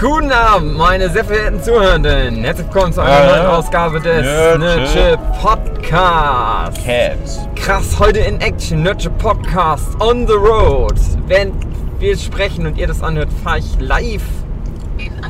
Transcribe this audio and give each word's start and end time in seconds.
Guten 0.00 0.32
Abend, 0.32 0.76
meine 0.76 1.08
sehr 1.08 1.24
verehrten 1.24 1.62
Zuhörenden. 1.62 2.42
Herzlich 2.44 2.66
willkommen 2.66 2.92
zu 2.92 3.00
einer 3.00 3.26
Ja, 3.26 3.36
neuen. 3.36 3.46
Ausgabe 3.46 4.00
des 4.00 4.22
Nerdship. 4.58 5.18
Podcast. 5.40 6.84
Cat. 6.84 7.18
Krass, 7.56 7.96
heute 7.98 8.18
in 8.18 8.40
Action, 8.40 8.82
Nerdship 8.82 9.16
Podcast 9.18 9.88
on 10.00 10.26
the 10.26 10.32
road. 10.34 10.94
Während 11.26 11.54
wir 12.00 12.18
sprechen 12.18 12.66
und 12.66 12.76
ihr 12.76 12.86
das 12.88 13.02
anhört, 13.02 13.28
fahre 13.44 13.58
ich 13.60 13.78
live. 13.80 14.22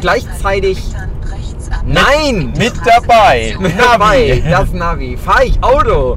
Gleichzeitig- 0.00 0.82
Nein! 1.84 2.52
Mit 2.56 2.72
dabei. 2.84 3.54
Mit 3.58 3.78
dabei, 3.78 4.42
das 4.48 4.72
Navi. 4.72 5.16
Fahre 5.18 5.44
ich 5.44 5.62
Auto. 5.62 6.16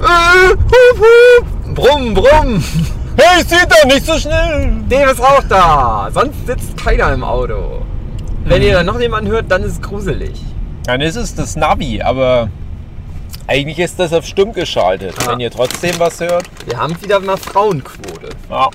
Äh, 0.00 0.50
hup, 0.50 0.58
hup. 1.00 1.74
Brumm, 1.74 2.12
brumm. 2.14 2.62
Hey, 3.16 3.42
sieht 3.42 3.66
doch 3.70 3.84
nicht 3.86 4.04
so 4.04 4.18
schnell. 4.18 4.72
Dave 4.90 5.12
ist 5.12 5.20
auch 5.22 5.42
da. 5.48 6.10
Sonst 6.12 6.46
sitzt 6.46 6.76
keiner 6.76 7.12
im 7.14 7.24
Auto. 7.24 7.82
Wenn 8.46 8.62
ihr 8.62 8.74
dann 8.74 8.86
noch 8.86 9.00
jemanden 9.00 9.28
hört, 9.30 9.50
dann 9.50 9.64
ist 9.64 9.72
es 9.72 9.82
gruselig. 9.82 10.40
Dann 10.84 11.00
ist 11.00 11.16
es 11.16 11.34
das 11.34 11.56
Navi, 11.56 12.00
aber 12.00 12.48
eigentlich 13.48 13.80
ist 13.80 13.98
das 13.98 14.12
auf 14.12 14.24
stumm 14.24 14.52
geschaltet. 14.52 15.16
Ja. 15.20 15.32
Wenn 15.32 15.40
ihr 15.40 15.50
trotzdem 15.50 15.98
was 15.98 16.20
hört. 16.20 16.44
Wir 16.64 16.78
haben 16.78 16.96
wieder 17.02 17.18
mal 17.18 17.36
Frauenquote. 17.36 18.28
Ja. 18.48 18.70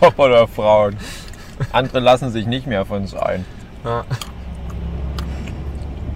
Oder 0.16 0.46
Frauen. 0.46 0.96
Andere 1.72 1.98
lassen 1.98 2.30
sich 2.30 2.46
nicht 2.46 2.68
mehr 2.68 2.84
von 2.84 3.02
uns 3.02 3.12
ein. 3.14 3.44
Ja. 3.84 4.04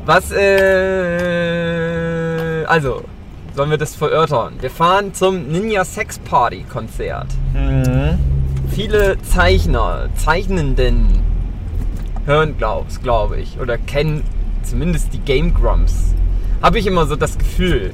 Was, 0.07 0.31
äh. 0.31 0.45
Also, 2.67 3.03
sollen 3.57 3.71
wir 3.71 3.79
das 3.79 3.97
verörtern? 3.97 4.55
Wir 4.61 4.71
fahren 4.71 5.13
zum 5.13 5.49
Ninja 5.49 5.85
Sex 5.85 6.21
Party 6.21 6.65
Konzert. 6.71 7.27
Mhm. 7.53 8.17
Viele 8.71 9.21
Zeichner, 9.23 10.09
Zeichnenden 10.15 11.28
hören, 12.29 12.55
glaub's, 12.59 13.01
glaube 13.03 13.41
ich, 13.41 13.59
oder 13.59 13.79
kennen 13.79 14.23
zumindest 14.63 15.13
die 15.13 15.19
Game 15.19 15.53
Grumps. 15.55 16.15
Habe 16.63 16.79
ich 16.79 16.87
immer 16.87 17.07
so 17.07 17.17
das 17.17 17.37
Gefühl. 17.39 17.93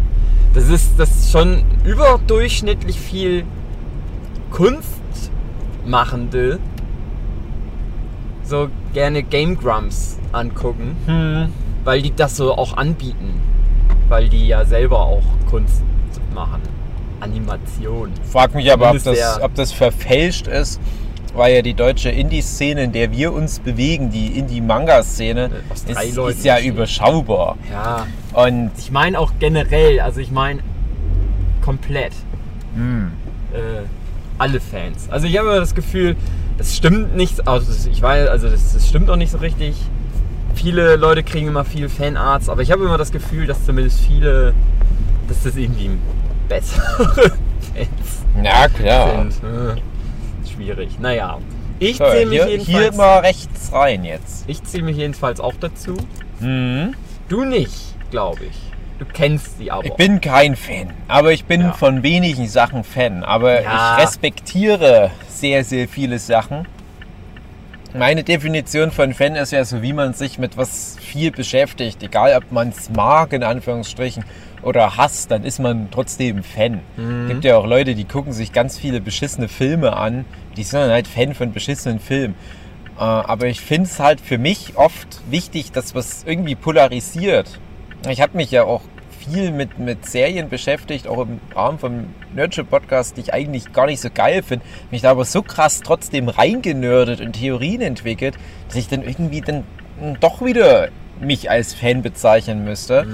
Das 0.52 0.68
ist 0.68 0.98
das 0.98 1.10
ist 1.10 1.32
schon 1.32 1.62
überdurchschnittlich 1.84 2.98
viel 2.98 3.44
Kunstmachende 4.50 6.58
so 8.44 8.68
gerne 8.92 9.22
Game 9.22 9.56
Grumps 9.58 10.18
angucken, 10.32 10.96
Hm. 11.06 11.48
weil 11.84 12.02
die 12.02 12.14
das 12.14 12.36
so 12.36 12.52
auch 12.54 12.76
anbieten. 12.76 13.40
Weil 14.08 14.28
die 14.28 14.46
ja 14.46 14.64
selber 14.66 15.00
auch 15.00 15.24
Kunst 15.48 15.82
machen. 16.34 16.60
Animation. 17.20 18.10
Frag 18.30 18.54
mich 18.54 18.70
aber, 18.70 18.90
ob 18.90 19.02
das, 19.02 19.40
ob 19.40 19.54
das 19.54 19.72
verfälscht 19.72 20.46
ist, 20.46 20.78
weil 21.34 21.54
ja 21.54 21.62
die 21.62 21.74
deutsche 21.74 22.10
Indie-Szene, 22.10 22.84
in 22.84 22.92
der 22.92 23.10
wir 23.12 23.32
uns 23.32 23.58
bewegen, 23.58 24.10
die 24.10 24.38
Indie-Manga-Szene, 24.38 25.50
drei 25.92 26.06
ist, 26.06 26.16
ist 26.18 26.44
ja 26.44 26.58
überschaubar. 26.60 27.56
Ja. 27.70 28.06
Und 28.32 28.70
Ich 28.78 28.90
meine 28.90 29.18
auch 29.18 29.32
generell, 29.38 30.00
also 30.00 30.20
ich 30.20 30.30
meine 30.30 30.60
komplett. 31.62 32.12
hm, 32.74 33.10
Äh, 33.52 33.84
alle 34.38 34.60
Fans. 34.60 35.08
Also 35.10 35.26
ich 35.28 35.38
habe 35.38 35.48
immer 35.48 35.60
das 35.60 35.74
Gefühl, 35.76 36.16
das 36.58 36.74
stimmt 36.76 37.16
nicht, 37.16 37.46
also 37.46 37.72
ich 37.88 38.02
weiß, 38.02 38.28
also 38.28 38.48
das, 38.48 38.72
das 38.74 38.88
stimmt 38.88 39.08
auch 39.10 39.16
nicht 39.16 39.30
so 39.30 39.38
richtig. 39.38 39.76
Viele 40.56 40.96
Leute 40.96 41.22
kriegen 41.22 41.48
immer 41.48 41.64
viel 41.64 41.88
Fanarts, 41.88 42.48
aber 42.48 42.62
ich 42.62 42.70
habe 42.72 42.84
immer 42.84 42.98
das 42.98 43.12
Gefühl, 43.12 43.46
dass 43.46 43.64
zumindest 43.64 44.00
viele, 44.00 44.54
dass 45.28 45.42
das 45.44 45.56
irgendwie 45.56 45.90
bessere 46.48 46.82
Fans 47.74 48.24
na 48.40 48.68
klar. 48.68 49.26
sind. 49.30 49.44
Äh, 49.44 49.76
schwierig. 50.54 50.98
Naja. 50.98 51.38
Ich 51.78 51.96
So, 51.96 52.04
zähle 52.04 52.26
mich 52.26 52.42
hier, 52.42 52.50
jedenfalls. 52.52 52.78
hier 52.78 52.92
mal 52.96 53.18
rechts 53.18 53.72
rein 53.72 54.04
jetzt. 54.04 54.44
ich 54.46 54.62
zähle 54.64 54.84
mich 54.84 54.96
jedenfalls 54.96 55.40
auch 55.40 55.54
dazu. 55.60 55.96
Mhm. 56.40 56.94
Du 57.28 57.44
nicht, 57.44 57.72
glaube 58.10 58.44
ich. 58.50 58.56
Du 58.98 59.04
kennst 59.06 59.58
sie 59.58 59.70
aber. 59.72 59.84
Ich 59.84 59.94
bin 59.94 60.20
kein 60.20 60.54
Fan, 60.54 60.90
aber 61.08 61.32
ich 61.32 61.44
bin 61.46 61.62
Ja. 61.62 61.72
von 61.72 62.02
wenigen 62.04 62.46
Sachen 62.46 62.84
Fan. 62.84 63.24
Aber 63.24 63.60
Ja. 63.62 63.96
ich 63.98 64.04
respektiere 64.04 65.10
sehr, 65.28 65.64
sehr 65.64 65.88
viele 65.88 66.18
Sachen. 66.20 66.66
Meine 67.92 68.24
Definition 68.24 68.90
von 68.90 69.14
Fan 69.14 69.36
ist 69.36 69.52
ja 69.52 69.64
so, 69.64 69.82
wie 69.82 69.92
man 69.92 70.14
sich 70.14 70.38
mit 70.38 70.56
was 70.56 70.96
viel 71.00 71.30
beschäftigt. 71.30 72.02
Egal, 72.02 72.36
ob 72.36 72.50
man 72.50 72.68
es 72.70 72.90
mag, 72.90 73.32
in 73.32 73.42
Anführungsstrichen, 73.44 74.24
oder 74.64 74.96
hasst, 74.96 75.30
dann 75.30 75.44
ist 75.44 75.58
man 75.58 75.88
trotzdem 75.90 76.42
Fan. 76.42 76.80
Mhm. 76.96 77.28
gibt 77.28 77.44
ja 77.44 77.56
auch 77.56 77.66
Leute, 77.66 77.94
die 77.94 78.04
gucken 78.04 78.32
sich 78.32 78.52
ganz 78.52 78.78
viele 78.78 79.00
beschissene 79.00 79.48
Filme 79.48 79.96
an. 79.96 80.24
Die 80.56 80.62
sind 80.64 80.80
dann 80.80 80.90
halt 80.90 81.06
Fan 81.06 81.34
von 81.34 81.52
beschissenen 81.52 82.00
Filmen. 82.00 82.34
Äh, 82.96 83.00
Aber 83.00 83.46
ich 83.46 83.60
finde 83.60 83.84
es 83.84 84.00
halt 84.00 84.20
für 84.20 84.38
mich 84.38 84.76
oft 84.76 85.20
wichtig, 85.30 85.72
dass 85.72 85.94
was 85.94 86.24
irgendwie 86.24 86.54
polarisiert. 86.54 87.58
Ich 88.08 88.20
habe 88.20 88.36
mich 88.36 88.50
ja 88.50 88.64
auch 88.64 88.82
viel 89.26 89.50
mit, 89.52 89.78
mit 89.78 90.04
Serien 90.06 90.48
beschäftigt, 90.50 91.08
auch 91.08 91.22
im 91.22 91.40
Rahmen 91.54 91.78
vom 91.78 92.06
Nerdship 92.34 92.68
Podcast, 92.68 93.16
die 93.16 93.22
ich 93.22 93.32
eigentlich 93.32 93.72
gar 93.72 93.86
nicht 93.86 94.00
so 94.00 94.08
geil 94.12 94.42
finde. 94.42 94.64
Mich 94.90 95.02
da 95.02 95.10
aber 95.12 95.24
so 95.24 95.40
krass 95.42 95.80
trotzdem 95.82 96.28
reingenördet 96.28 97.20
und 97.20 97.32
Theorien 97.32 97.80
entwickelt, 97.80 98.34
dass 98.68 98.76
ich 98.76 98.88
dann 98.88 99.02
irgendwie 99.02 99.40
dann 99.40 99.64
doch 100.20 100.44
wieder 100.44 100.88
mich 101.20 101.50
als 101.50 101.72
Fan 101.72 102.02
bezeichnen 102.02 102.64
müsste. 102.64 103.06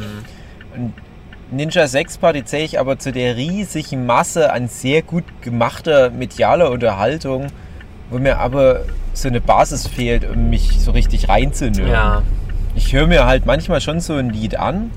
Und 0.75 0.95
Ninja 1.53 1.89
6 1.89 2.19
Party 2.19 2.45
zähle 2.45 2.65
ich 2.65 2.79
aber 2.79 2.99
zu 2.99 3.11
der 3.11 3.37
riesigen 3.37 4.07
Masse 4.07 4.53
an 4.53 4.69
sehr 4.69 5.03
gut 5.03 5.25
gemachter 5.41 6.11
medialer 6.11 6.71
Unterhaltung, 6.71 7.49
wo 8.09 8.19
mir 8.19 8.39
aber 8.39 8.83
so 9.15 9.29
eine 9.29 9.41
Basis 9.41 9.89
fehlt, 9.89 10.29
um 10.29 10.49
mich 10.49 10.81
so 10.81 10.93
richtig 10.93 11.29
reinzunörden. 11.29 11.93
Ja. 11.93 12.23
Ich 12.77 12.93
höre 12.93 13.09
mir 13.09 13.27
halt 13.27 13.47
manchmal 13.47 13.81
schon 13.81 13.99
so 13.99 14.15
ein 14.15 14.31
Lied 14.31 14.61
an, 14.61 14.93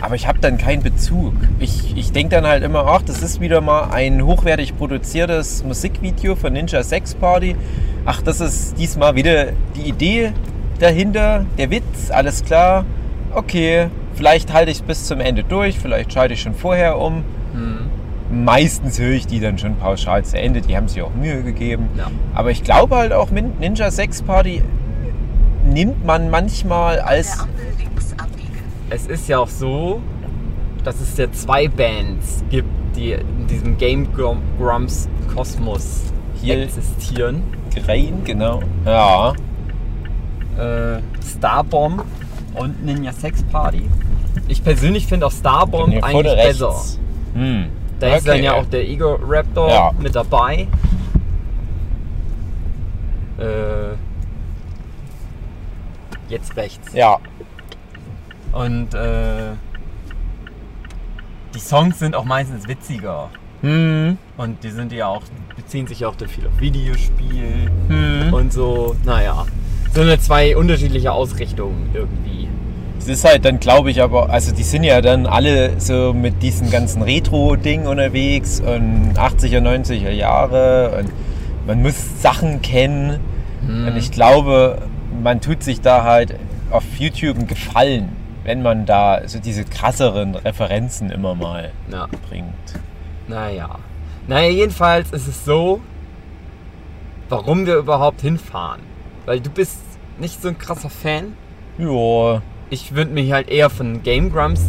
aber 0.00 0.14
ich 0.14 0.26
habe 0.26 0.38
dann 0.38 0.56
keinen 0.56 0.82
Bezug. 0.82 1.34
Ich, 1.58 1.94
ich 1.96 2.12
denke 2.12 2.36
dann 2.36 2.46
halt 2.46 2.62
immer, 2.62 2.86
ach, 2.86 3.02
das 3.02 3.22
ist 3.22 3.40
wieder 3.40 3.60
mal 3.60 3.90
ein 3.90 4.24
hochwertig 4.24 4.76
produziertes 4.76 5.64
Musikvideo 5.64 6.34
von 6.34 6.54
Ninja 6.54 6.82
6 6.82 7.16
Party. 7.16 7.56
Ach, 8.06 8.22
das 8.22 8.40
ist 8.40 8.78
diesmal 8.78 9.16
wieder 9.16 9.48
die 9.76 9.88
Idee 9.88 10.32
dahinter, 10.78 11.44
der 11.58 11.70
Witz, 11.70 12.10
alles 12.10 12.42
klar. 12.42 12.86
Okay, 13.34 13.88
vielleicht 14.14 14.52
halte 14.52 14.70
ich 14.70 14.78
es 14.78 14.82
bis 14.82 15.04
zum 15.06 15.20
Ende 15.20 15.44
durch, 15.44 15.78
vielleicht 15.78 16.12
schalte 16.12 16.34
ich 16.34 16.40
schon 16.42 16.54
vorher 16.54 16.98
um. 16.98 17.24
Hm. 17.52 18.44
Meistens 18.44 18.98
höre 18.98 19.12
ich 19.12 19.26
die 19.26 19.38
dann 19.38 19.58
schon 19.58 19.76
pauschal 19.76 20.24
zu 20.24 20.38
Ende, 20.38 20.60
die 20.60 20.76
haben 20.76 20.88
sich 20.88 21.02
auch 21.02 21.14
Mühe 21.14 21.42
gegeben. 21.42 21.88
Ja. 21.96 22.10
Aber 22.34 22.50
ich 22.50 22.64
glaube 22.64 22.96
halt 22.96 23.12
auch 23.12 23.30
mit 23.30 23.60
Ninja 23.60 23.90
6 23.90 24.22
Party 24.22 24.62
nimmt 25.66 26.04
man 26.04 26.30
manchmal 26.30 27.00
als 27.00 27.46
Es 28.90 29.06
ist 29.06 29.28
ja 29.28 29.38
auch 29.38 29.48
so, 29.48 30.00
dass 30.84 31.00
es 31.00 31.16
ja 31.16 31.30
zwei 31.32 31.68
Bands 31.68 32.44
gibt, 32.50 32.68
die 32.96 33.12
in 33.12 33.46
diesem 33.46 33.76
Game 33.78 34.12
Grum- 34.12 34.42
Grumps 34.58 35.08
Kosmos 35.34 36.02
Hier- 36.40 36.62
existieren. 36.62 37.42
Grain, 37.74 38.22
genau. 38.24 38.60
Ja. 38.84 39.32
Äh, 40.58 41.00
Starbomb 41.26 42.04
und 42.54 42.84
Ninja 42.84 43.12
Sex 43.12 43.42
Party. 43.44 43.88
Ich 44.48 44.62
persönlich 44.62 45.06
finde 45.06 45.26
auch 45.26 45.32
Starbomb 45.32 45.92
Hier 45.92 46.04
eigentlich 46.04 46.34
besser. 46.36 46.74
Hm. 47.34 47.66
Da 48.00 48.16
ist 48.16 48.26
dann 48.26 48.34
Okay. 48.36 48.44
ja 48.44 48.52
auch 48.54 48.66
der 48.66 48.88
Ego 48.88 49.18
Raptor 49.22 49.68
Ja. 49.70 49.92
mit 49.98 50.14
dabei. 50.14 50.66
Äh, 53.38 53.94
jetzt 56.28 56.56
rechts. 56.56 56.92
Ja. 56.92 57.18
Und 58.52 58.94
äh, 58.94 59.52
die 61.54 61.58
Songs 61.58 61.98
sind 61.98 62.14
auch 62.14 62.24
meistens 62.24 62.68
witziger. 62.68 63.30
Hm. 63.62 64.18
Und 64.36 64.62
die 64.62 64.70
sind 64.70 64.92
ja 64.92 65.08
auch, 65.08 65.22
beziehen 65.56 65.86
sich 65.86 66.04
auch 66.04 66.14
dann 66.16 66.28
viel 66.28 66.46
auf 66.46 66.60
Videospiel 66.60 67.70
Hm. 67.88 68.32
und 68.34 68.52
so. 68.52 68.94
Naja, 69.04 69.46
so 69.94 70.00
eine 70.00 70.18
zwei 70.18 70.56
unterschiedliche 70.56 71.12
Ausrichtungen 71.12 71.90
irgendwie. 71.94 72.48
Es 72.98 73.08
ist 73.08 73.24
halt 73.24 73.44
dann, 73.44 73.60
glaube 73.60 73.90
ich, 73.90 74.00
aber, 74.02 74.30
also 74.30 74.52
die 74.54 74.62
sind 74.62 74.82
ja 74.84 75.00
dann 75.02 75.26
alle 75.26 75.78
so 75.78 76.12
mit 76.14 76.42
diesen 76.42 76.70
ganzen 76.70 77.02
Retro-Ding 77.02 77.86
unterwegs 77.86 78.60
und 78.60 79.12
80er, 79.14 79.60
90er 79.60 80.10
Jahre 80.10 80.96
und 80.98 81.12
man 81.66 81.82
muss 81.82 81.94
Sachen 82.22 82.62
kennen. 82.62 83.20
Und 83.62 83.96
ich 83.96 84.10
glaube, 84.10 84.78
man 85.22 85.40
tut 85.40 85.62
sich 85.62 85.80
da 85.80 86.04
halt 86.04 86.34
auf 86.70 86.84
YouTube 86.98 87.36
einen 87.38 87.46
Gefallen, 87.46 88.10
wenn 88.44 88.62
man 88.62 88.84
da 88.84 89.22
so 89.26 89.38
diese 89.38 89.64
krasseren 89.64 90.34
Referenzen 90.34 91.10
immer 91.10 91.34
mal 91.34 91.70
Ja, 91.90 92.06
bringt. 92.28 92.52
naja. 93.28 93.78
Naja, 94.28 94.48
jedenfalls 94.50 95.10
ist 95.12 95.28
es 95.28 95.44
so, 95.44 95.80
warum 97.28 97.66
wir 97.66 97.76
überhaupt 97.76 98.20
hinfahren. 98.22 98.80
Weil 99.26 99.40
du 99.40 99.50
bist 99.50 99.78
nicht 100.18 100.40
so 100.42 100.48
ein 100.48 100.58
krasser 100.58 100.90
Fan. 100.90 101.34
Ja, 101.78 102.40
Ich 102.70 102.94
würde 102.94 103.10
mich 103.12 103.32
halt 103.32 103.48
eher 103.48 103.70
von 103.70 104.02
Game 104.02 104.30
Grumps 104.32 104.64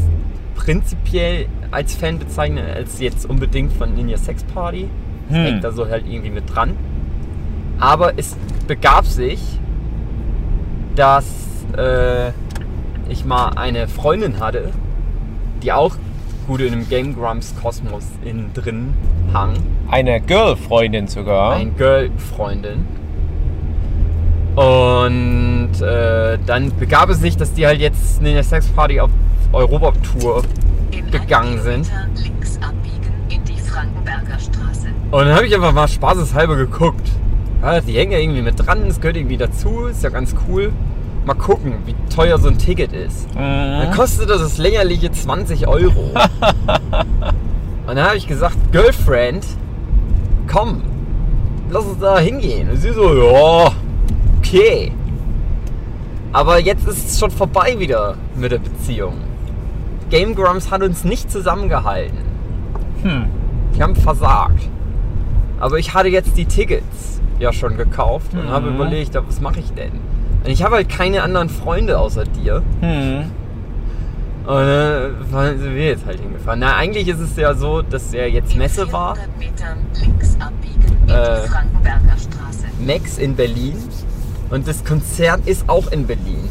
prinzipiell 0.55 1.47
als 1.71 1.95
Fan 1.95 2.17
bezeichnen, 2.19 2.63
als 2.73 2.99
jetzt 2.99 3.29
unbedingt 3.29 3.73
von 3.73 3.93
Ninja 3.93 4.17
Sex 4.17 4.43
Party. 4.43 4.87
Das 5.29 5.37
Hm. 5.37 5.43
hängt 5.45 5.63
da 5.63 5.71
so 5.71 5.87
halt 5.87 6.05
irgendwie 6.07 6.29
mit 6.31 6.53
dran. 6.53 6.75
Aber 7.79 8.13
es 8.17 8.35
begab 8.67 9.05
sich, 9.05 9.39
dass 10.95 11.25
äh, 11.77 12.29
ich 13.09 13.25
mal 13.25 13.49
eine 13.55 13.87
Freundin 13.87 14.39
hatte, 14.39 14.71
die 15.61 15.71
auch 15.71 15.95
gut 16.47 16.61
in 16.61 16.71
dem 16.71 16.87
Game 16.89 17.15
Grumps 17.15 17.53
Kosmos 17.61 18.05
innen 18.23 18.51
drin 18.53 18.93
hang. 19.33 19.53
Eine 19.89 20.21
Girlfreundin 20.21 21.07
sogar. 21.07 21.53
Ein 21.53 21.75
Girlfreundin. 21.75 22.85
Und 24.55 25.81
äh, 25.81 26.37
dann 26.45 26.71
begab 26.79 27.09
es 27.09 27.19
sich, 27.19 27.35
dass 27.37 27.53
die 27.53 27.65
halt 27.67 27.79
jetzt 27.79 28.19
in 28.19 28.25
der 28.25 28.43
Sexparty 28.43 28.99
auf 29.01 29.09
Europa-Tour 29.51 30.43
gegangen 31.11 31.61
sind. 31.61 31.87
Kilometer 31.89 32.07
links 32.23 32.57
abbiegen 32.61 33.13
in 33.29 33.43
die 33.43 33.59
Frankenberger 33.59 34.39
Straße. 34.39 34.87
Und 35.11 35.25
dann 35.25 35.35
habe 35.35 35.45
ich 35.45 35.53
einfach 35.53 35.73
mal 35.73 35.87
spaßeshalber 35.87 36.55
geguckt. 36.55 37.07
Ja, 37.61 37.81
die 37.81 37.93
hängen 37.93 38.11
ja 38.13 38.19
irgendwie 38.19 38.41
mit 38.41 38.55
dran, 38.57 38.83
das 38.87 38.99
gehört 39.01 39.17
irgendwie 39.17 39.37
dazu, 39.37 39.85
ist 39.85 40.03
ja 40.03 40.09
ganz 40.09 40.33
cool. 40.47 40.71
Mal 41.25 41.33
gucken, 41.33 41.73
wie 41.85 41.95
teuer 42.13 42.37
so 42.37 42.47
ein 42.49 42.57
Ticket 42.57 42.93
ist. 42.93 43.27
Dann 43.33 43.89
Mhm. 43.89 43.93
kostet 43.93 44.29
das 44.29 44.41
das 44.41 44.57
lächerliche 44.57 45.11
20 45.11 45.67
Euro. 45.67 46.11
Und 47.87 47.95
dann 47.95 48.05
habe 48.05 48.17
ich 48.17 48.27
gesagt, 48.27 48.55
Girlfriend, 48.71 49.45
komm, 50.47 50.83
lass 51.71 51.83
uns 51.85 51.99
da 51.99 52.19
hingehen. 52.19 52.69
Und 52.69 52.77
sie 52.77 52.91
so, 52.93 53.13
ja, 53.15 53.71
okay. 54.45 54.91
Aber 56.33 56.59
jetzt 56.59 56.87
ist 56.87 57.07
es 57.09 57.19
schon 57.19 57.31
vorbei 57.31 57.75
wieder 57.77 58.15
mit 58.35 58.51
der 58.51 58.59
Beziehung. 58.59 59.13
Game 60.09 60.35
Grumps 60.35 60.69
hat 60.69 60.83
uns 60.83 61.03
nicht 61.03 61.31
zusammengehalten. 61.31 62.17
Hm. 63.03 63.25
Die 63.75 63.81
haben 63.81 63.95
versagt. 63.95 64.67
Aber 65.59 65.79
ich 65.79 65.93
hatte 65.93 66.09
jetzt 66.09 66.35
die 66.37 66.45
Tickets 66.45 67.21
ja 67.39 67.51
schon 67.53 67.77
gekauft 67.77 68.33
und 68.33 68.45
Mhm. 68.45 68.49
habe 68.49 68.69
überlegt, 68.69 69.15
was 69.15 69.39
mache 69.41 69.59
ich 69.59 69.71
denn? 69.73 69.91
Und 70.43 70.49
ich 70.51 70.63
habe 70.63 70.75
halt 70.75 70.89
keine 70.89 71.23
anderen 71.23 71.49
Freunde 71.49 71.97
außer 71.97 72.25
dir. 72.25 72.61
Hm. 72.81 73.31
Und 74.45 75.31
dann 75.31 75.57
sind 75.57 75.73
wir 75.73 75.85
jetzt 75.87 76.05
halt 76.05 76.19
hingefahren. 76.19 76.59
Na, 76.59 76.75
eigentlich 76.75 77.07
ist 77.07 77.19
es 77.19 77.35
ja 77.35 77.55
so, 77.55 77.81
dass 77.81 78.13
ja 78.13 78.25
jetzt 78.25 78.55
Messe 78.55 78.91
war. 78.91 79.15
400 79.15 79.39
Metern 79.39 79.77
links 80.01 80.37
abbiegen 80.39 80.97
in 81.07 81.09
Äh. 81.09 81.41
die 81.41 81.47
Frankenberger 81.49 82.17
Straße. 82.17 82.65
Max 82.85 83.17
in 83.17 83.35
Berlin. 83.35 83.75
Und 84.49 84.67
das 84.67 84.83
Konzert 84.83 85.47
ist 85.47 85.67
auch 85.69 85.91
in 85.91 86.05
Berlin. 86.07 86.49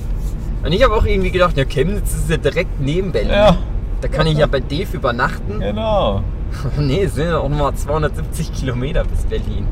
Und 0.65 0.73
ich 0.73 0.83
habe 0.83 0.95
auch 0.95 1.05
irgendwie 1.05 1.31
gedacht, 1.31 1.57
ja, 1.57 1.65
Chemnitz 1.65 2.15
ist 2.15 2.31
ja 2.31 2.37
direkt 2.37 2.81
neben 2.81 3.13
Berlin. 3.13 3.31
Ja, 3.33 3.57
Da 4.01 4.09
kann 4.09 4.27
ich 4.27 4.39
ja 4.39 4.47
bei 4.47 4.61
Dave 4.61 4.89
übernachten. 4.97 5.61
genau. 5.61 6.23
nee, 6.79 7.03
es 7.03 7.15
sind 7.15 7.29
ja 7.29 7.39
auch 7.39 7.49
nochmal 7.49 7.75
270 7.75 8.53
Kilometer 8.53 9.03
bis 9.05 9.23
Berlin. 9.25 9.67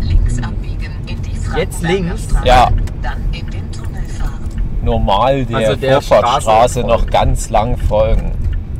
Links 0.00 0.38
abbiegen 0.38 0.92
in 1.06 1.20
die 1.22 1.30
Frankenberger 1.30 1.58
Jetzt 1.58 1.82
links? 1.82 2.24
Straße. 2.24 2.46
Ja. 2.46 2.70
Dann 3.02 3.18
in 3.32 3.50
den 3.50 3.72
Tunnel 3.72 4.02
fahren. 4.18 4.38
Normal 4.82 5.44
der, 5.46 5.56
Also 5.56 5.76
der 5.76 6.00
Vorfahrtsstraße 6.00 6.80
Straße 6.80 6.86
noch 6.86 7.06
ganz 7.06 7.50
lang 7.50 7.76
folgen. 7.76 8.32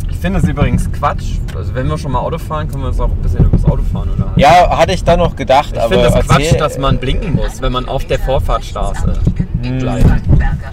Ich 0.09 0.17
finde 0.19 0.41
das 0.41 0.49
übrigens 0.49 0.91
Quatsch. 0.93 1.39
Also 1.57 1.75
wenn 1.75 1.89
wir 1.89 1.99
schon 1.99 2.13
mal 2.13 2.21
Auto 2.21 2.39
fahren, 2.39 2.69
können 2.69 2.83
wir 2.85 2.89
uns 2.89 3.01
auch 3.01 3.11
ein 3.11 3.17
bisschen 3.23 3.45
das 3.63 3.71
Auto 3.71 3.83
fahren 3.93 4.11
unterhalten. 4.11 4.41
Ja, 4.41 4.77
hatte 4.79 4.93
ich 4.93 5.05
da 5.05 5.17
noch 5.17 5.37
gedacht, 5.37 5.71
Ich 5.75 5.81
aber 5.81 5.89
finde 5.95 6.11
das 6.11 6.27
Quatsch, 6.27 6.59
dass 6.61 6.79
man 6.79 6.99
blinken 6.99 7.35
muss, 7.35 7.61
wenn 7.63 7.73
man 7.73 7.89
auf 7.89 8.05
der 8.05 8.19
Vorfahrtsstraße 8.19 9.13
Hm. 9.63 9.79
bleibt. 9.79 10.07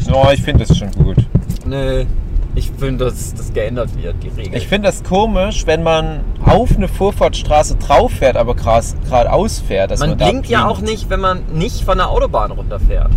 Ja, 0.07 0.31
ich 0.31 0.41
finde 0.41 0.65
das 0.65 0.77
schon 0.77 0.91
gut. 0.91 1.17
Nee, 1.65 2.07
ich 2.55 2.71
finde, 2.77 3.05
dass 3.05 3.33
das 3.33 3.53
geändert 3.53 3.89
wird, 4.01 4.15
die 4.23 4.29
Regel. 4.29 4.55
Ich 4.57 4.67
finde 4.67 4.87
das 4.87 5.03
komisch, 5.03 5.65
wenn 5.67 5.83
man 5.83 6.21
auf 6.45 6.75
eine 6.75 6.87
Vorfahrtsstraße 6.87 7.75
drauf 7.75 8.11
fährt, 8.11 8.35
aber 8.35 8.55
geradeaus 8.55 9.59
fährt. 9.59 9.91
Dass 9.91 9.99
man, 9.99 10.09
man 10.09 10.17
blinkt 10.17 10.47
ja 10.47 10.67
auch 10.67 10.81
nicht, 10.81 11.09
wenn 11.09 11.19
man 11.19 11.41
nicht 11.53 11.83
von 11.85 11.97
der 11.99 12.09
Autobahn 12.09 12.51
runterfährt. 12.51 13.11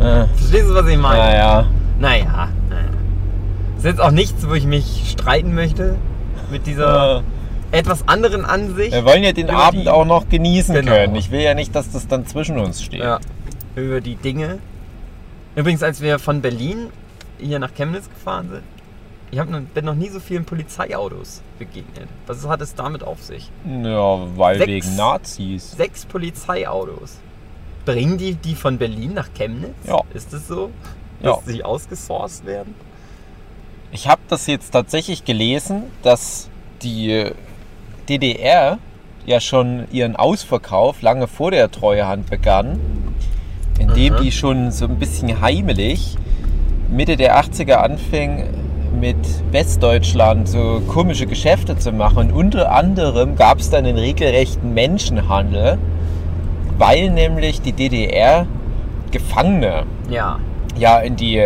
Äh, 0.00 0.26
Verstehst 0.36 0.68
du, 0.68 0.74
was 0.74 0.86
ich 0.86 0.98
meine? 0.98 1.18
naja. 1.18 1.66
Naja, 1.98 2.24
naja. 2.68 2.82
Das 3.76 3.84
ist 3.84 3.90
jetzt 3.90 4.00
auch 4.00 4.10
nichts, 4.10 4.48
wo 4.48 4.54
ich 4.54 4.64
mich 4.66 5.10
streiten 5.10 5.54
möchte 5.54 5.96
mit 6.50 6.66
dieser 6.66 7.18
Äh, 7.18 7.22
etwas 7.72 8.06
anderen 8.06 8.44
Ansicht. 8.44 8.92
wir 8.92 9.04
wollen 9.04 9.22
ja 9.24 9.32
den 9.32 9.50
Abend 9.50 9.84
die- 9.84 9.88
auch 9.90 10.04
noch 10.04 10.28
genießen 10.28 10.74
Genau. 10.74 10.92
können. 10.92 11.16
Ich 11.16 11.30
will 11.30 11.40
ja 11.40 11.54
nicht, 11.54 11.74
dass 11.74 11.90
das 11.90 12.06
dann 12.06 12.26
zwischen 12.26 12.58
uns 12.58 12.82
steht. 12.82 13.00
Ja, 13.00 13.18
über 13.74 14.00
die 14.00 14.14
Dinge. 14.16 14.58
Übrigens, 15.56 15.82
als 15.82 16.00
wir 16.00 16.18
von 16.18 16.40
Berlin 16.40 16.88
hier 17.38 17.58
nach 17.58 17.74
Chemnitz 17.74 18.08
gefahren 18.08 18.48
sind, 18.50 18.62
ich 19.30 19.38
hab 19.38 19.48
bin 19.74 19.84
noch 19.84 19.94
nie 19.94 20.08
so 20.10 20.20
vielen 20.20 20.44
Polizeiautos 20.44 21.40
begegnet. 21.58 22.08
Was 22.26 22.46
hat 22.46 22.60
es 22.60 22.74
damit 22.74 23.02
auf 23.02 23.22
sich? 23.22 23.50
Ja, 23.66 24.18
weil 24.36 24.58
Sechs. 24.58 24.68
wegen 24.68 24.96
Nazis. 24.96 25.70
Sechs 25.72 26.04
Polizeiautos. 26.04 27.18
Bringen 27.86 28.18
die 28.18 28.34
die 28.34 28.54
von 28.54 28.78
Berlin 28.78 29.14
nach 29.14 29.30
Chemnitz? 29.34 29.74
Ja. 29.86 30.00
Ist 30.14 30.32
es 30.34 30.46
so? 30.48 30.70
Ja. 31.22 31.36
Dass 31.36 31.46
sie 31.46 31.64
ausgesourced 31.64 32.44
werden? 32.46 32.74
Ich 33.90 34.08
habe 34.08 34.20
das 34.28 34.46
jetzt 34.46 34.70
tatsächlich 34.70 35.24
gelesen, 35.24 35.84
dass 36.02 36.48
die 36.82 37.30
DDR 38.08 38.78
ja 39.26 39.40
schon 39.40 39.84
ihren 39.92 40.16
Ausverkauf 40.16 41.02
lange 41.02 41.28
vor 41.28 41.50
der 41.50 41.70
Treuhand 41.70 42.28
begann, 42.28 42.78
indem 43.78 44.14
Aha. 44.14 44.22
die 44.22 44.32
schon 44.32 44.70
so 44.70 44.86
ein 44.86 44.98
bisschen 44.98 45.40
heimelig 45.40 46.16
Mitte 46.90 47.16
der 47.16 47.40
80er 47.40 47.74
anfing 47.74 48.44
mit 49.00 49.16
Westdeutschland 49.50 50.48
so 50.48 50.82
komische 50.86 51.26
Geschäfte 51.26 51.76
zu 51.78 51.92
machen. 51.92 52.30
Und 52.30 52.32
unter 52.32 52.72
anderem 52.72 53.36
gab 53.36 53.58
es 53.58 53.70
dann 53.70 53.86
einen 53.86 53.98
regelrechten 53.98 54.74
Menschenhandel, 54.74 55.78
weil 56.78 57.10
nämlich 57.10 57.62
die 57.62 57.72
DDR 57.72 58.46
Gefangene 59.10 59.84
Ja. 60.10 60.38
ja 60.78 60.98
in 60.98 61.16
die, 61.16 61.42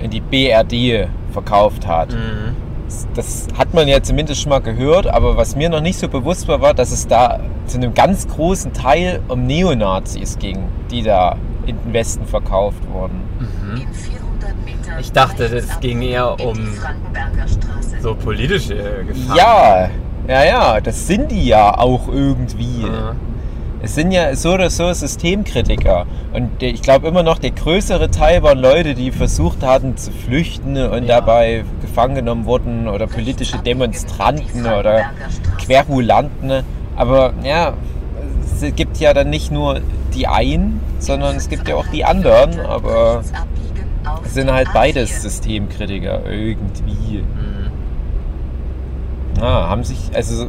in 0.00 0.10
die 0.10 0.20
BRD 0.20 1.08
verkauft 1.32 1.86
hat. 1.86 2.12
Mhm. 2.12 2.65
Das 3.14 3.48
hat 3.58 3.74
man 3.74 3.88
ja 3.88 4.02
zumindest 4.02 4.42
schon 4.42 4.50
mal 4.50 4.60
gehört, 4.60 5.06
aber 5.06 5.36
was 5.36 5.56
mir 5.56 5.68
noch 5.68 5.80
nicht 5.80 5.98
so 5.98 6.08
bewusst 6.08 6.46
war, 6.48 6.60
war, 6.60 6.74
dass 6.74 6.92
es 6.92 7.06
da 7.06 7.40
zu 7.66 7.78
einem 7.78 7.94
ganz 7.94 8.28
großen 8.28 8.72
Teil 8.72 9.20
um 9.28 9.46
Neonazis 9.46 10.38
ging, 10.38 10.68
die 10.90 11.02
da 11.02 11.36
in 11.66 11.76
den 11.82 11.92
Westen 11.92 12.26
verkauft 12.26 12.78
wurden. 12.92 13.22
Mhm. 13.40 13.80
In 13.80 13.92
400 13.92 14.64
Metern 14.64 15.00
Ich 15.00 15.12
dachte, 15.12 15.48
das 15.48 15.80
ging 15.80 16.02
eher 16.02 16.38
um 16.40 16.54
die 16.54 16.62
Frankenberger 16.66 17.48
Straße. 17.48 18.00
So 18.00 18.14
politische 18.14 19.04
Gefahren. 19.06 19.36
Ja, 19.36 19.90
ja, 20.28 20.44
ja, 20.44 20.80
das 20.80 21.06
sind 21.06 21.30
die 21.30 21.46
ja 21.46 21.76
auch 21.76 22.08
irgendwie. 22.08 22.82
Ja. 22.82 23.14
Es 23.82 23.94
sind 23.94 24.10
ja 24.10 24.34
so 24.34 24.54
oder 24.54 24.70
so 24.70 24.90
Systemkritiker. 24.92 26.06
Und 26.32 26.62
ich 26.62 26.80
glaube 26.82 27.06
immer 27.08 27.22
noch, 27.22 27.38
der 27.38 27.50
größere 27.50 28.10
Teil 28.10 28.42
waren 28.42 28.58
Leute, 28.58 28.94
die 28.94 29.10
versucht 29.12 29.62
hatten 29.62 29.96
zu 29.96 30.10
flüchten 30.10 30.76
und 30.76 31.04
Ja. 31.04 31.20
dabei 31.20 31.64
gefangen 31.82 32.14
genommen 32.14 32.46
wurden 32.46 32.88
oder 32.88 33.06
politische 33.06 33.58
Demonstranten 33.58 34.62
oder 34.66 35.10
Querulanten. 35.58 36.64
Aber 36.96 37.34
ja, 37.44 37.74
es 38.44 38.74
gibt 38.74 38.98
ja 38.98 39.12
dann 39.12 39.28
nicht 39.28 39.52
nur 39.52 39.80
die 40.14 40.26
einen, 40.26 40.80
sondern 40.98 41.36
es 41.36 41.48
gibt 41.50 41.68
ja 41.68 41.76
auch 41.76 41.86
die 41.88 42.04
anderen. 42.04 42.58
Aber 42.60 43.22
es 44.24 44.32
sind 44.34 44.50
halt 44.50 44.68
beides 44.72 45.20
Systemkritiker 45.22 46.22
irgendwie. 46.26 47.18
Mhm. 47.18 47.70
Ja, 49.38 49.68
haben 49.68 49.84
sich, 49.84 49.98
also 50.14 50.46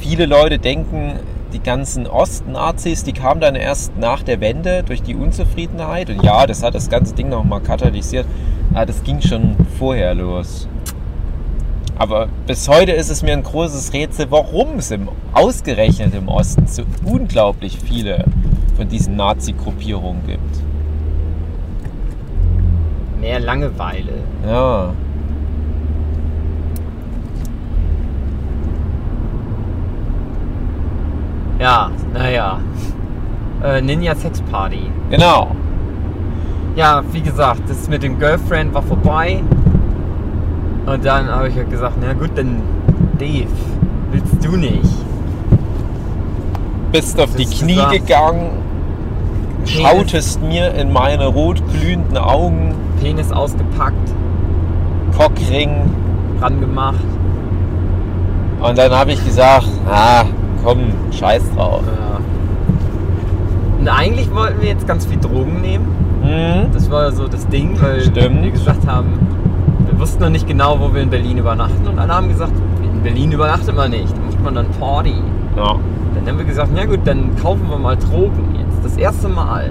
viele 0.00 0.26
Leute 0.26 0.60
denken, 0.60 1.14
die 1.52 1.60
ganzen 1.60 2.06
Ost-Nazis, 2.06 3.04
die 3.04 3.12
kamen 3.12 3.40
dann 3.40 3.54
erst 3.54 3.96
nach 3.96 4.22
der 4.22 4.40
Wende 4.40 4.82
durch 4.82 5.02
die 5.02 5.14
Unzufriedenheit. 5.14 6.10
Und 6.10 6.22
ja, 6.22 6.46
das 6.46 6.62
hat 6.62 6.74
das 6.74 6.88
ganze 6.88 7.14
Ding 7.14 7.28
nochmal 7.28 7.60
katalysiert. 7.60 8.26
Aber 8.74 8.86
das 8.86 9.02
ging 9.02 9.20
schon 9.20 9.56
vorher 9.78 10.14
los. 10.14 10.68
Aber 11.96 12.28
bis 12.46 12.68
heute 12.68 12.92
ist 12.92 13.10
es 13.10 13.22
mir 13.22 13.32
ein 13.32 13.42
großes 13.42 13.92
Rätsel, 13.92 14.26
warum 14.30 14.76
es 14.76 14.90
im, 14.90 15.08
ausgerechnet 15.32 16.14
im 16.14 16.28
Osten 16.28 16.66
so 16.66 16.84
unglaublich 17.04 17.78
viele 17.78 18.24
von 18.76 18.88
diesen 18.88 19.16
Nazi-Gruppierungen 19.16 20.24
gibt. 20.26 20.62
Mehr 23.20 23.40
Langeweile. 23.40 24.12
Ja. 24.46 24.92
Ja, 31.58 31.90
naja. 32.12 32.58
Äh, 33.62 33.80
Ninja 33.80 34.14
Sex 34.14 34.40
Party. 34.42 34.90
Genau. 35.10 35.48
Ja, 36.76 37.02
wie 37.12 37.20
gesagt, 37.20 37.62
das 37.68 37.88
mit 37.88 38.02
dem 38.02 38.18
Girlfriend 38.18 38.72
war 38.72 38.82
vorbei. 38.82 39.42
Und 40.86 41.04
dann 41.04 41.28
habe 41.28 41.48
ich 41.48 41.56
halt 41.56 41.70
gesagt, 41.70 41.96
na 42.00 42.12
gut, 42.12 42.30
dann 42.36 42.62
Dave, 43.18 43.48
willst 44.12 44.44
du 44.44 44.56
nicht? 44.56 44.88
Bist 46.92 47.20
auf 47.20 47.34
die 47.34 47.44
Knie 47.44 47.74
gesagt. 47.74 47.92
gegangen, 47.92 48.50
schautest 49.66 50.40
mir 50.40 50.72
in 50.74 50.92
meine 50.92 51.26
rotglühenden 51.26 52.16
Augen, 52.16 52.74
Penis 53.00 53.30
ausgepackt, 53.32 54.14
Cockring. 55.16 55.90
ran 56.40 56.60
gemacht. 56.60 57.04
Und 58.60 58.78
dann 58.78 58.92
habe 58.92 59.12
ich 59.12 59.24
gesagt, 59.24 59.68
ah, 59.90 60.24
komm, 60.64 60.80
scheiß 61.12 61.42
drauf. 61.54 61.82
Ja. 61.86 62.18
Und 63.78 63.88
eigentlich 63.88 64.34
wollten 64.34 64.60
wir 64.60 64.68
jetzt 64.68 64.86
ganz 64.86 65.06
viel 65.06 65.18
Drogen 65.18 65.60
nehmen. 65.60 65.86
Mhm. 66.22 66.72
Das 66.72 66.90
war 66.90 67.12
so 67.12 67.28
das 67.28 67.46
Ding, 67.48 67.80
weil 67.80 68.00
Stimmt. 68.02 68.42
wir 68.42 68.50
gesagt 68.50 68.86
haben, 68.86 69.18
wir 69.90 69.98
wussten 70.00 70.22
noch 70.22 70.30
nicht 70.30 70.46
genau, 70.46 70.78
wo 70.80 70.92
wir 70.92 71.02
in 71.02 71.10
Berlin 71.10 71.38
übernachten. 71.38 71.86
Und 71.86 71.98
alle 71.98 72.14
haben 72.14 72.28
gesagt, 72.28 72.52
in 72.82 73.02
Berlin 73.02 73.32
übernachtet 73.32 73.74
man 73.74 73.90
nicht, 73.90 74.10
da 74.10 74.20
macht 74.20 74.44
man 74.44 74.54
dann 74.54 74.66
Party. 74.78 75.14
Ja. 75.56 75.76
Dann 76.14 76.26
haben 76.26 76.38
wir 76.38 76.44
gesagt, 76.44 76.76
ja 76.76 76.84
gut, 76.84 77.00
dann 77.04 77.36
kaufen 77.40 77.68
wir 77.70 77.78
mal 77.78 77.96
Drogen 77.96 78.56
jetzt. 78.58 78.84
Das 78.84 78.96
erste 78.96 79.28
Mal. 79.28 79.70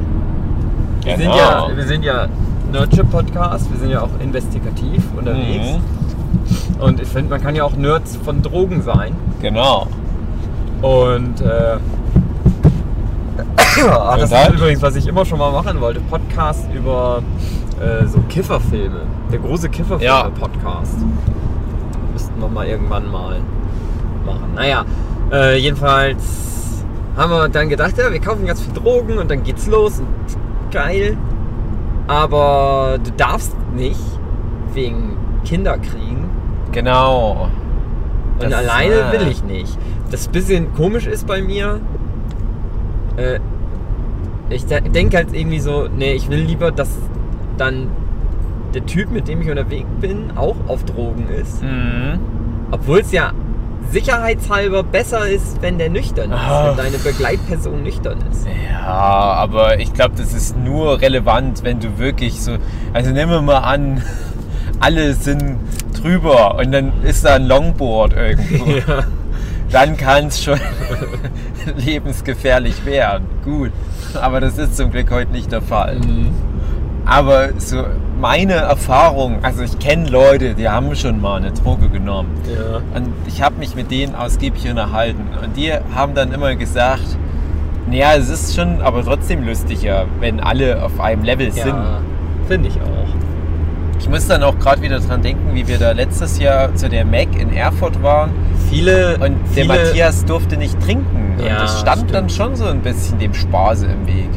Wir 1.03 1.17
sind 1.17 1.21
Genau. 1.25 1.37
ja, 1.37 1.67
wir 1.75 1.83
sind 1.85 2.03
ja 2.03 2.27
Nerdship-Podcast, 2.71 3.71
wir 3.71 3.79
sind 3.79 3.89
ja 3.91 4.01
auch 4.01 4.09
investigativ 4.21 5.03
unterwegs. 5.17 5.73
Mhm. 5.73 6.81
Und 6.81 7.01
ich 7.01 7.07
finde, 7.07 7.29
man 7.31 7.41
kann 7.41 7.55
ja 7.55 7.63
auch 7.63 7.75
Nerds 7.75 8.17
von 8.17 8.41
Drogen 8.41 8.81
sein. 8.81 9.13
Genau. 9.41 9.87
Und 10.81 11.41
äh, 11.41 11.77
ah, 13.89 14.17
das 14.17 14.31
ist 14.31 14.49
übrigens, 14.53 14.81
was 14.81 14.95
ich 14.95 15.07
immer 15.07 15.25
schon 15.25 15.39
mal 15.39 15.51
machen 15.51 15.79
wollte, 15.81 15.99
Podcast 16.01 16.67
über 16.73 17.21
äh, 17.79 18.05
so 18.05 18.19
Kifferfilme. 18.29 19.01
Der 19.31 19.39
große 19.39 19.67
Ja. 19.67 19.71
Kifferfilme-Podcast. 19.73 20.97
Müssten 22.13 22.39
wir 22.39 22.47
mal 22.47 22.67
irgendwann 22.67 23.11
mal 23.11 23.37
machen. 24.25 24.53
Naja, 24.55 24.85
äh, 25.31 25.57
jedenfalls 25.57 26.83
haben 27.15 27.31
wir 27.31 27.49
dann 27.49 27.69
gedacht, 27.69 27.97
ja, 27.97 28.11
wir 28.11 28.19
kaufen 28.19 28.45
ganz 28.45 28.61
viel 28.61 28.73
Drogen 28.73 29.17
und 29.17 29.29
dann 29.31 29.43
geht's 29.43 29.67
los 29.67 29.99
und 29.99 30.07
geil. 30.71 31.17
Aber 32.07 32.99
du 33.03 33.11
darfst 33.17 33.53
nicht 33.75 33.99
wegen 34.73 35.17
Kinderkriegen 35.43 36.25
Genau. 36.71 37.49
und 38.39 38.51
Das, 38.51 38.59
alleine 38.59 38.93
äh, 38.95 39.11
will 39.13 39.27
ich 39.27 39.43
nicht. 39.43 39.77
Das 40.11 40.27
bisschen 40.27 40.73
komisch 40.73 41.05
ist 41.05 41.27
bei 41.27 41.41
mir, 41.41 41.79
äh, 43.17 43.39
ich 44.49 44.65
denke 44.65 45.17
halt 45.17 45.33
irgendwie 45.33 45.59
so, 45.59 45.87
nee, 45.95 46.13
ich 46.13 46.29
will 46.29 46.39
lieber, 46.39 46.71
dass 46.71 46.89
dann 47.57 47.89
der 48.73 48.85
Typ, 48.85 49.11
mit 49.11 49.27
dem 49.27 49.41
ich 49.41 49.49
unterwegs 49.49 49.87
bin, 49.99 50.31
auch 50.35 50.55
auf 50.67 50.85
Drogen 50.85 51.27
ist. 51.29 51.61
Mhm. 51.63 52.19
Obwohl 52.71 52.99
es 52.99 53.11
ja 53.11 53.31
sicherheitshalber 53.91 54.83
besser 54.83 55.27
ist, 55.29 55.61
wenn 55.61 55.77
der 55.77 55.89
nüchtern 55.89 56.31
ist, 56.31 56.37
Ah. 56.37 56.69
wenn 56.69 56.77
deine 56.85 56.97
Begleitperson 56.97 57.83
nüchtern 57.83 58.17
ist. 58.31 58.45
Ja, 58.71 58.85
aber 58.85 59.79
ich 59.79 59.93
glaube, 59.93 60.15
das 60.17 60.33
ist 60.33 60.57
nur 60.57 61.01
relevant, 61.01 61.63
wenn 61.63 61.79
du 61.79 61.97
wirklich 61.97 62.41
so. 62.41 62.57
Also 62.93 63.11
nehmen 63.11 63.31
wir 63.31 63.41
mal 63.41 63.59
an, 63.59 64.01
alle 64.79 65.13
sind 65.13 65.57
drüber 66.01 66.57
und 66.57 66.71
dann 66.71 66.91
ist 67.03 67.25
da 67.25 67.35
ein 67.35 67.47
Longboard 67.47 68.13
irgendwo. 68.13 68.65
Ja. 68.87 69.03
Dann 69.71 69.97
kann 69.97 70.27
es 70.27 70.43
schon 70.43 70.59
lebensgefährlich 71.77 72.85
werden. 72.85 73.25
Gut. 73.43 73.71
Aber 74.21 74.39
das 74.39 74.57
ist 74.57 74.77
zum 74.77 74.91
Glück 74.91 75.11
heute 75.11 75.31
nicht 75.31 75.51
der 75.51 75.61
Fall. 75.61 75.99
Mhm. 75.99 76.31
Aber 77.05 77.49
so 77.57 77.85
meine 78.19 78.53
Erfahrung, 78.53 79.39
also 79.43 79.63
ich 79.63 79.79
kenne 79.79 80.09
Leute, 80.09 80.55
die 80.55 80.67
haben 80.67 80.93
schon 80.95 81.21
mal 81.21 81.37
eine 81.37 81.51
Droge 81.51 81.87
genommen. 81.89 82.29
Ja. 82.45 82.77
Und 82.95 83.13
ich 83.27 83.41
habe 83.41 83.55
mich 83.59 83.75
mit 83.75 83.91
denen 83.91 84.15
ausgiebig 84.15 84.69
unterhalten. 84.69 85.23
Und 85.41 85.55
die 85.55 85.71
haben 85.95 86.15
dann 86.15 86.33
immer 86.33 86.55
gesagt, 86.55 87.17
naja, 87.89 88.15
es 88.15 88.29
ist 88.29 88.55
schon 88.55 88.81
aber 88.81 89.03
trotzdem 89.03 89.45
lustiger, 89.45 90.05
wenn 90.19 90.41
alle 90.41 90.83
auf 90.83 90.99
einem 90.99 91.23
Level 91.23 91.51
sind. 91.51 91.67
Ja, 91.67 92.01
finde 92.47 92.67
ich 92.67 92.75
auch. 92.75 93.07
Ich 93.99 94.09
muss 94.09 94.27
dann 94.27 94.43
auch 94.43 94.57
gerade 94.59 94.81
wieder 94.81 94.99
dran 94.99 95.21
denken, 95.21 95.53
wie 95.53 95.67
wir 95.67 95.77
da 95.77 95.91
letztes 95.91 96.39
Jahr 96.39 96.75
zu 96.75 96.89
der 96.89 97.05
Mac 97.05 97.39
in 97.39 97.53
Erfurt 97.53 98.01
waren. 98.03 98.31
Viele, 98.69 99.13
Und 99.15 99.21
der 99.21 99.35
viele, 99.53 99.67
Matthias 99.67 100.25
durfte 100.25 100.57
nicht 100.57 100.79
trinken. 100.81 101.35
Und 101.39 101.45
Ja, 101.45 101.61
das 101.61 101.79
stand 101.79 101.97
stimmt. 101.99 102.13
dann 102.13 102.29
schon 102.29 102.55
so 102.55 102.65
ein 102.65 102.81
bisschen 102.81 103.17
dem 103.19 103.33
Spaße 103.33 103.85
im 103.85 104.05
Weg. 104.07 104.29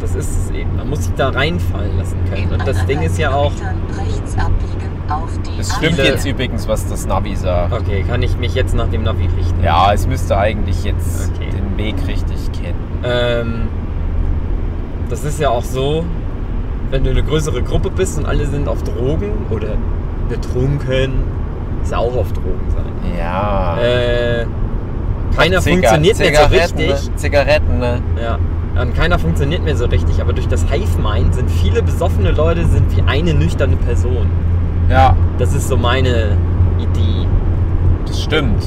das 0.00 0.14
ist 0.14 0.28
es 0.46 0.50
eben. 0.50 0.76
Man 0.76 0.90
muss 0.90 1.04
sich 1.04 1.14
da 1.14 1.30
reinfallen 1.30 1.96
lassen 1.96 2.18
können. 2.30 2.52
Und 2.52 2.66
das 2.68 2.84
Ding 2.86 3.00
ist 3.00 3.16
ja 3.18 3.32
auch, 3.32 3.52
Es 5.58 5.74
stimmt 5.76 5.94
Viele- 5.96 6.08
jetzt 6.08 6.26
übrigens, 6.26 6.66
was 6.68 6.86
das 6.88 7.06
Navi 7.06 7.36
sagt. 7.36 7.72
okay, 7.72 8.04
kann 8.08 8.22
ich 8.22 8.36
mich 8.38 8.54
jetzt 8.54 8.74
nach 8.74 8.88
dem 8.88 9.02
Navi 9.02 9.28
richten? 9.38 9.62
Ja, 9.62 9.92
es 9.92 10.06
müsste 10.06 10.36
eigentlich 10.36 10.84
jetzt 10.84 11.30
Okay. 11.36 11.48
den 11.50 11.76
Weg 11.78 11.94
richtig 12.06 12.36
kennen. 12.52 12.74
Ähm, 13.04 13.68
das 15.08 15.24
ist 15.24 15.38
ja 15.40 15.50
auch 15.50 15.62
so, 15.64 16.04
wenn 16.90 17.04
du 17.04 17.10
eine 17.10 17.22
größere 17.22 17.62
Gruppe 17.62 17.90
bist 17.90 18.18
und 18.18 18.26
alle 18.26 18.46
sind 18.46 18.68
auf 18.68 18.82
Drogen 18.82 19.32
oder 19.50 19.68
betrunken, 20.28 21.12
auch 21.92 22.16
auf 22.16 22.32
Drogen 22.32 22.70
sein. 22.70 23.16
Ja. 23.18 23.76
Äh, 23.78 24.46
keiner 25.36 25.58
Ziga- 25.58 25.70
funktioniert 25.72 26.18
mehr 26.18 26.28
so 26.34 26.46
Zigaretten, 26.48 26.78
richtig. 26.78 27.08
Ne? 27.10 27.16
Zigaretten, 27.16 27.78
ne? 27.78 28.02
Ja. 28.22 28.38
Und 28.80 28.94
keiner 28.96 29.18
funktioniert 29.18 29.62
mehr 29.62 29.76
so 29.76 29.86
richtig, 29.86 30.20
aber 30.20 30.32
durch 30.32 30.48
das 30.48 30.64
Hive-Mind 30.70 31.34
sind 31.34 31.50
viele 31.50 31.82
besoffene 31.82 32.30
Leute 32.32 32.64
sind 32.66 32.96
wie 32.96 33.02
eine 33.02 33.34
nüchterne 33.34 33.76
Person. 33.76 34.28
Ja, 34.88 35.16
Das 35.38 35.54
ist 35.54 35.68
so 35.68 35.76
meine 35.76 36.36
Idee. 36.78 37.26
das 38.06 38.20
stimmt. 38.22 38.62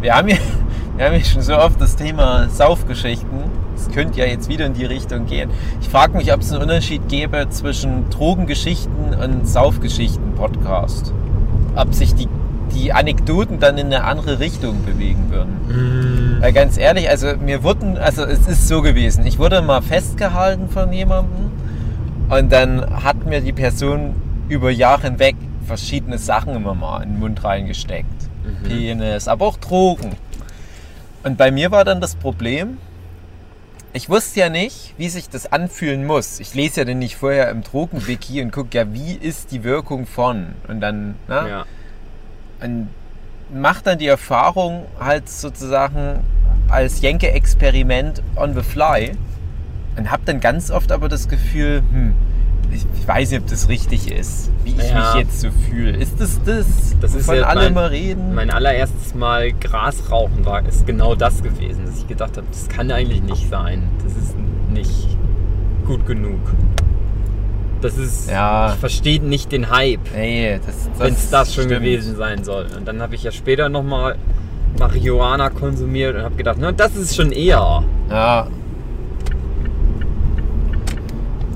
Wir 0.00 0.14
haben 0.14 0.28
ja, 0.28 0.36
wir 0.96 1.06
haben 1.06 1.14
ja 1.14 1.20
schon 1.24 1.42
so 1.42 1.56
oft 1.56 1.80
das 1.80 1.96
Thema 1.96 2.48
Saufgeschichten. 2.48 3.65
Es 3.76 3.90
könnte 3.90 4.18
ja 4.20 4.26
jetzt 4.26 4.48
wieder 4.48 4.66
in 4.66 4.74
die 4.74 4.84
Richtung 4.84 5.26
gehen. 5.26 5.50
Ich 5.80 5.88
frage 5.88 6.16
mich, 6.16 6.32
ob 6.32 6.40
es 6.40 6.52
einen 6.52 6.62
Unterschied 6.62 7.08
gäbe 7.08 7.46
zwischen 7.50 8.08
Drogengeschichten 8.10 9.14
und 9.14 9.46
Saufgeschichten-Podcast. 9.46 11.12
Ob 11.76 11.94
sich 11.94 12.14
die, 12.14 12.28
die 12.74 12.92
Anekdoten 12.92 13.60
dann 13.60 13.78
in 13.78 13.86
eine 13.86 14.04
andere 14.04 14.40
Richtung 14.40 14.84
bewegen 14.84 15.30
würden. 15.30 16.38
Weil 16.40 16.52
ganz 16.52 16.78
ehrlich, 16.78 17.08
also 17.08 17.36
mir 17.36 17.62
wurden, 17.62 17.98
also 17.98 18.24
es 18.24 18.46
ist 18.46 18.68
so 18.68 18.82
gewesen, 18.82 19.26
ich 19.26 19.38
wurde 19.38 19.62
mal 19.62 19.82
festgehalten 19.82 20.68
von 20.68 20.92
jemandem 20.92 21.50
und 22.28 22.50
dann 22.50 23.04
hat 23.04 23.24
mir 23.24 23.40
die 23.40 23.52
Person 23.52 24.14
über 24.48 24.70
Jahre 24.70 25.02
hinweg 25.02 25.36
verschiedene 25.66 26.18
Sachen 26.18 26.54
immer 26.54 26.74
mal 26.74 27.02
in 27.02 27.10
den 27.10 27.18
Mund 27.20 27.44
reingesteckt. 27.44 28.06
Penis, 28.68 29.28
aber 29.28 29.46
auch 29.46 29.56
Drogen. 29.58 30.12
Und 31.24 31.36
bei 31.36 31.50
mir 31.50 31.70
war 31.72 31.84
dann 31.84 32.00
das 32.00 32.14
Problem, 32.14 32.78
ich 33.96 34.08
wusste 34.08 34.40
ja 34.40 34.48
nicht, 34.48 34.94
wie 34.98 35.08
sich 35.08 35.28
das 35.28 35.50
anfühlen 35.50 36.06
muss. 36.06 36.38
Ich 36.40 36.54
lese 36.54 36.80
ja 36.80 36.84
dann 36.84 36.98
nicht 36.98 37.16
vorher 37.16 37.50
im 37.50 37.62
Drogenwiki 37.62 38.42
und 38.42 38.52
gucke 38.52 38.76
ja, 38.76 38.92
wie 38.92 39.14
ist 39.14 39.52
die 39.52 39.64
Wirkung 39.64 40.06
von. 40.06 40.54
Und 40.68 40.80
dann, 40.80 41.16
ne? 41.28 41.48
Ja. 41.48 41.66
und 42.60 42.88
macht 43.52 43.86
dann 43.86 43.98
die 43.98 44.06
Erfahrung 44.06 44.86
halt 45.00 45.28
sozusagen 45.28 46.20
als 46.68 47.00
Jenke-Experiment 47.00 48.22
on 48.34 48.54
the 48.54 48.62
fly 48.62 49.12
und 49.96 50.10
hab 50.10 50.24
dann 50.24 50.40
ganz 50.40 50.70
oft 50.70 50.92
aber 50.92 51.08
das 51.08 51.28
Gefühl, 51.28 51.82
hm, 51.90 52.14
ich 52.72 52.84
ich 52.98 53.06
weiß 53.08 53.30
nicht, 53.30 53.40
ob 53.42 53.46
das 53.48 53.68
richtig 53.68 54.10
ist, 54.10 54.50
wie 54.64 54.70
ich 54.70 54.90
Ja. 54.90 55.14
mich 55.14 55.24
jetzt 55.24 55.40
so 55.40 55.48
fühle. 55.68 55.96
Ist 55.96 56.20
das 56.20 56.40
das, 56.44 56.66
Das 57.00 57.14
ist 57.14 57.28
ja 57.28 57.42
alle 57.44 57.62
mein- 57.64 57.74
mal 57.74 57.86
reden? 57.86 58.34
Mein 58.34 58.50
allererstes 58.50 59.14
Mal 59.14 59.52
Gras 59.52 60.10
rauchen 60.10 60.44
war, 60.44 60.66
ist 60.66 60.86
genau 60.86 61.14
das 61.14 61.42
gewesen, 61.42 61.86
dass 61.86 61.98
ich 61.98 62.08
gedacht 62.08 62.36
habe, 62.36 62.46
das 62.50 62.68
kann 62.68 62.90
eigentlich 62.90 63.22
nicht 63.22 63.48
sein. 63.48 63.84
Das 64.02 64.12
ist 64.16 64.34
nicht 64.72 65.16
gut 65.86 66.04
genug. 66.06 66.40
Das 67.82 67.98
ist, 67.98 68.30
Ja. 68.30 68.70
ich 68.72 68.80
verstehe 68.80 69.20
nicht 69.22 69.52
den 69.52 69.70
Hype, 69.70 70.00
nee, 70.14 70.58
wenn 70.98 71.12
es 71.12 71.30
das 71.30 71.54
schon 71.54 71.64
stimmt. 71.64 71.80
gewesen 71.82 72.16
sein 72.16 72.42
soll. 72.42 72.66
Und 72.76 72.88
dann 72.88 73.02
habe 73.02 73.14
ich 73.14 73.22
ja 73.22 73.30
später 73.30 73.68
nochmal 73.68 74.16
Marihuana 74.78 75.50
konsumiert 75.50 76.16
und 76.16 76.22
habe 76.22 76.34
gedacht, 76.36 76.56
na, 76.58 76.72
das 76.72 76.96
ist 76.96 77.14
schon 77.14 77.32
eher. 77.32 77.82
Ja, 78.10 78.46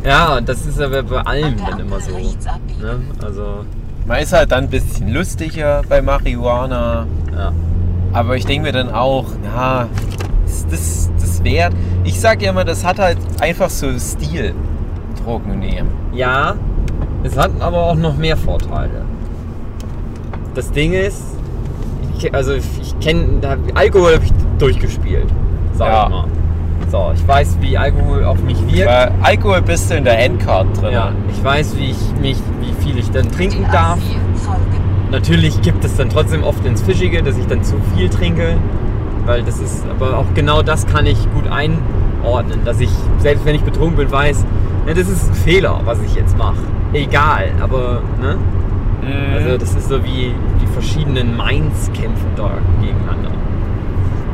Ja, 0.04 0.37
und 0.38 0.49
das 0.49 0.64
ist 0.66 0.80
aber 0.80 1.02
bei 1.02 1.21
allem 1.21 1.57
dann 1.59 1.80
immer 1.80 2.00
so. 2.00 2.12
Ne? 2.16 3.00
Also, 3.23 3.64
man 4.07 4.19
ist 4.21 4.33
halt 4.33 4.50
dann 4.52 4.64
ein 4.64 4.71
bisschen 4.71 5.12
lustiger 5.12 5.83
bei 5.88 6.00
Marihuana. 6.00 7.07
ja. 7.33 7.52
Aber 8.12 8.37
ich 8.37 8.45
denke 8.45 8.66
mir 8.66 8.73
dann 8.73 8.90
auch, 8.92 9.26
na, 9.42 9.87
ist 10.45 10.66
das, 10.73 11.11
das 11.21 11.45
wert? 11.45 11.73
Ich 12.02 12.21
sag 12.21 12.42
ja 12.42 12.50
immer, 12.50 12.64
das 12.64 12.85
hat 12.85 12.99
halt 12.99 13.19
einfach 13.40 13.71
so 13.71 13.97
Stil, 13.99 14.52
Drogen 15.23 15.61
nehmen. 15.61 15.90
Ja, 16.12 16.54
es 17.23 17.37
hat 17.37 17.50
aber 17.61 17.76
auch 17.85 17.95
noch 17.95 18.16
mehr 18.16 18.37
Vorteile. 18.37 19.02
Das 20.54 20.73
Ding 20.73 20.92
ist, 20.92 21.23
ich, 22.19 22.35
also 22.35 22.52
ich 22.54 22.99
kenne, 23.00 23.40
Alkohol 23.75 24.14
habe 24.14 24.25
ich 24.25 24.33
durchgespielt, 24.59 25.28
sag 25.75 25.87
Ja. 25.88 26.04
ich 26.04 26.11
mal. 26.11 26.25
So, 26.90 27.12
ich 27.14 27.26
weiß, 27.26 27.59
wie 27.61 27.78
Alkohol 27.78 28.25
auf 28.25 28.42
mich 28.42 28.59
wirkt. 28.66 28.87
Bei 28.87 29.12
Alkohol 29.23 29.62
bist 29.62 29.90
du 29.90 29.94
in 29.94 30.02
der 30.02 30.18
Endcard 30.18 30.66
drin. 30.80 30.92
Ja, 30.92 31.12
ich 31.30 31.44
weiß, 31.44 31.76
wie 31.76 31.92
ich 31.92 32.20
mich, 32.20 32.37
wie 32.61 32.73
viel 32.85 32.99
ich 32.99 33.11
dann 33.12 33.30
trinken 33.30 33.64
darf. 33.70 33.99
A4 33.99 34.37
folgen. 34.37 34.80
Natürlich 35.12 35.61
gibt 35.62 35.85
es 35.85 35.97
dann 35.97 36.11
trotzdem 36.11 36.42
oft 36.42 36.64
ins 36.64 36.82
Fischige, 36.82 37.23
dass 37.23 37.38
ich 37.38 37.47
dann 37.47 37.62
zu 37.62 37.76
viel 37.94 38.09
trinke, 38.09 38.56
weil 39.25 39.42
das 39.42 39.61
ist, 39.61 39.85
aber 39.88 40.18
auch 40.18 40.26
genau 40.35 40.62
das 40.62 40.87
kann 40.87 41.06
ich 41.06 41.18
gut 41.32 41.47
einordnen, 41.47 42.64
dass 42.64 42.80
ich, 42.80 42.90
selbst 43.18 43.44
wenn 43.44 43.54
ich 43.54 43.62
betrunken 43.62 43.97
bin, 43.97 44.11
weiß, 44.11 44.44
ja, 44.88 44.94
das 44.94 45.09
ist 45.09 45.28
ein 45.28 45.35
Fehler, 45.35 45.80
was 45.85 46.02
ich 46.02 46.16
jetzt 46.16 46.37
mache. 46.37 46.59
Egal, 46.92 47.50
aber, 47.61 48.02
ne? 48.20 48.37
Mhm. 49.02 49.35
Also 49.35 49.59
das 49.59 49.75
ist 49.76 49.88
so 49.88 50.02
wie 50.04 50.35
die 50.61 50.66
verschiedenen 50.73 51.37
Minds 51.37 51.90
kämpfen 51.92 52.30
da 52.35 52.50
gegeneinander. 52.80 53.30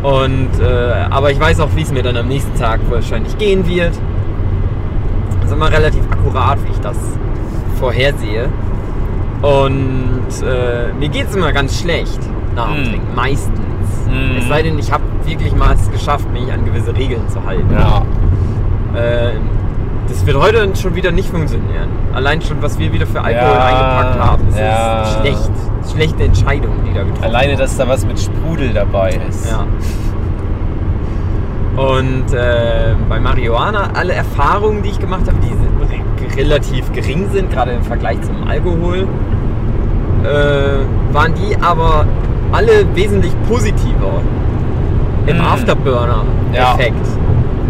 Und, 0.06 0.50
äh, 0.62 1.04
aber 1.10 1.32
ich 1.32 1.40
weiß 1.40 1.58
auch, 1.58 1.70
wie 1.75 1.82
es 1.82 1.90
mir 1.90 2.04
dann 2.04 2.16
am 2.16 2.28
nächsten 2.28 2.56
Tag 2.56 2.78
wahrscheinlich 2.88 3.36
gehen 3.38 3.66
wird. 3.66 3.90
Das 5.40 5.50
ist 5.50 5.52
immer 5.52 5.72
relativ 5.72 6.04
akkurat, 6.12 6.58
wie 6.64 6.70
ich 6.70 6.78
das 6.78 6.96
vorhersehe. 7.80 8.48
Und 9.42 10.28
äh, 10.44 10.92
mir 10.96 11.08
geht 11.08 11.26
es 11.28 11.34
immer 11.34 11.50
ganz 11.52 11.80
schlecht 11.80 12.20
nach 12.54 12.72
dem 12.72 12.82
Mm. 12.82 12.84
Trinken, 12.84 13.14
meistens. 13.16 13.58
Mm. 14.06 14.38
Es 14.38 14.48
sei 14.48 14.62
denn, 14.62 14.78
ich 14.78 14.92
habe 14.92 15.02
wirklich 15.25 15.52
mal 15.56 15.75
es 15.75 15.90
geschafft, 15.90 16.32
mich 16.32 16.52
an 16.52 16.64
gewisse 16.64 16.94
Regeln 16.94 17.28
zu 17.28 17.44
halten. 17.44 17.66
Ja. 17.72 18.02
Äh, 18.96 19.32
das 20.08 20.25
wird 20.25 20.36
heute 20.36 20.70
schon 20.76 20.94
wieder 20.94 21.10
nicht 21.10 21.30
funktionieren. 21.30 21.88
Allein 22.14 22.40
schon, 22.42 22.62
was 22.62 22.78
wir 22.78 22.92
wieder 22.92 23.06
für 23.06 23.20
Alkohol 23.20 23.56
Ja, 23.56 23.64
eingepackt 23.64 24.20
haben. 24.20 24.46
Das 24.50 24.58
ja. 24.60 25.02
ist 25.02 25.20
schlecht. 25.20 25.50
Schlechte 25.93 26.25
Entscheidungen, 26.25 26.85
die 26.85 26.93
da 26.93 27.02
getroffen 27.05 27.25
Alleine, 27.25 27.57
dass 27.57 27.76
da 27.76 27.88
was 27.88 28.05
mit 28.07 28.21
Sprudel 28.21 28.73
dabei 28.73 29.19
ist. 29.28 29.50
Ja. 29.50 29.66
Und 31.83 32.33
äh, 32.33 32.95
bei 33.09 33.21
Marihuana, 33.21 33.90
alle 33.95 34.14
Erfahrungen, 34.14 34.83
die 34.83 34.90
ich 34.90 34.99
gemacht 34.99 35.23
habe, 35.26 35.37
die 35.43 35.57
relativ 36.37 36.93
gering 36.93 37.28
sind, 37.33 37.50
gerade 37.50 37.73
im 37.73 37.83
Vergleich 37.83 38.21
zum 38.23 38.47
Alkohol, 38.47 39.07
äh, 40.23 41.14
waren 41.14 41.35
die 41.35 41.57
aber 41.61 42.07
alle 42.52 42.85
wesentlich 42.95 43.33
positiver 43.49 44.21
im 45.26 45.38
Mm. 45.38 45.40
Afterburner-Effekt. 45.40 47.07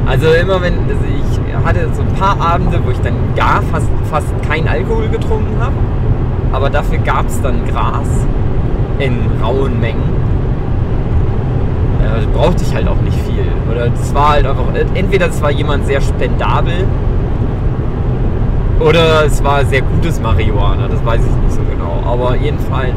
Also 0.07 0.27
immer 0.29 0.61
wenn, 0.61 0.75
also 0.75 1.05
ich 1.09 1.65
hatte 1.65 1.89
so 1.95 2.03
ein 2.03 2.13
paar 2.15 2.41
Abende, 2.41 2.79
wo 2.85 2.91
ich 2.91 3.01
dann 3.01 3.15
gar 3.35 3.63
fast, 3.63 3.89
fast 4.11 4.29
kein 4.49 4.69
Alkohol 4.69 5.09
getrunken 5.09 5.59
habe, 5.59 5.75
aber 6.53 6.71
dafür 6.71 6.99
gab 6.99 7.27
es 7.27 7.41
dann 7.43 7.65
Gras 7.67 8.09
in 8.99 9.19
rauen 9.43 9.79
Mengen. 9.81 10.15
Das 12.15 12.27
brauchte 12.27 12.63
ich 12.65 12.75
halt 12.75 12.89
auch 12.89 13.01
nicht 13.03 13.19
viel. 13.21 13.45
Oder 13.71 13.89
es 13.93 14.15
war 14.15 14.31
halt 14.31 14.47
einfach, 14.47 14.65
entweder 14.95 15.27
es 15.29 15.43
war 15.43 15.51
jemand 15.51 15.87
sehr 15.87 16.01
spendabel 16.01 16.85
oder 18.81 19.25
es 19.27 19.43
war 19.43 19.65
sehr 19.65 19.83
gutes 19.83 20.21
Marihuana, 20.21 20.87
das 20.89 21.05
weiß 21.05 21.21
ich 21.21 21.37
nicht 21.43 21.53
so 21.53 21.61
genau. 21.71 22.03
Aber 22.07 22.37
jedenfalls 22.37 22.95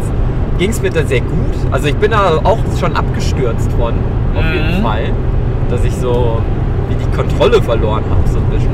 ging 0.58 0.70
es 0.72 0.82
mir 0.82 0.90
da 0.90 1.04
sehr 1.04 1.22
gut. 1.22 1.56
Also 1.72 1.88
ich 1.88 1.96
bin 1.96 2.12
da 2.12 2.34
auch 2.44 2.58
schon 2.80 2.96
abgestürzt 2.96 3.72
von, 3.74 3.94
auf 4.36 4.44
Mhm. 4.44 4.54
jeden 4.54 4.84
Fall. 4.84 5.04
Dass 5.70 5.84
ich 5.86 5.96
so 5.96 6.38
wie 6.90 6.96
die 6.96 7.16
Kontrolle 7.16 7.62
verloren 7.62 8.04
habe, 8.10 8.28
so 8.28 8.40
ein 8.40 8.46
bisschen. 8.46 8.70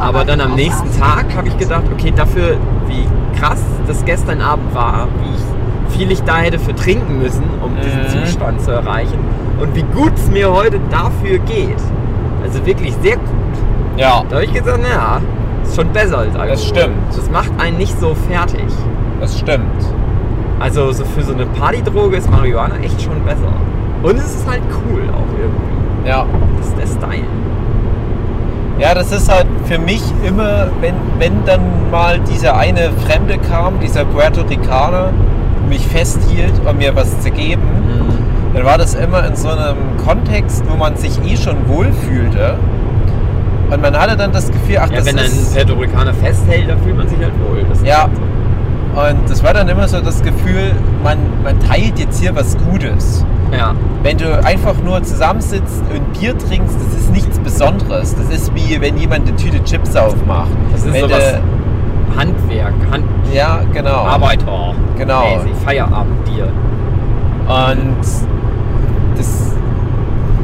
Aber 0.00 0.24
dann 0.24 0.40
am 0.40 0.54
nächsten 0.54 0.88
Tag 0.98 1.26
habe 1.36 1.48
ich 1.48 1.56
gedacht, 1.56 1.84
okay, 1.92 2.12
dafür, 2.14 2.56
wie 2.88 3.04
krass 3.38 3.62
das 3.86 4.04
gestern 4.04 4.40
Abend 4.40 4.74
war, 4.74 5.08
wie 5.22 5.34
ich, 5.36 5.96
viel 5.98 6.10
ich 6.10 6.22
da 6.22 6.38
hätte 6.38 6.58
für 6.58 6.74
trinken 6.74 7.18
müssen, 7.20 7.44
um 7.62 7.72
diesen 7.82 8.02
Mhm. 8.20 8.24
Zustand 8.26 8.60
zu 8.60 8.70
erreichen 8.72 9.18
und 9.60 9.74
wie 9.74 9.82
gut 9.82 10.12
es 10.16 10.28
mir 10.30 10.52
heute 10.52 10.78
dafür 10.90 11.38
geht. 11.38 11.78
Also 12.42 12.64
wirklich 12.66 12.94
sehr 13.02 13.16
gut. 13.16 13.26
Ja, 13.96 14.22
Da 14.28 14.36
habe 14.36 14.44
ich 14.44 14.52
gesagt, 14.52 14.80
naja, 14.82 15.20
ist 15.64 15.74
schon 15.76 15.88
besser 15.92 16.18
als 16.18 16.34
Alkohol. 16.36 16.56
stimmt. 16.58 16.94
Das 17.16 17.30
macht 17.30 17.50
einen 17.58 17.78
nicht 17.78 17.98
so 17.98 18.14
fertig. 18.28 18.64
das 19.20 19.38
stimmt. 19.38 19.64
Also 20.60 20.90
so 20.92 21.04
für 21.04 21.22
so 21.22 21.32
eine 21.34 21.46
Partydroge 21.46 22.16
ist 22.16 22.30
Marihuana 22.30 22.76
echt 22.82 23.00
schon 23.02 23.20
besser. 23.24 23.52
Und 24.02 24.16
es 24.16 24.34
ist 24.36 24.48
halt 24.48 24.62
cool 24.84 25.02
auch 25.12 25.38
irgendwie. 25.38 26.08
Ja. 26.08 26.24
Das 26.58 26.68
ist 26.68 26.76
der 26.78 26.86
Style. 27.08 27.26
Ja, 28.78 28.94
das 28.94 29.10
ist 29.10 29.28
halt 29.30 29.46
für 29.66 29.78
mich 29.78 30.02
immer, 30.24 30.68
wenn, 30.80 30.94
wenn 31.18 31.44
dann 31.44 31.90
mal 31.90 32.20
dieser 32.20 32.56
eine 32.56 32.90
Fremde 33.06 33.38
kam, 33.38 33.80
dieser 33.80 34.04
Puerto 34.04 34.42
Ricaner, 34.42 35.10
mich 35.68 35.86
festhielt, 35.86 36.52
um 36.68 36.78
mir 36.78 36.94
was 36.94 37.20
zu 37.20 37.30
geben, 37.30 37.62
dann 38.54 38.64
war 38.64 38.78
das 38.78 38.94
immer 38.94 39.26
in 39.26 39.34
so 39.36 39.48
einem 39.48 39.76
Kontext, 40.04 40.62
wo 40.68 40.76
man 40.76 40.96
sich 40.96 41.18
eh 41.24 41.36
schon 41.36 41.56
wohlfühlte. 41.68 42.56
Und 43.70 43.82
man 43.82 43.98
hatte 43.98 44.16
dann 44.16 44.32
das 44.32 44.50
Gefühl, 44.50 44.78
ach, 44.80 44.90
Ja, 44.90 44.96
das 44.98 45.06
wenn 45.06 45.18
ein 45.18 45.24
ist... 45.26 45.52
Puerto 45.54 45.74
Ricaner 45.74 46.14
festhält, 46.14 46.70
dann 46.70 46.80
fühlt 46.80 46.96
man 46.96 47.08
sich 47.08 47.18
halt 47.18 47.32
wohl. 47.48 47.64
Das 47.68 47.82
Ja. 47.82 48.08
halt. 48.94 49.12
Und 49.12 49.30
das 49.30 49.42
war 49.44 49.52
dann 49.52 49.68
immer 49.68 49.86
so 49.86 50.00
das 50.00 50.22
Gefühl, 50.22 50.72
man, 51.04 51.18
man 51.44 51.58
teilt 51.60 51.98
jetzt 51.98 52.20
hier 52.20 52.34
was 52.34 52.56
Gutes. 52.70 53.24
Ja. 53.56 53.74
Wenn 54.02 54.18
du 54.18 54.44
einfach 54.44 54.74
nur 54.84 55.02
zusammensitzt 55.02 55.82
und 55.94 56.12
Bier 56.18 56.36
trinkst, 56.36 56.76
das 56.76 57.00
ist 57.00 57.10
nichts 57.12 57.38
Besonderes. 57.38 58.14
Das 58.14 58.28
ist 58.28 58.54
wie 58.54 58.80
wenn 58.80 58.96
jemand 58.98 59.26
eine 59.28 59.36
Tüte 59.36 59.62
Chips 59.64 59.96
aufmacht. 59.96 60.50
Das 60.72 60.84
ist 60.84 60.92
wenn 60.92 61.00
sowas 61.08 61.34
du- 61.34 62.18
Handwerk, 62.20 62.74
Hand 62.90 63.04
Ja, 63.32 63.60
genau. 63.72 63.90
Arbeiter. 63.90 64.74
Genau. 64.96 65.22
Mäßig, 65.36 65.52
Feierabendbier. 65.64 66.48
Und 67.46 67.96
das, 69.16 69.52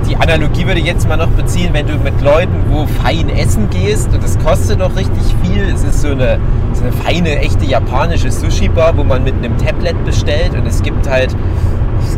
die 0.09 0.17
Analogie 0.17 0.67
würde 0.67 0.81
ich 0.81 0.87
jetzt 0.87 1.09
mal 1.09 1.17
noch 1.17 1.29
beziehen, 1.29 1.71
wenn 1.73 1.87
du 1.87 1.95
mit 1.95 2.21
Leuten 2.23 2.55
wo 2.71 2.87
fein 3.03 3.29
essen 3.31 3.69
gehst 3.71 4.13
und 4.13 4.23
das 4.23 4.39
kostet 4.39 4.81
doch 4.81 4.95
richtig 4.97 5.23
viel. 5.43 5.65
Es 5.75 5.83
ist 5.85 6.03
so 6.03 6.09
eine, 6.09 6.39
so 6.73 6.83
eine 6.85 6.93
feine, 6.93 7.39
echte 7.39 7.65
japanische 7.65 8.31
Sushi-Bar, 8.31 8.97
wo 8.97 9.05
man 9.05 9.25
mit 9.25 9.35
einem 9.35 9.57
Tablet 9.59 10.03
bestellt 10.05 10.55
und 10.55 10.67
es 10.67 10.83
gibt 10.83 11.09
halt 11.09 11.35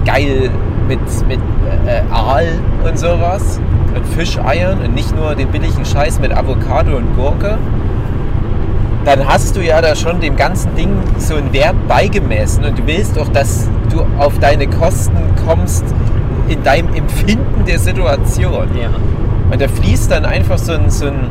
geil 0.04 0.50
mit, 0.88 1.00
mit 1.28 1.40
äh, 1.86 2.02
Aal 2.12 2.46
und 2.84 2.98
sowas 2.98 3.60
und 3.94 4.06
Fischeiern 4.06 4.80
und 4.80 4.94
nicht 4.94 5.14
nur 5.16 5.34
den 5.34 5.48
billigen 5.48 5.84
Scheiß 5.84 6.20
mit 6.20 6.32
Avocado 6.32 6.96
und 6.96 7.16
Gurke. 7.16 7.58
Dann 9.04 9.26
hast 9.26 9.56
du 9.56 9.60
ja 9.60 9.80
da 9.80 9.94
schon 9.94 10.20
dem 10.20 10.36
ganzen 10.36 10.74
Ding 10.74 10.90
so 11.18 11.36
einen 11.36 11.52
Wert 11.52 11.76
beigemessen 11.86 12.64
und 12.64 12.78
du 12.78 12.86
willst 12.86 13.18
auch, 13.18 13.28
dass 13.28 13.68
du 13.92 14.04
auf 14.18 14.38
deine 14.38 14.66
Kosten 14.66 15.16
kommst 15.46 15.84
in 16.48 16.62
deinem 16.62 16.92
Empfinden 16.94 17.64
der 17.66 17.78
Situation. 17.78 18.68
Ja. 18.80 18.90
Und 19.50 19.60
da 19.60 19.68
fließt 19.68 20.10
dann 20.10 20.24
einfach 20.24 20.58
so 20.58 20.72
ein, 20.72 20.90
so 20.90 21.06
ein 21.06 21.30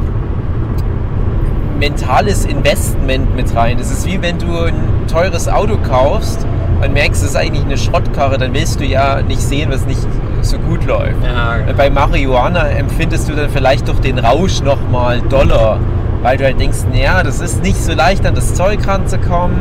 mentales 1.80 2.46
Investment 2.46 3.36
mit 3.36 3.54
rein. 3.56 3.78
Das 3.78 3.92
ist 3.92 4.06
wie 4.06 4.22
wenn 4.22 4.40
du 4.40 4.58
ein 4.58 5.08
teures 5.08 5.50
Auto 5.50 5.78
kaufst 5.78 6.46
und 6.82 6.94
merkst, 6.94 7.24
es 7.24 7.30
ist 7.30 7.36
eigentlich 7.36 7.66
eine 7.66 7.78
Schrottkarre, 7.78 8.38
dann 8.38 8.54
willst 8.54 8.80
du 8.80 8.86
ja 8.86 9.22
nicht 9.22 9.42
sehen, 9.42 9.72
was 9.72 9.86
nicht 9.86 10.06
so 10.42 10.58
gut 10.60 10.86
läuft. 10.86 11.24
Ja, 11.24 11.58
genau. 11.58 11.74
Bei 11.76 11.90
Marihuana 11.90 12.68
empfindest 12.70 13.30
du 13.30 13.34
dann 13.34 13.50
vielleicht 13.50 13.88
doch 13.88 14.00
den 14.00 14.20
Rausch 14.20 14.62
nochmal 14.62 15.22
doller, 15.22 15.80
weil 16.22 16.38
du 16.38 16.44
halt 16.44 16.60
denkst, 16.60 16.80
naja, 16.92 17.24
das 17.24 17.40
ist 17.40 17.64
nicht 17.64 17.82
so 17.82 17.94
leicht 17.94 18.26
an 18.26 18.36
das 18.36 18.54
Zeug 18.54 18.86
ranzukommen. 18.88 19.58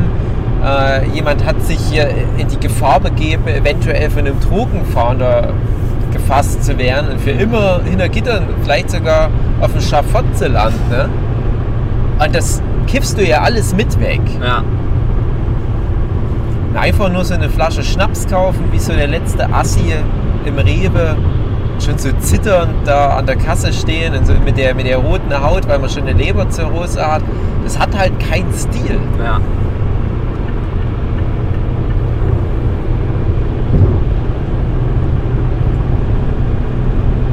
Äh, 0.63 1.07
jemand 1.09 1.45
hat 1.45 1.61
sich 1.61 1.79
hier 1.79 2.09
in 2.37 2.47
die 2.47 2.59
Gefahr 2.59 2.99
begeben, 2.99 3.47
eventuell 3.47 4.09
von 4.09 4.19
einem 4.19 4.39
Drogenfahnder 4.39 5.53
gefasst 6.11 6.63
zu 6.63 6.77
werden 6.77 7.11
und 7.11 7.21
für 7.21 7.31
immer 7.31 7.81
hinter 7.83 8.09
Gittern, 8.09 8.47
vielleicht 8.63 8.89
sogar 8.89 9.29
auf 9.61 9.71
dem 9.71 9.81
Schafott 9.81 10.25
zu 10.35 10.47
landen. 10.47 10.79
Ne? 10.89 11.09
Und 12.23 12.35
das 12.35 12.61
kiffst 12.87 13.17
du 13.17 13.23
ja 13.23 13.41
alles 13.41 13.75
mit 13.75 13.99
weg. 13.99 14.21
ja. 14.41 14.63
Einfach 16.75 17.09
nur 17.09 17.23
so 17.23 17.33
eine 17.33 17.49
Flasche 17.49 17.83
Schnaps 17.83 18.27
kaufen, 18.27 18.65
wie 18.71 18.79
so 18.79 18.93
der 18.93 19.07
letzte 19.07 19.51
Assi 19.51 19.93
im 20.45 20.57
Rewe, 20.59 21.15
schon 21.83 21.97
so 21.97 22.11
zitternd 22.19 22.73
da 22.85 23.11
an 23.11 23.25
der 23.25 23.37
Kasse 23.37 23.71
stehen 23.71 24.13
und 24.13 24.27
so 24.27 24.33
mit 24.33 24.57
der, 24.57 24.75
mit 24.75 24.85
der 24.85 24.97
roten 24.97 25.33
Haut, 25.41 25.67
weil 25.67 25.79
man 25.79 25.89
schon 25.89 26.03
eine 26.03 26.13
Leberzirrhose 26.13 27.05
hat. 27.05 27.23
Das 27.63 27.79
hat 27.79 27.97
halt 27.97 28.19
keinen 28.19 28.53
Stil. 28.53 28.99
ja. 29.23 29.39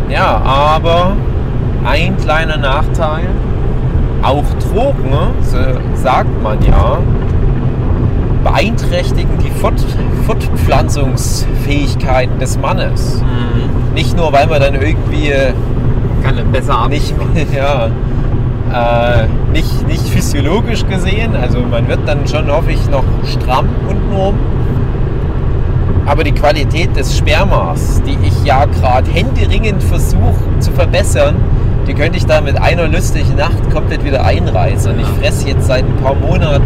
Ja, 0.08 0.42
aber 0.44 1.16
ein 1.86 2.16
kleiner 2.18 2.58
Nachteil, 2.58 3.28
auch 4.22 4.44
Drogen, 4.60 5.34
so 5.40 5.56
sagt 5.94 6.42
man 6.42 6.62
ja, 6.62 6.98
beeinträchtigen 8.42 9.38
die 9.38 9.50
Fort 9.50 9.74
Fortpflanzungsfähigkeiten 10.26 12.38
des 12.38 12.58
Mannes. 12.58 13.20
Mhm. 13.20 13.94
Nicht 13.94 14.16
nur, 14.16 14.32
weil 14.32 14.46
man 14.46 14.60
dann 14.60 14.74
irgendwie 14.74 15.30
äh, 15.30 15.52
Kann 16.22 16.38
er 16.38 16.44
besser 16.44 16.78
ab. 16.78 16.90
nicht, 16.90 17.14
ja, 17.54 17.90
äh, 18.72 19.26
nicht, 19.52 19.86
nicht 19.86 20.08
physiologisch 20.08 20.86
gesehen, 20.86 21.36
also 21.36 21.60
man 21.60 21.88
wird 21.88 22.00
dann 22.06 22.26
schon, 22.26 22.50
hoffe 22.50 22.72
ich, 22.72 22.88
noch 22.88 23.04
stramm 23.26 23.68
untenrum. 23.88 24.38
Aber 26.06 26.24
die 26.24 26.32
Qualität 26.32 26.96
des 26.96 27.16
Spermas, 27.16 28.02
die 28.02 28.16
ich 28.26 28.44
ja 28.44 28.64
gerade 28.64 29.08
händeringend 29.10 29.82
versuche 29.82 30.58
zu 30.58 30.72
verbessern, 30.72 31.36
die 31.86 31.94
könnte 31.94 32.18
ich 32.18 32.26
da 32.26 32.40
mit 32.40 32.60
einer 32.60 32.88
lustigen 32.88 33.36
Nacht 33.36 33.70
komplett 33.72 34.04
wieder 34.04 34.24
einreißen. 34.24 34.92
Und 34.92 35.00
ich 35.00 35.06
fresse 35.20 35.48
jetzt 35.48 35.66
seit 35.66 35.84
ein 35.84 35.96
paar 36.02 36.14
Monaten 36.14 36.62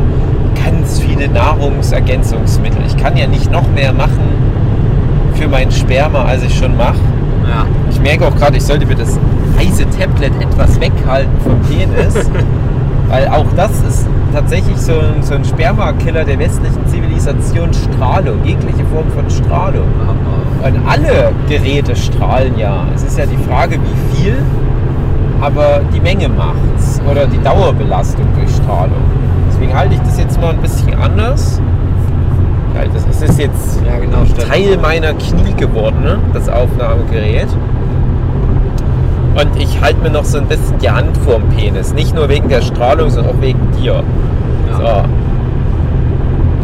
ganz 0.66 1.00
viele 1.00 1.28
Nahrungsergänzungsmittel. 1.28 2.80
Ich 2.86 2.96
kann 2.96 3.16
ja 3.16 3.26
nicht 3.26 3.50
noch 3.52 3.68
mehr 3.70 3.92
machen 3.92 4.28
für 5.34 5.48
mein 5.48 5.70
Sperma, 5.70 6.24
als 6.24 6.42
ich 6.42 6.58
schon 6.58 6.76
mache. 6.76 6.98
Ja. 7.48 7.64
Ich 7.88 8.00
merke 8.00 8.26
auch 8.26 8.34
gerade, 8.34 8.56
ich 8.56 8.64
sollte 8.64 8.84
mir 8.84 8.96
das 8.96 9.16
heiße 9.58 9.84
Tablet 9.96 10.32
etwas 10.40 10.80
weghalten 10.80 11.32
vom 11.44 11.60
Penis. 11.62 12.14
Weil 13.08 13.28
auch 13.28 13.46
das 13.54 13.70
ist 13.88 14.06
tatsächlich 14.32 14.76
so 14.78 14.94
ein, 14.94 15.22
so 15.22 15.34
ein 15.34 15.44
Spermakiller 15.44 16.24
der 16.24 16.40
westlichen 16.40 16.84
Zivilisation, 16.88 17.72
Strahlung, 17.72 18.44
jegliche 18.44 18.84
Form 18.86 19.08
von 19.12 19.30
Strahlung. 19.30 19.86
Und 20.64 20.88
alle 20.88 21.30
Geräte 21.48 21.94
strahlen 21.94 22.58
ja. 22.58 22.84
Es 22.92 23.04
ist 23.04 23.16
ja 23.16 23.26
die 23.26 23.36
Frage, 23.48 23.76
wie 23.76 24.16
viel, 24.16 24.34
aber 25.40 25.82
die 25.94 26.00
Menge 26.00 26.28
macht's. 26.28 27.00
Oder 27.08 27.26
die 27.28 27.38
Dauerbelastung 27.38 28.26
durch 28.36 28.50
Strahlung. 28.56 29.25
Deswegen 29.56 29.74
halte 29.74 29.94
ich 29.94 30.00
das 30.00 30.18
jetzt 30.18 30.38
mal 30.38 30.50
ein 30.50 30.60
bisschen 30.60 30.94
anders. 31.00 31.62
Halte 32.76 32.90
das, 32.92 33.06
es 33.10 33.30
ist 33.30 33.38
jetzt 33.38 33.80
Ja, 33.86 33.98
genau. 33.98 34.18
Teil 34.46 34.76
meiner 34.76 35.14
Knie 35.14 35.54
geworden, 35.56 36.02
ne? 36.04 36.18
das 36.34 36.46
Aufnahmegerät. 36.50 37.48
Und 39.34 39.56
ich 39.58 39.80
halte 39.80 40.02
mir 40.02 40.10
noch 40.10 40.26
so 40.26 40.36
ein 40.36 40.46
bisschen 40.46 40.78
die 40.78 40.90
Hand 40.90 41.16
vorm 41.18 41.42
Penis. 41.56 41.94
Nicht 41.94 42.14
nur 42.14 42.28
wegen 42.28 42.50
der 42.50 42.60
Strahlung, 42.60 43.08
sondern 43.08 43.34
auch 43.34 43.40
wegen 43.40 43.60
dir. 43.80 44.02
Ja. 44.68 45.04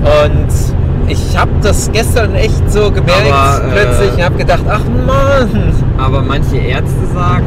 So. 0.05 0.21
Und 0.27 1.11
ich 1.11 1.39
habe 1.39 1.51
das 1.63 1.91
gestern 1.93 2.35
echt 2.35 2.71
so 2.71 2.91
gemerkt, 2.91 3.33
Aber, 3.33 3.65
äh, 3.65 3.71
plötzlich. 3.71 4.11
Ich 4.19 4.25
habe 4.25 4.37
gedacht, 4.37 4.65
ach 4.69 4.85
Mann. 5.07 5.73
Aber 5.97 6.21
manche 6.21 6.59
Ärzte 6.59 7.07
sagen, 7.15 7.47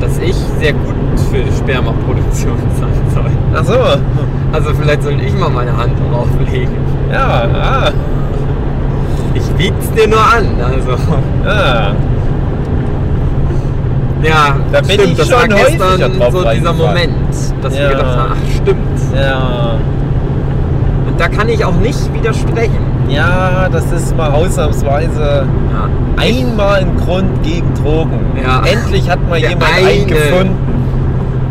dass 0.00 0.18
ich 0.18 0.34
sehr 0.60 0.72
gut 0.72 0.94
für 1.30 1.38
die 1.38 1.52
Spermaproduktion 1.56 2.56
sein 2.80 2.90
soll. 3.14 3.30
Ach 3.54 3.64
so. 3.64 3.98
Also 4.52 4.70
vielleicht 4.74 5.02
soll 5.02 5.20
ich 5.20 5.34
mal 5.38 5.50
meine 5.50 5.76
Hand 5.76 5.92
drauflegen. 6.10 6.74
Ja, 7.12 7.44
ah, 7.54 7.90
Ich 9.34 9.44
biet's 9.52 9.90
dir 9.92 10.08
nur 10.08 10.20
an. 10.20 10.46
Also 10.62 10.92
ah. 11.46 11.92
ja, 14.22 14.56
Da 14.72 14.80
bin 14.80 14.90
stimmt, 14.90 15.08
ich 15.10 15.16
das 15.16 15.28
schon 15.28 15.36
war 15.38 15.48
gestern 15.48 16.32
so 16.32 16.44
dieser. 16.50 16.72
Moment, 16.72 17.12
dass 17.62 17.74
Ja. 17.76 17.80
wir 17.82 17.88
gedacht 17.90 18.16
haben, 18.16 18.32
ach 18.32 18.54
stimmt. 18.62 19.00
Ja. 19.14 19.74
Und 21.08 21.20
da 21.20 21.28
kann 21.28 21.48
ich 21.48 21.64
auch 21.64 21.74
nicht 21.76 22.14
widersprechen. 22.14 22.87
Ja, 23.08 23.68
das 23.70 23.90
ist 23.92 24.16
mal 24.16 24.30
ausnahmsweise 24.30 25.46
Ja. 25.72 26.22
einmal 26.22 26.80
ein 26.80 26.96
Grund 26.96 27.42
gegen 27.42 27.72
Drogen. 27.74 28.20
Ja. 28.42 28.62
Endlich 28.64 29.08
hat 29.10 29.18
mal 29.28 29.40
Der 29.40 29.50
jemand 29.50 29.70
eine. 29.76 29.88
einen 29.88 30.06
gefunden. 30.06 30.56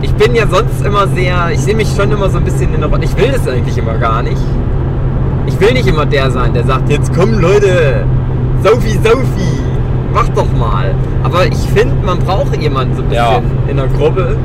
Ich 0.02 0.14
bin 0.14 0.36
ja 0.36 0.46
sonst 0.48 0.86
immer 0.86 1.08
sehr, 1.08 1.50
ich 1.52 1.60
sehe 1.60 1.76
mich 1.76 1.88
schon 1.96 2.12
immer 2.12 2.30
so 2.30 2.38
ein 2.38 2.44
bisschen 2.44 2.74
in 2.74 2.82
der 2.82 2.90
Rolle. 2.90 3.04
Ich 3.06 3.18
will 3.18 3.32
das 3.32 3.48
eigentlich 3.48 3.78
immer 3.78 3.96
gar 3.98 4.22
nicht. 4.22 4.38
Ich 5.48 5.60
will 5.60 5.74
nicht 5.74 5.88
immer 5.88 6.06
der 6.06 6.30
sein, 6.30 6.54
der 6.54 6.64
sagt, 6.66 6.90
jetzt 6.90 7.12
komm 7.16 7.40
Leute, 7.40 8.04
Sophie, 8.64 9.00
Sophie, 9.04 9.60
mach 10.14 10.28
doch 10.30 10.52
mal. 10.58 10.94
Aber 11.24 11.46
ich 11.48 11.58
finde, 11.74 11.96
man 12.06 12.20
braucht 12.20 12.56
jemanden 12.62 12.96
so 12.96 13.02
ein 13.02 13.08
bisschen 13.10 13.24
Ja. 13.26 13.42
in 13.68 13.78
der 13.78 13.88
Gruppe, 13.88 14.38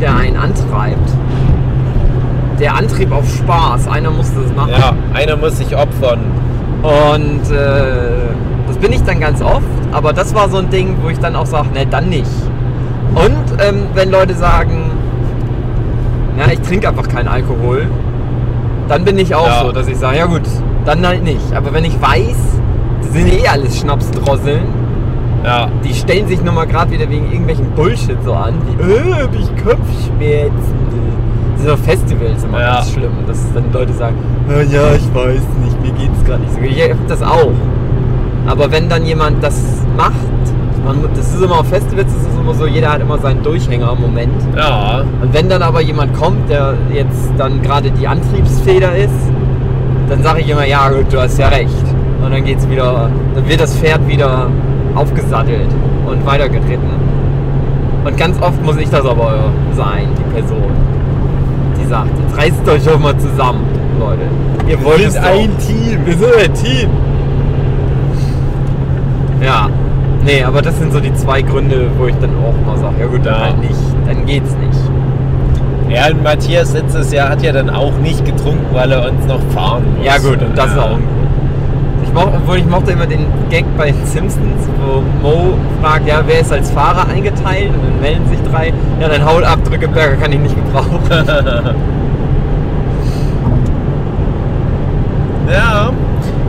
der 0.00 0.16
einen 0.16 0.36
antreibt. 0.36 1.10
Der 2.58 2.74
Antrieb 2.74 3.12
auf 3.12 3.28
Spaß, 3.28 3.86
einer 3.88 4.10
muss 4.10 4.30
das 4.34 4.54
machen. 4.56 4.70
Ja, 4.70 4.92
einer 5.12 5.36
muss 5.36 5.58
sich 5.58 5.76
opfern. 5.76 6.20
Und 6.86 7.50
äh, 7.50 8.28
das 8.68 8.76
bin 8.78 8.92
ich 8.92 9.02
dann 9.02 9.18
ganz 9.20 9.42
oft, 9.42 9.62
aber 9.92 10.12
das 10.12 10.34
war 10.34 10.48
so 10.48 10.58
ein 10.58 10.70
Ding, 10.70 10.96
wo 11.02 11.08
ich 11.08 11.18
dann 11.18 11.34
auch 11.34 11.46
sage, 11.46 11.68
ne, 11.74 11.84
dann 11.90 12.08
nicht. 12.08 12.30
Und 13.14 13.60
ähm, 13.66 13.86
wenn 13.94 14.10
Leute 14.10 14.34
sagen, 14.34 14.90
ja, 16.38 16.52
ich 16.52 16.60
trinke 16.60 16.88
einfach 16.88 17.08
keinen 17.08 17.28
Alkohol, 17.28 17.86
dann 18.88 19.04
bin 19.04 19.18
ich 19.18 19.34
auch 19.34 19.46
Ja. 19.46 19.62
so, 19.64 19.72
dass 19.72 19.88
ich 19.88 19.96
sage, 19.96 20.18
ja 20.18 20.26
gut, 20.26 20.42
dann 20.84 21.04
halt 21.06 21.24
nicht. 21.24 21.52
Aber 21.54 21.72
wenn 21.72 21.84
ich 21.84 22.00
weiß, 22.00 22.36
das 23.02 23.12
sind 23.12 23.32
eh 23.32 23.48
alles 23.48 23.78
Schnapsdrosseln, 23.78 24.62
Ja. 25.44 25.68
die 25.82 25.94
stellen 25.94 26.28
sich 26.28 26.42
nochmal 26.42 26.66
gerade 26.68 26.90
wieder 26.92 27.08
wegen 27.08 27.26
irgendwelchen 27.30 27.70
Bullshit 27.72 28.18
so 28.24 28.32
an, 28.34 28.54
wie, 28.78 28.82
äh, 28.82 29.22
hab 29.22 29.34
ich 29.34 29.48
Kopfschmerzen. 29.64 30.74
Das 31.56 31.64
ist 31.64 31.70
auf 31.70 31.80
Festivals 31.84 32.44
immer 32.44 32.60
Ja. 32.60 32.74
ganz 32.76 32.92
schlimm, 32.92 33.12
dass 33.26 33.38
dann 33.54 33.72
Leute 33.72 33.92
sagen, 33.94 34.16
"Ah, 34.48 34.60
ja, 34.60 34.92
ich 34.94 35.12
weiß 35.14 35.40
nicht, 35.64 35.75
mir 35.96 36.06
geht's 36.06 36.24
gerade 36.24 36.42
nicht 36.42 36.54
so 36.54 36.60
gut. 36.60 36.68
Ich 36.70 36.90
hab 36.90 37.08
das 37.08 37.22
auch. 37.22 37.52
Aber 38.46 38.70
wenn 38.70 38.88
dann 38.88 39.04
jemand 39.04 39.42
das 39.42 39.60
macht, 39.96 40.14
man, 40.84 41.02
das 41.14 41.34
ist 41.34 41.42
immer 41.42 41.60
auf 41.60 41.68
Festivals, 41.68 42.12
das 42.12 42.22
ist 42.22 42.38
immer 42.38 42.54
so, 42.54 42.66
jeder 42.66 42.92
hat 42.92 43.00
immer 43.00 43.18
seinen 43.18 43.42
Durchhänger 43.42 43.92
im 43.92 44.00
Moment. 44.00 44.42
Ja. 44.56 45.04
Und 45.20 45.34
wenn 45.34 45.48
dann 45.48 45.62
aber 45.62 45.80
jemand 45.80 46.14
kommt, 46.14 46.48
der 46.48 46.74
jetzt 46.92 47.32
dann 47.36 47.60
gerade 47.62 47.90
die 47.90 48.06
Antriebsfeder 48.06 48.94
ist, 48.96 49.10
dann 50.08 50.22
sage 50.22 50.40
ich 50.40 50.48
immer, 50.48 50.64
ja 50.64 50.88
gut, 50.88 51.12
du 51.12 51.20
hast 51.20 51.38
ja 51.38 51.48
recht. 51.48 51.72
Und 52.24 52.30
dann 52.30 52.44
geht's 52.44 52.68
wieder, 52.68 53.10
dann 53.34 53.48
wird 53.48 53.60
das 53.60 53.76
Pferd 53.76 54.06
wieder 54.06 54.48
aufgesattelt 54.94 55.68
und 56.08 56.24
weitergeritten. 56.24 57.06
Und 58.04 58.16
ganz 58.16 58.40
oft 58.40 58.62
muss 58.64 58.76
ich 58.76 58.88
das 58.88 59.04
aber 59.04 59.50
sein, 59.74 60.08
die 60.16 60.34
Person, 60.34 60.70
die 61.80 61.86
sagt, 61.86 62.10
jetzt 62.24 62.38
reißt 62.38 62.68
euch 62.68 62.84
doch 62.84 63.00
mal 63.00 63.18
zusammen, 63.18 63.64
Leute. 63.98 64.22
Ihr 64.68 64.82
wollt 64.84 64.98
sind 64.98 65.08
es 65.08 65.14
doch. 65.14 65.22
ein 65.22 65.50
Team. 65.58 66.06
Wir 66.06 66.16
sind 66.16 66.34
ein 66.36 66.54
Team. 66.54 66.90
Ja. 69.42 69.68
Nee, 70.24 70.42
aber 70.42 70.60
das 70.62 70.76
sind 70.78 70.92
so 70.92 70.98
die 71.00 71.14
zwei 71.14 71.42
Gründe, 71.42 71.88
wo 71.98 72.06
ich 72.06 72.14
dann 72.20 72.30
auch 72.44 72.54
mal 72.66 72.76
sage, 72.78 72.94
ja 73.00 73.06
gut, 73.06 73.24
dann 73.24 73.34
Ja. 73.34 73.44
halt 73.46 73.60
nicht, 73.60 73.74
dann 74.06 74.26
geht's 74.26 74.50
nicht. 74.56 74.78
Ja, 75.88 76.08
und 76.08 76.22
Matthias 76.24 76.72
letztes 76.72 77.12
Jahr 77.12 77.28
hat 77.28 77.42
ja 77.42 77.52
dann 77.52 77.70
auch 77.70 77.92
nicht 78.02 78.24
getrunken, 78.24 78.66
weil 78.72 78.90
er 78.90 79.08
uns 79.08 79.24
noch 79.26 79.38
fahren 79.54 79.84
muss. 79.96 80.04
Ja 80.04 80.18
gut, 80.18 80.42
und 80.42 80.58
das 80.58 80.66
ist 80.70 80.76
ja. 80.76 80.82
auch 80.82 80.86
ein 80.90 80.94
Grund. 80.96 81.06
Ich 82.02 82.12
moch, 82.12 82.26
obwohl 82.34 82.56
ich 82.56 82.66
mochte 82.66 82.90
immer 82.90 83.06
den 83.06 83.26
Gag 83.50 83.64
bei 83.78 83.92
den 83.92 84.04
Simpsons, 84.04 84.68
wo 84.84 85.02
Mo 85.22 85.54
fragt, 85.80 86.08
ja, 86.08 86.22
wer 86.26 86.40
ist 86.40 86.52
als 86.52 86.70
Fahrer 86.72 87.06
eingeteilt? 87.08 87.68
Und 87.68 87.82
dann 87.84 88.00
melden 88.00 88.26
sich 88.28 88.38
drei, 88.50 88.72
ja, 89.00 89.08
dann 89.08 89.24
Haul 89.24 89.44
ab, 89.44 89.60
Drückeberger 89.64 90.16
kann 90.16 90.32
ich 90.32 90.40
nicht 90.40 90.56
gebrauchen. 90.56 90.98
Ja. 95.50 95.92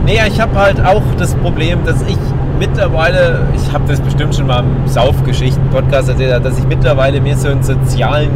Nee, 0.04 0.18
ich 0.26 0.40
habe 0.40 0.58
halt 0.58 0.84
auch 0.84 1.02
das 1.18 1.34
Problem, 1.34 1.84
dass 1.84 2.00
ich 2.02 2.16
mittlerweile, 2.58 3.40
ich 3.54 3.72
habe 3.72 3.84
das 3.86 4.00
bestimmt 4.00 4.34
schon 4.34 4.46
mal 4.46 4.60
im 4.60 4.88
Saufgeschichten-Podcast 4.88 6.08
erzählt, 6.08 6.44
dass 6.44 6.58
ich 6.58 6.66
mittlerweile 6.66 7.20
mir 7.20 7.36
so 7.36 7.48
einen 7.48 7.62
sozialen 7.62 8.30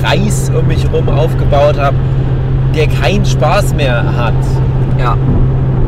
Kreis 0.00 0.50
um 0.56 0.66
mich 0.66 0.84
herum 0.84 1.08
aufgebaut 1.08 1.78
habe, 1.78 1.96
der 2.74 2.86
keinen 2.86 3.24
Spaß 3.24 3.74
mehr 3.74 4.04
hat. 4.16 4.34
ja, 4.98 5.16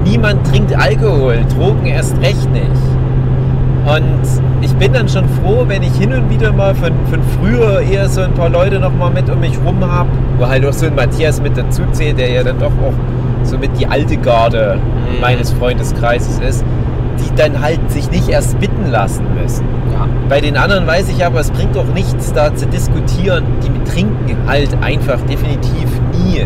Niemand 0.04 0.46
trinkt 0.48 0.74
Alkohol, 0.76 1.44
Drogen 1.56 1.86
erst 1.86 2.20
recht 2.20 2.50
nicht. 2.50 2.66
Und 3.84 4.22
ich 4.60 4.74
bin 4.76 4.92
dann 4.92 5.08
schon 5.08 5.28
froh, 5.28 5.64
wenn 5.66 5.82
ich 5.82 5.92
hin 5.94 6.12
und 6.12 6.30
wieder 6.30 6.52
mal 6.52 6.74
von, 6.74 6.92
von 7.10 7.20
früher 7.40 7.80
eher 7.80 8.08
so 8.08 8.22
ein 8.22 8.32
paar 8.32 8.48
Leute 8.48 8.78
noch 8.78 8.94
mal 8.94 9.10
mit 9.10 9.28
um 9.28 9.40
mich 9.40 9.58
rum 9.64 9.84
habe, 9.84 10.08
wo 10.38 10.46
halt 10.46 10.64
auch 10.64 10.72
so 10.72 10.86
ein 10.86 10.94
Matthias 10.94 11.40
mit 11.40 11.56
dazu 11.56 11.82
zählt, 11.92 12.18
der 12.18 12.30
ja 12.30 12.42
dann 12.44 12.58
doch 12.58 12.66
auch 12.66 12.94
so 13.44 13.58
mit 13.58 13.78
die 13.78 13.86
alte 13.86 14.16
Garde 14.16 14.78
Mhm. 14.78 15.20
meines 15.20 15.52
Freundeskreises 15.52 16.38
ist, 16.40 16.64
die 17.18 17.34
dann 17.36 17.60
halt 17.60 17.80
sich 17.90 18.10
nicht 18.10 18.28
erst 18.28 18.58
bitten 18.60 18.90
lassen 18.90 19.24
müssen. 19.40 19.64
ja. 19.92 20.06
Bei 20.28 20.40
den 20.40 20.56
anderen 20.56 20.86
weiß 20.86 21.08
ich 21.10 21.24
aber, 21.24 21.40
es 21.40 21.50
bringt 21.50 21.76
doch 21.76 21.86
nichts 21.94 22.32
da 22.32 22.54
zu 22.54 22.66
diskutieren. 22.66 23.44
Die 23.62 23.90
trinken 23.90 24.36
halt 24.46 24.70
einfach 24.82 25.18
definitiv 25.28 25.88
nie 26.12 26.40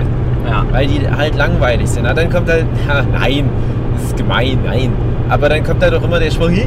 Ja. 0.49 0.65
weil 0.73 0.87
die 0.89 1.01
halt 1.09 1.37
langweilig 1.37 1.89
sind. 1.89 2.05
Na, 2.05 2.15
dann 2.15 2.31
kommt 2.31 2.49
halt, 2.49 2.67
ja, 2.89 3.03
nein, 3.19 3.49
das 3.95 4.05
ist 4.11 4.17
gemein, 4.17 4.59
nein. 4.67 4.93
Aber 5.29 5.49
dann 5.49 5.63
kommt 5.65 5.83
halt 5.83 5.95
auch 5.95 6.03
immer 6.03 6.19
der 6.21 6.31
Spruch, 6.31 6.51
ich, 6.51 6.67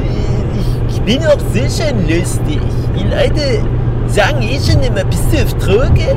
ich 0.88 1.00
bin 1.02 1.18
auch 1.26 1.38
sicher 1.52 1.92
lustig. 2.08 2.60
Die 2.98 3.04
Leute 3.04 3.62
sagen 4.06 4.42
eh 4.42 4.58
schon 4.60 4.82
immer, 4.82 5.04
bist 5.04 5.24
du 5.32 5.42
auf 5.42 5.54
Droge? 5.54 6.16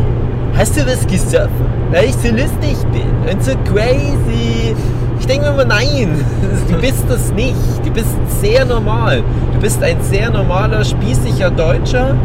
Hast 0.57 0.77
du 0.77 0.85
was 0.85 1.05
gesoffen? 1.07 1.65
Weil 1.91 2.05
ich 2.05 2.15
so 2.15 2.29
lustig 2.29 2.77
bin 2.91 3.31
und 3.31 3.43
so 3.43 3.51
crazy. 3.71 4.75
Ich 5.19 5.25
denke 5.25 5.45
mir 5.45 5.53
immer, 5.53 5.65
nein, 5.65 6.23
du 6.69 6.79
bist 6.79 7.05
das 7.07 7.31
nicht. 7.33 7.55
Du 7.83 7.91
bist 7.91 8.15
sehr 8.41 8.65
normal. 8.65 9.23
Du 9.53 9.59
bist 9.59 9.81
ein 9.83 9.97
sehr 10.01 10.29
normaler, 10.29 10.83
spießiger 10.83 11.51
Deutscher, 11.51 12.15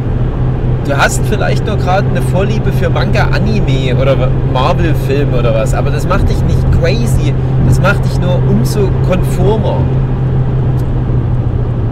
Du 0.89 0.97
hast 0.97 1.21
vielleicht 1.27 1.67
nur 1.67 1.77
gerade 1.77 2.09
eine 2.09 2.23
Vorliebe 2.23 2.73
für 2.73 2.89
Manga, 2.89 3.25
Anime 3.25 3.95
oder 3.95 4.17
Marvel-Film 4.55 5.35
oder 5.35 5.55
was, 5.55 5.75
aber 5.75 5.91
das 5.91 6.09
macht 6.09 6.31
dich 6.31 6.43
nicht 6.45 6.65
crazy, 6.81 7.35
das 7.67 7.79
macht 7.79 8.03
dich 8.07 8.19
nur 8.19 8.37
umso 8.37 8.89
konformer. 9.07 9.83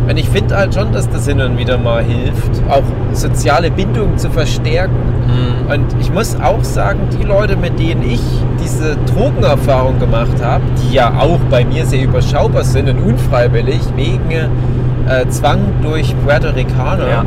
Und 0.09 0.17
ich 0.19 0.29
finde 0.29 0.57
halt 0.57 0.75
schon, 0.75 0.93
dass 0.93 1.09
das 1.11 1.27
hin 1.27 1.41
und 1.41 1.59
wieder 1.59 1.79
mal 1.79 2.03
hilft, 2.03 2.63
auch 2.71 2.83
soziale 3.13 3.71
Bindungen 3.71 4.17
zu 4.19 4.31
verstärken. 4.31 4.95
Mhm. 5.27 5.71
Und 5.73 5.87
ich 6.01 6.13
muss 6.13 6.37
auch 6.41 6.63
sagen, 6.63 7.01
die 7.19 7.25
Leute, 7.25 7.57
mit 7.57 7.79
denen 7.79 8.03
ich 8.03 8.21
diese 8.63 8.97
Drogenerfahrung 9.13 9.99
gemacht 9.99 10.41
habe, 10.43 10.63
die 10.83 10.95
ja 10.95 11.13
auch 11.19 11.41
bei 11.51 11.65
mir 11.65 11.85
sehr 11.87 12.05
überschaubar 12.05 12.63
sind 12.63 12.89
und 12.89 12.99
unfreiwillig 13.01 13.81
wegen 13.97 14.31
äh, 14.31 15.29
Zwang 15.29 15.59
durch 15.83 16.15
Puerto 16.25 16.49
Ricaner, 16.51 17.09
Ja. 17.09 17.25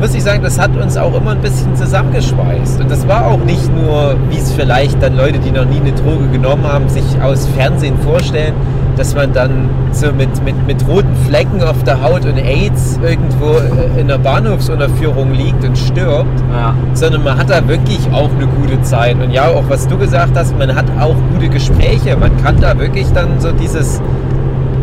muss 0.00 0.14
ich 0.14 0.22
sagen, 0.22 0.42
das 0.42 0.58
hat 0.58 0.74
uns 0.76 0.96
auch 0.96 1.14
immer 1.14 1.32
ein 1.32 1.40
bisschen 1.42 1.76
zusammengeschweißt. 1.76 2.80
Und 2.80 2.90
das 2.90 3.06
war 3.06 3.26
auch 3.26 3.38
nicht 3.44 3.70
nur, 3.74 4.16
wie 4.30 4.38
es 4.38 4.50
vielleicht 4.52 5.02
dann 5.02 5.14
Leute, 5.16 5.38
die 5.38 5.50
noch 5.50 5.66
nie 5.66 5.80
eine 5.80 5.92
Droge 5.92 6.26
genommen 6.32 6.64
haben, 6.66 6.88
sich 6.88 7.04
aus 7.22 7.46
Fernsehen 7.56 7.98
vorstellen, 7.98 8.54
dass 9.00 9.14
man 9.14 9.32
dann 9.32 9.70
so 9.92 10.12
mit, 10.12 10.28
mit, 10.44 10.54
mit 10.66 10.86
roten 10.86 11.16
Flecken 11.26 11.62
auf 11.62 11.82
der 11.84 12.02
Haut 12.02 12.26
und 12.26 12.36
AIDS 12.36 13.00
irgendwo 13.02 13.54
äh, 13.54 13.98
in 13.98 14.10
einer 14.10 14.18
Bahnhofsunterführung 14.18 15.32
liegt 15.32 15.64
und 15.64 15.78
stirbt, 15.78 16.26
Ja. 16.52 16.74
sondern 16.92 17.24
man 17.24 17.38
hat 17.38 17.48
da 17.48 17.66
wirklich 17.66 17.98
auch 18.12 18.28
eine 18.36 18.46
gute 18.46 18.82
Zeit. 18.82 19.16
Und 19.18 19.30
ja, 19.30 19.46
auch 19.46 19.64
was 19.68 19.88
du 19.88 19.96
gesagt 19.96 20.36
hast, 20.36 20.56
man 20.58 20.74
hat 20.74 20.84
auch 21.00 21.14
gute 21.32 21.48
Gespräche. 21.48 22.14
Man 22.14 22.30
kann 22.44 22.60
da 22.60 22.78
wirklich 22.78 23.10
dann 23.14 23.40
so 23.40 23.52
dieses, 23.52 24.02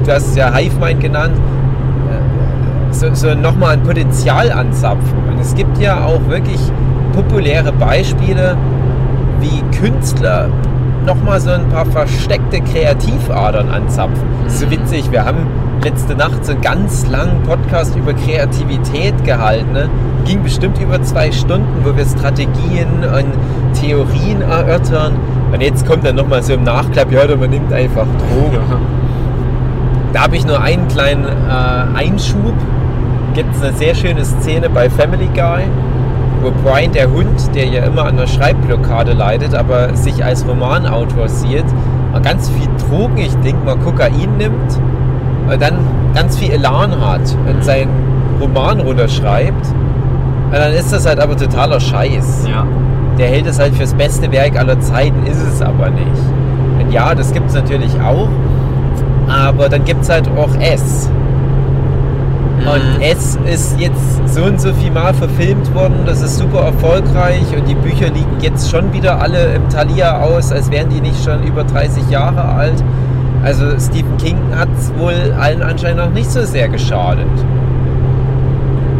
du 0.04 0.12
hast 0.12 0.30
es 0.30 0.36
ja 0.36 0.52
Hive-Mind 0.52 1.00
genannt, 1.00 1.36
äh, 2.10 2.92
so, 2.92 3.14
so 3.14 3.36
nochmal 3.36 3.74
ein 3.74 3.84
Potenzial 3.84 4.52
anzapfen. 4.52 5.14
Und 5.30 5.40
es 5.40 5.54
gibt 5.54 5.78
ja 5.78 6.04
auch 6.04 6.28
wirklich 6.28 6.60
populäre 7.14 7.72
Beispiele, 7.72 8.58
wie 9.42 9.62
Künstler 9.78 10.50
nochmal 11.08 11.40
so 11.40 11.50
ein 11.50 11.68
paar 11.70 11.86
versteckte 11.86 12.60
Kreativadern 12.62 13.70
anzapfen. 13.70 14.22
Das 14.44 14.56
ist 14.56 14.60
so 14.60 14.70
witzig, 14.70 15.10
wir 15.10 15.26
haben 15.26 15.48
letzte 15.84 16.16
Nacht 16.16 16.46
so 16.46 16.52
einen 16.52 16.62
ganz 16.62 17.08
langen 17.08 17.42
Podcast 17.44 17.96
über 17.96 18.14
Kreativität 18.14 19.24
gehalten. 19.24 19.72
Ne? 19.72 19.90
Ging 20.26 20.44
bestimmt 20.44 20.80
über 20.80 21.02
zwei 21.02 21.32
Stunden, 21.32 21.84
wo 21.84 21.96
wir 21.96 22.06
Strategien 22.06 23.06
und 23.06 23.80
Theorien 23.80 24.42
erörtern. 24.42 25.14
Und 25.52 25.62
jetzt 25.62 25.88
kommt 25.88 26.06
dann 26.06 26.18
nochmal 26.18 26.44
so 26.44 26.54
im 26.54 26.64
Nachklapp, 26.64 27.10
ja, 27.10 27.24
oder 27.24 27.38
man 27.38 27.52
nimmt 27.52 27.72
einfach 27.72 28.06
Drogen. 28.06 28.60
Da 30.12 30.24
habe 30.24 30.36
ich 30.36 30.46
nur 30.46 30.62
einen 30.62 30.88
kleinen 30.90 31.26
äh, 31.26 31.98
Einschub. 31.98 32.54
Gibt 33.34 33.56
es 33.56 33.62
eine 33.62 33.74
sehr 33.78 33.96
schöne 33.96 34.26
Szene 34.26 34.70
bei 34.70 34.90
Family 34.90 35.30
Guy, 35.34 35.64
Brian, 36.52 36.92
der 36.92 37.10
Hund, 37.12 37.56
der 37.56 37.66
ja 37.66 37.84
immer 37.84 38.06
an 38.06 38.18
der 38.18 38.28
Schreibblockade 38.28 39.14
leidet, 39.14 39.54
aber 39.54 39.96
sich 39.96 40.24
als 40.24 40.48
Romanautor 40.48 41.28
sieht, 41.28 41.66
mal 42.12 42.22
ganz 42.22 42.50
viel 42.50 42.68
Drogen, 42.88 43.18
ich 43.18 43.36
denke 43.38 43.66
mal 43.66 43.78
Kokain 43.78 44.38
nimmt, 44.38 44.80
und 45.50 45.62
dann 45.62 45.78
ganz 46.14 46.38
viel 46.38 46.52
Elan 46.52 46.92
hat 47.00 47.22
und 47.48 47.64
seinen 47.64 47.90
Roman 48.42 48.80
runterschreibt. 48.82 49.68
Und 50.48 50.54
dann 50.54 50.74
ist 50.74 50.92
das 50.94 51.06
halt 51.06 51.20
aber 51.20 51.36
totaler 51.36 51.80
Scheiß. 51.80 52.48
Ja. 52.50 52.66
Der 53.18 53.28
hält 53.28 53.48
es 53.48 53.60
halt 53.60 53.76
fürs 53.76 53.94
beste 53.94 54.32
Werk 54.32 54.58
aller 54.58 54.80
Zeiten, 54.80 55.26
ist 55.26 55.42
es 55.42 55.62
aber 55.62 55.90
nicht. 55.90 56.06
Und 56.80 56.92
ja, 56.92 57.16
das 57.16 57.34
gibt 57.34 57.50
es 57.50 57.56
natürlich 57.56 58.00
auch. 58.02 58.28
Aber 59.28 59.68
dann 59.70 59.84
gibt 59.84 60.04
es 60.04 60.10
halt 60.10 60.30
auch 60.38 60.50
S. 60.60 61.10
Und 62.58 63.02
S 63.02 63.38
ist 63.46 63.80
jetzt 63.80 64.28
so 64.34 64.44
und 64.44 64.60
so 64.60 64.74
viel 64.74 64.92
Mal 64.92 65.14
verfilmt 65.14 65.74
worden, 65.76 65.96
das 66.06 66.22
ist 66.22 66.38
super 66.38 66.62
erfolgreich 66.62 67.44
und 67.56 67.68
die 67.68 67.76
Bücher 67.76 68.08
liegen 68.08 68.38
jetzt 68.42 68.70
schon 68.70 68.92
wieder 68.94 69.22
alle 69.22 69.54
im 69.54 69.70
Thalia 69.70 70.20
aus, 70.22 70.52
als 70.52 70.70
wären 70.72 70.90
die 70.90 71.00
nicht 71.00 71.24
schon 71.24 71.44
über 71.44 71.64
30 71.64 72.10
Jahre 72.10 72.44
alt. 72.44 72.84
Also 73.44 73.66
Stephen 73.80 74.18
King 74.18 74.38
hat 74.56 74.68
es 74.78 74.92
wohl 74.98 75.34
allen 75.40 75.62
anscheinend 75.62 76.00
noch 76.00 76.10
nicht 76.10 76.30
so 76.32 76.44
sehr 76.44 76.68
geschadet. 76.68 77.26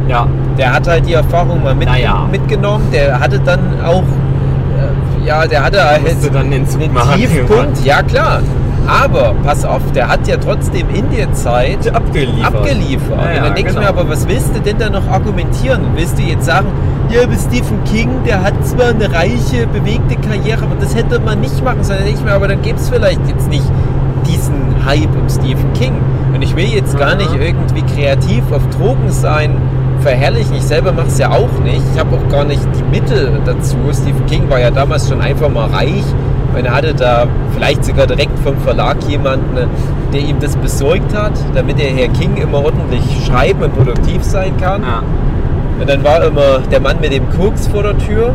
Ja. 0.08 0.28
Der 0.58 0.74
hat 0.74 0.88
halt 0.88 1.06
die 1.08 1.14
Erfahrung 1.14 1.64
mal 1.64 1.76
mit, 1.76 1.88
Naja. 1.88 2.28
mitgenommen, 2.32 2.88
der 2.92 3.20
hatte 3.20 3.40
dann 3.40 3.60
auch, 3.86 4.04
äh, 4.04 5.28
ja, 5.28 5.46
der 5.46 5.66
hatte 5.66 5.84
halt 5.84 6.04
dann 6.34 6.50
den 6.50 6.62
einen. 6.62 6.96
Tiefpunkt, 7.16 7.84
ja 7.84 8.02
klar. 8.02 8.40
Aber 8.88 9.34
pass 9.44 9.66
auf, 9.66 9.82
der 9.94 10.08
hat 10.08 10.28
ja 10.28 10.38
trotzdem 10.38 10.88
in 10.94 11.10
der 11.12 11.34
Zeit 11.34 11.94
Abgeliefert. 11.94 12.56
abgeliefert. 12.56 13.18
Ja, 13.18 13.32
ja, 13.32 13.38
und 13.40 13.46
dann 13.48 13.56
denke 13.56 13.72
genau. 13.74 13.82
ich 13.82 13.94
mir, 13.94 14.00
aber 14.02 14.10
was 14.10 14.28
willst 14.28 14.56
du 14.56 14.60
denn 14.62 14.78
da 14.78 14.90
noch 14.90 15.08
argumentieren? 15.08 15.82
Willst 15.96 16.18
du 16.18 16.24
jetzt 16.24 16.46
sagen, 16.46 16.68
ja, 17.10 17.24
aber 17.24 17.34
Stephen 17.36 17.84
King, 17.86 18.10
der 18.26 18.42
hat 18.44 18.54
zwar 18.66 18.90
eine 18.90 19.12
reiche, 19.14 19.68
bewegte 19.68 20.16
Karriere, 20.16 20.64
aber 20.64 20.76
das 20.80 20.96
hätte 20.96 21.20
man 21.20 21.42
nicht 21.42 21.64
machen 21.64 21.84
sollen. 21.84 22.00
Dann 22.00 22.06
denke 22.08 22.20
ich 22.22 22.26
mir, 22.26 22.34
aber 22.34 22.48
dann 22.48 22.62
gäbe 22.62 22.78
es 22.78 22.90
vielleicht 22.90 23.20
jetzt 23.28 23.50
nicht 23.50 23.66
diesen 24.26 24.86
Hype 24.86 25.16
um 25.16 25.30
Stephen 25.30 25.72
King. 25.74 25.94
Und 26.34 26.42
ich 26.42 26.56
will 26.56 26.66
jetzt 26.66 26.98
gar 26.98 27.12
Ja. 27.12 27.16
nicht 27.16 27.34
irgendwie 27.34 27.82
kreativ 27.84 28.44
auf 28.52 28.62
Drogen 28.78 29.10
sein, 29.10 29.56
verherrlichen. 30.02 30.56
Ich 30.56 30.64
selber 30.64 30.92
mache 30.92 31.08
es 31.08 31.18
ja 31.18 31.32
auch 31.32 31.50
nicht. 31.64 31.82
Ich 31.94 32.00
habe 32.00 32.16
auch 32.16 32.30
gar 32.32 32.44
nicht 32.46 32.62
die 32.78 32.84
Mittel 33.00 33.40
dazu. 33.46 33.76
Stephen 33.94 34.26
King 34.28 34.50
war 34.50 34.60
ja 34.60 34.70
damals 34.72 35.10
schon 35.10 35.20
einfach 35.22 35.50
mal 35.50 35.70
reich. 35.70 36.04
Er 36.66 36.76
hatte 36.76 36.94
da 36.94 37.28
vielleicht 37.54 37.86
sogar 37.86 38.08
direkt 38.08 38.38
vom 38.40 38.58
Verlag 38.58 38.98
jemanden, 39.08 39.70
der 40.14 40.22
ihm 40.22 40.40
das 40.40 40.56
besorgt 40.56 41.16
hat, 41.16 41.34
damit 41.54 41.80
der 41.80 41.88
Herr 41.88 42.10
King 42.10 42.38
immer 42.38 42.64
ordentlich 42.64 43.04
schreiben 43.26 43.64
und 43.64 43.76
produktiv 43.76 44.24
sein 44.24 44.56
kann. 44.58 44.82
Ja. 44.82 45.04
Und 45.80 45.90
dann 45.90 46.04
war 46.04 46.24
immer 46.24 46.60
der 46.72 46.80
Mann 46.80 47.00
mit 47.00 47.14
dem 47.14 47.30
Koks 47.30 47.68
vor 47.68 47.84
der 47.84 47.98
Tür. 47.98 48.34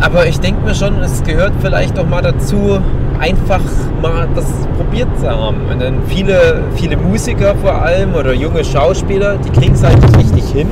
Aber 0.00 0.26
ich 0.26 0.38
denke 0.38 0.64
mir 0.64 0.74
schon, 0.74 1.00
es 1.00 1.22
gehört 1.22 1.52
vielleicht 1.60 1.98
auch 1.98 2.06
mal 2.06 2.22
dazu, 2.22 2.78
einfach 3.18 3.60
mal 4.00 4.28
das 4.34 4.46
probiert 4.76 5.08
zu 5.18 5.28
haben. 5.28 5.56
Und 5.70 5.82
dann 5.82 6.02
viele, 6.06 6.62
viele 6.76 6.96
Musiker 6.96 7.54
vor 7.56 7.82
allem 7.82 8.14
oder 8.14 8.32
junge 8.32 8.64
Schauspieler, 8.64 9.36
die 9.36 9.50
kriegen 9.50 9.74
es 9.74 9.82
halt 9.82 10.00
nicht 10.02 10.18
richtig 10.18 10.50
hin. 10.52 10.68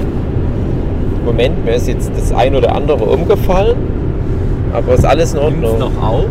Moment, 1.24 1.64
mir 1.64 1.74
ist 1.74 1.88
jetzt 1.88 2.12
das 2.16 2.32
ein 2.32 2.54
oder 2.54 2.74
andere 2.74 3.04
umgefallen. 3.04 3.76
Aber 4.76 4.92
ist 4.94 5.04
alles 5.06 5.32
in 5.32 5.40
Ordnung. 5.40 5.78
noch 5.78 6.02
auf? 6.02 6.26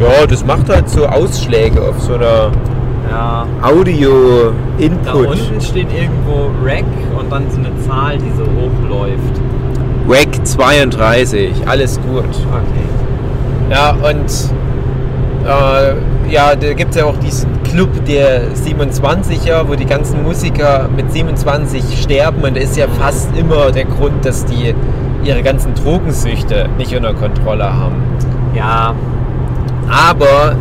Ja, 0.00 0.26
das 0.26 0.44
macht 0.44 0.68
halt 0.68 0.88
so 0.88 1.06
Ausschläge 1.06 1.80
auf 1.80 2.00
so 2.00 2.14
einer 2.14 2.50
Ja. 3.10 3.46
Da 3.60 3.68
Audio-Input. 3.68 5.26
unten 5.28 5.60
steht 5.60 5.88
irgendwo 5.92 6.50
Rack 6.64 6.84
und 7.18 7.30
dann 7.30 7.44
so 7.50 7.58
eine 7.58 7.70
Zahl, 7.86 8.18
die 8.18 8.30
so 8.36 8.44
hochläuft. 8.44 9.40
WAC 10.06 10.44
32, 10.46 11.52
alles 11.66 12.00
gut. 12.00 12.24
Okay. 12.24 13.70
Ja, 13.70 13.90
und 13.92 14.30
äh, 15.44 16.32
ja, 16.32 16.54
da 16.56 16.72
gibt 16.74 16.90
es 16.90 16.96
ja 16.96 17.04
auch 17.06 17.16
diesen 17.18 17.48
Club 17.62 17.88
der 18.06 18.52
27er, 18.54 19.68
wo 19.68 19.74
die 19.74 19.86
ganzen 19.86 20.22
Musiker 20.22 20.88
mit 20.94 21.10
27 21.12 22.00
sterben 22.02 22.42
und 22.42 22.56
da 22.56 22.60
ist 22.60 22.76
ja 22.76 22.86
fast 23.00 23.28
immer 23.36 23.70
der 23.72 23.84
Grund, 23.84 24.24
dass 24.24 24.44
die 24.44 24.74
ihre 25.24 25.42
ganzen 25.42 25.74
Drogensüchte 25.74 26.68
nicht 26.78 26.94
unter 26.96 27.14
Kontrolle 27.14 27.64
haben. 27.72 27.96
Ja, 28.54 28.94
Aber 29.90 30.56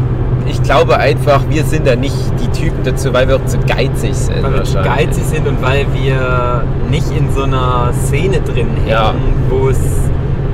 ich 0.47 0.61
glaube 0.61 0.97
einfach, 0.97 1.41
wir 1.49 1.63
sind 1.63 1.87
da 1.87 1.95
nicht 1.95 2.15
die 2.39 2.47
Typen 2.59 2.83
dazu, 2.83 3.13
weil 3.13 3.27
wir 3.27 3.37
auch 3.37 3.45
zu 3.45 3.57
geizig 3.59 4.13
sind. 4.13 4.43
weil 4.43 4.53
wir 4.53 4.63
zu 4.63 4.77
geizig 4.81 5.23
sind 5.23 5.47
und 5.47 5.61
weil 5.61 5.85
wir 5.93 6.63
nicht 6.91 7.09
in 7.17 7.31
so 7.33 7.43
einer 7.43 7.91
Szene 7.93 8.39
drin 8.41 8.67
hängen, 8.75 8.87
Ja. 8.87 9.13
wo 9.49 9.69
es 9.69 9.79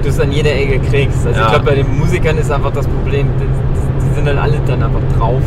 du 0.03 0.09
es 0.09 0.19
an 0.19 0.31
jeder 0.31 0.51
Ecke 0.55 0.79
kriegst. 0.79 1.27
Also 1.27 1.39
Ja. 1.39 1.45
ich 1.47 1.51
glaube, 1.51 1.65
bei 1.65 1.75
den 1.75 1.99
Musikern 1.99 2.37
ist 2.37 2.49
einfach 2.51 2.71
das 2.71 2.87
Problem, 2.87 3.27
die, 3.39 3.45
die 4.05 4.15
sind 4.15 4.25
dann 4.27 4.37
alle 4.39 4.59
dann 4.65 4.81
einfach 4.81 5.01
drauf. 5.17 5.41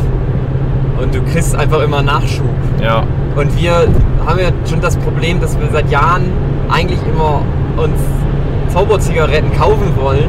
Und 1.01 1.12
du 1.14 1.21
kriegst 1.23 1.57
einfach 1.57 1.83
immer 1.83 2.03
Nachschub. 2.03 2.47
Ja, 2.81 3.03
Und 3.35 3.61
wir 3.61 3.73
haben 4.27 4.38
ja 4.38 4.51
schon 4.69 4.81
das 4.81 4.97
Problem, 4.99 5.40
dass 5.40 5.59
wir 5.59 5.67
seit 5.73 5.90
Jahren 5.90 6.23
eigentlich 6.71 7.01
immer 7.12 7.43
uns 7.83 7.99
Zauberzigaretten 8.74 9.52
kaufen 9.56 9.94
wollen, 9.96 10.28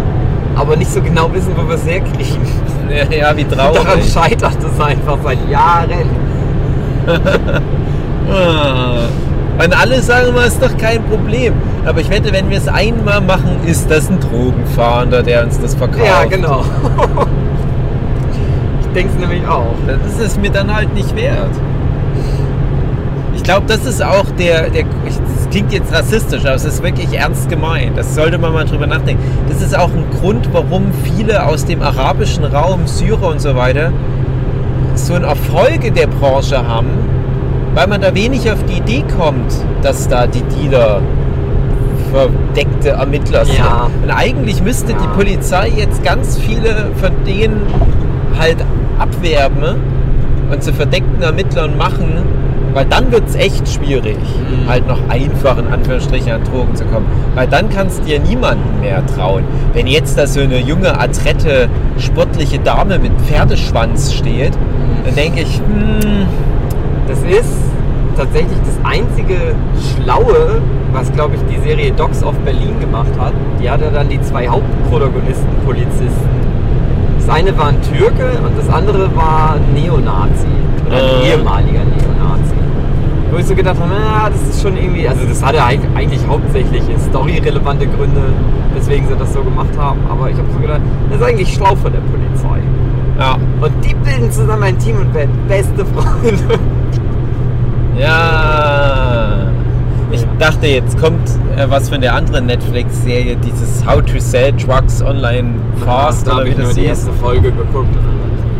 aber 0.56 0.76
nicht 0.78 0.92
so 0.92 1.02
genau 1.02 1.34
wissen, 1.34 1.54
wo 1.58 1.68
wir 1.68 1.76
es 1.76 1.86
herkriegen. 1.86 2.46
ja, 3.10 3.36
wie 3.36 3.44
Daran 3.44 3.74
traurig. 3.74 4.14
scheitert 4.14 4.58
es 4.64 4.80
einfach 4.80 5.18
seit 5.24 5.50
Jahren. 5.50 6.10
Ah. 8.32 9.64
Und 9.64 9.80
alle 9.80 10.02
sagen 10.02 10.30
immer, 10.30 10.46
ist 10.46 10.62
doch 10.62 10.76
kein 10.78 11.04
Problem. 11.04 11.54
Aber 11.86 12.02
ich 12.02 12.10
wette, 12.10 12.34
wenn 12.34 12.50
wir 12.50 12.58
es 12.58 12.68
einmal 12.68 13.22
machen, 13.22 13.58
ist 13.66 13.90
das 13.90 14.10
ein 14.10 14.20
Drogenfahnder, 14.20 15.24
der 15.24 15.44
uns 15.44 15.60
das 15.60 15.76
verkauft. 15.76 16.06
Ja, 16.06 16.26
genau. 16.26 16.66
ich 18.82 18.88
denke 18.94 19.14
es 19.14 19.20
nämlich 19.20 19.48
auch. 19.48 19.76
Das 19.88 19.98
ist 20.14 20.20
es 20.20 20.38
mir 20.38 20.50
dann 20.50 20.74
halt 20.76 20.94
nicht 20.94 21.16
wert. 21.16 21.52
Ich 23.36 23.44
glaube, 23.44 23.66
das 23.68 23.86
ist 23.86 24.04
auch 24.04 24.26
der, 24.38 24.70
der 24.70 24.86
klingt 25.56 25.72
jetzt 25.72 25.94
rassistisch, 25.94 26.42
aber 26.42 26.56
es 26.56 26.66
ist 26.66 26.84
wirklich 26.84 27.14
ernst 27.14 27.48
gemeint. 27.48 27.98
Das 27.98 28.14
sollte 28.14 28.38
man 28.38 28.52
mal 28.52 28.66
drüber 28.66 28.88
nachdenken. 28.88 29.24
Das 29.48 29.62
ist 29.62 29.74
auch 29.78 29.88
ein 29.88 30.04
Grund, 30.20 30.50
warum 30.52 30.92
viele 31.06 31.46
aus 31.46 31.64
dem 31.64 31.82
arabischen 31.82 32.44
Raum, 32.44 32.88
Syrer 32.88 33.30
und 33.30 33.40
so 33.40 33.56
weiter, 33.56 33.94
so 34.96 35.14
einen 35.14 35.24
Erfolg 35.24 35.86
in 35.86 35.94
der 35.94 36.08
Branche 36.08 36.58
haben, 36.58 36.90
weil 37.74 37.88
man 37.88 38.02
da 38.02 38.14
wenig 38.14 38.52
auf 38.52 38.66
die 38.66 38.80
Idee 38.80 39.06
kommt, 39.18 39.54
dass 39.82 40.10
da 40.10 40.28
die 40.28 40.42
Dealer 40.44 41.00
verdeckte 42.12 42.90
Ermittler 42.90 43.46
sind. 43.46 43.58
Ja. 43.58 43.90
Und 44.04 44.12
eigentlich 44.12 44.62
müsste 44.62 44.92
Ja. 44.92 44.98
die 45.02 45.08
Polizei 45.18 45.72
jetzt 45.78 46.04
ganz 46.04 46.38
viele 46.38 46.90
von 47.00 47.12
denen 47.26 47.62
halt 48.38 48.58
abwerben 49.00 49.78
und 50.52 50.62
zu 50.62 50.74
verdeckten 50.74 51.22
Ermittlern 51.22 51.78
machen, 51.78 52.24
weil 52.76 52.86
dann 52.86 53.12
wird 53.12 53.28
es 53.28 53.36
echt 53.36 53.68
schwierig, 53.68 54.18
Mhm. 54.18 54.70
halt 54.70 54.88
noch 54.88 55.00
einfach 55.10 55.58
in 55.58 55.68
Anführungsstrichen 55.68 56.32
an 56.34 56.44
Drogen 56.44 56.76
zu 56.76 56.86
kommen. 56.86 57.08
Weil 57.34 57.48
dann 57.48 57.70
kannst 57.70 58.02
du 58.02 58.04
dir 58.06 58.20
niemanden 58.20 58.80
mehr 58.82 59.04
trauen. 59.08 59.44
Wenn 59.74 59.88
jetzt 59.88 60.16
da 60.18 60.28
so 60.28 60.42
eine 60.42 60.60
junge, 60.60 61.00
adrette, 61.00 61.68
sportliche 61.98 62.60
Dame 62.60 63.00
mit 63.00 63.14
Pferdeschwanz 63.22 64.14
steht, 64.14 64.54
dann 65.06 65.16
denke 65.16 65.42
ich, 65.42 65.58
hm, 65.58 66.28
Das 67.08 67.20
ist 67.20 67.54
tatsächlich 68.18 68.58
das 68.66 68.78
einzige 68.84 69.36
Schlaue, 69.94 70.60
was, 70.92 71.12
glaube 71.14 71.36
ich, 71.36 71.42
die 71.56 71.62
Serie 71.68 71.92
Dogs 71.92 72.24
of 72.24 72.34
Berlin 72.40 72.80
gemacht 72.80 73.12
hat. 73.20 73.34
Die 73.62 73.70
hatte 73.70 73.92
dann 73.94 74.10
die 74.10 74.20
zwei 74.22 74.48
Hauptprotagonisten, 74.48 75.48
Polizisten. 75.66 76.10
Das 77.20 77.30
eine 77.30 77.56
war 77.58 77.68
ein 77.68 77.78
Türke 77.84 78.26
und 78.44 78.58
das 78.58 78.70
andere 78.74 79.16
war 79.16 79.56
ein 79.56 79.74
Neonazi. 79.80 80.48
Oder 80.88 80.98
ein 80.98 81.04
Äh. 81.04 81.34
ehemaliger 81.34 81.80
Neonazi. 81.80 82.15
Wo 83.36 83.40
ich 83.42 83.48
so 83.48 83.54
gedacht 83.54 83.76
habe, 83.78 83.92
na, 83.94 84.30
das 84.30 84.42
ist 84.48 84.62
schon 84.62 84.78
irgendwie, 84.78 85.06
also 85.10 85.26
das 85.28 85.44
hatte 85.44 85.58
eig- 85.62 85.94
eigentlich 85.94 86.26
hauptsächlich 86.26 86.82
storyrelevante 87.10 87.86
Gründe, 87.86 88.22
weswegen 88.74 89.06
sie 89.10 89.16
das 89.20 89.34
so 89.34 89.44
gemacht 89.44 89.78
haben. 89.78 90.00
Aber 90.10 90.30
ich 90.30 90.38
habe 90.38 90.48
so 90.54 90.58
gedacht, 90.60 90.80
das 91.10 91.20
ist 91.20 91.26
eigentlich 91.28 91.54
schlau 91.54 91.76
von 91.76 91.92
der 91.92 92.00
Polizei. 92.00 92.60
Ja. 93.20 93.34
Und 93.60 93.74
die 93.84 93.94
bilden 93.94 94.32
zusammen 94.32 94.64
ein 94.64 94.80
Team 94.80 94.96
und 95.02 95.14
werden 95.14 95.32
beste 95.50 95.86
Freunde. 95.86 96.60
Ja. 97.98 99.48
Ich 100.12 100.22
Ja. 100.22 100.28
dachte, 100.40 100.68
jetzt 100.68 100.98
kommt 101.00 101.28
äh, 101.58 101.66
was 101.70 101.90
von 101.90 102.00
der 102.02 102.14
anderen 102.16 102.46
Netflix-Serie, 102.46 103.36
dieses 103.38 103.86
How 103.86 104.02
to 104.02 104.20
Sell 104.20 104.54
Drugs 104.54 105.02
Online 105.02 105.56
Fast 105.86 106.26
da 106.28 106.32
oder 106.32 106.40
habe 106.42 106.50
ich 106.50 106.58
nur 106.58 106.74
die 106.74 106.86
erste 106.86 107.12
Folge 107.14 107.52
geguckt. 107.52 107.96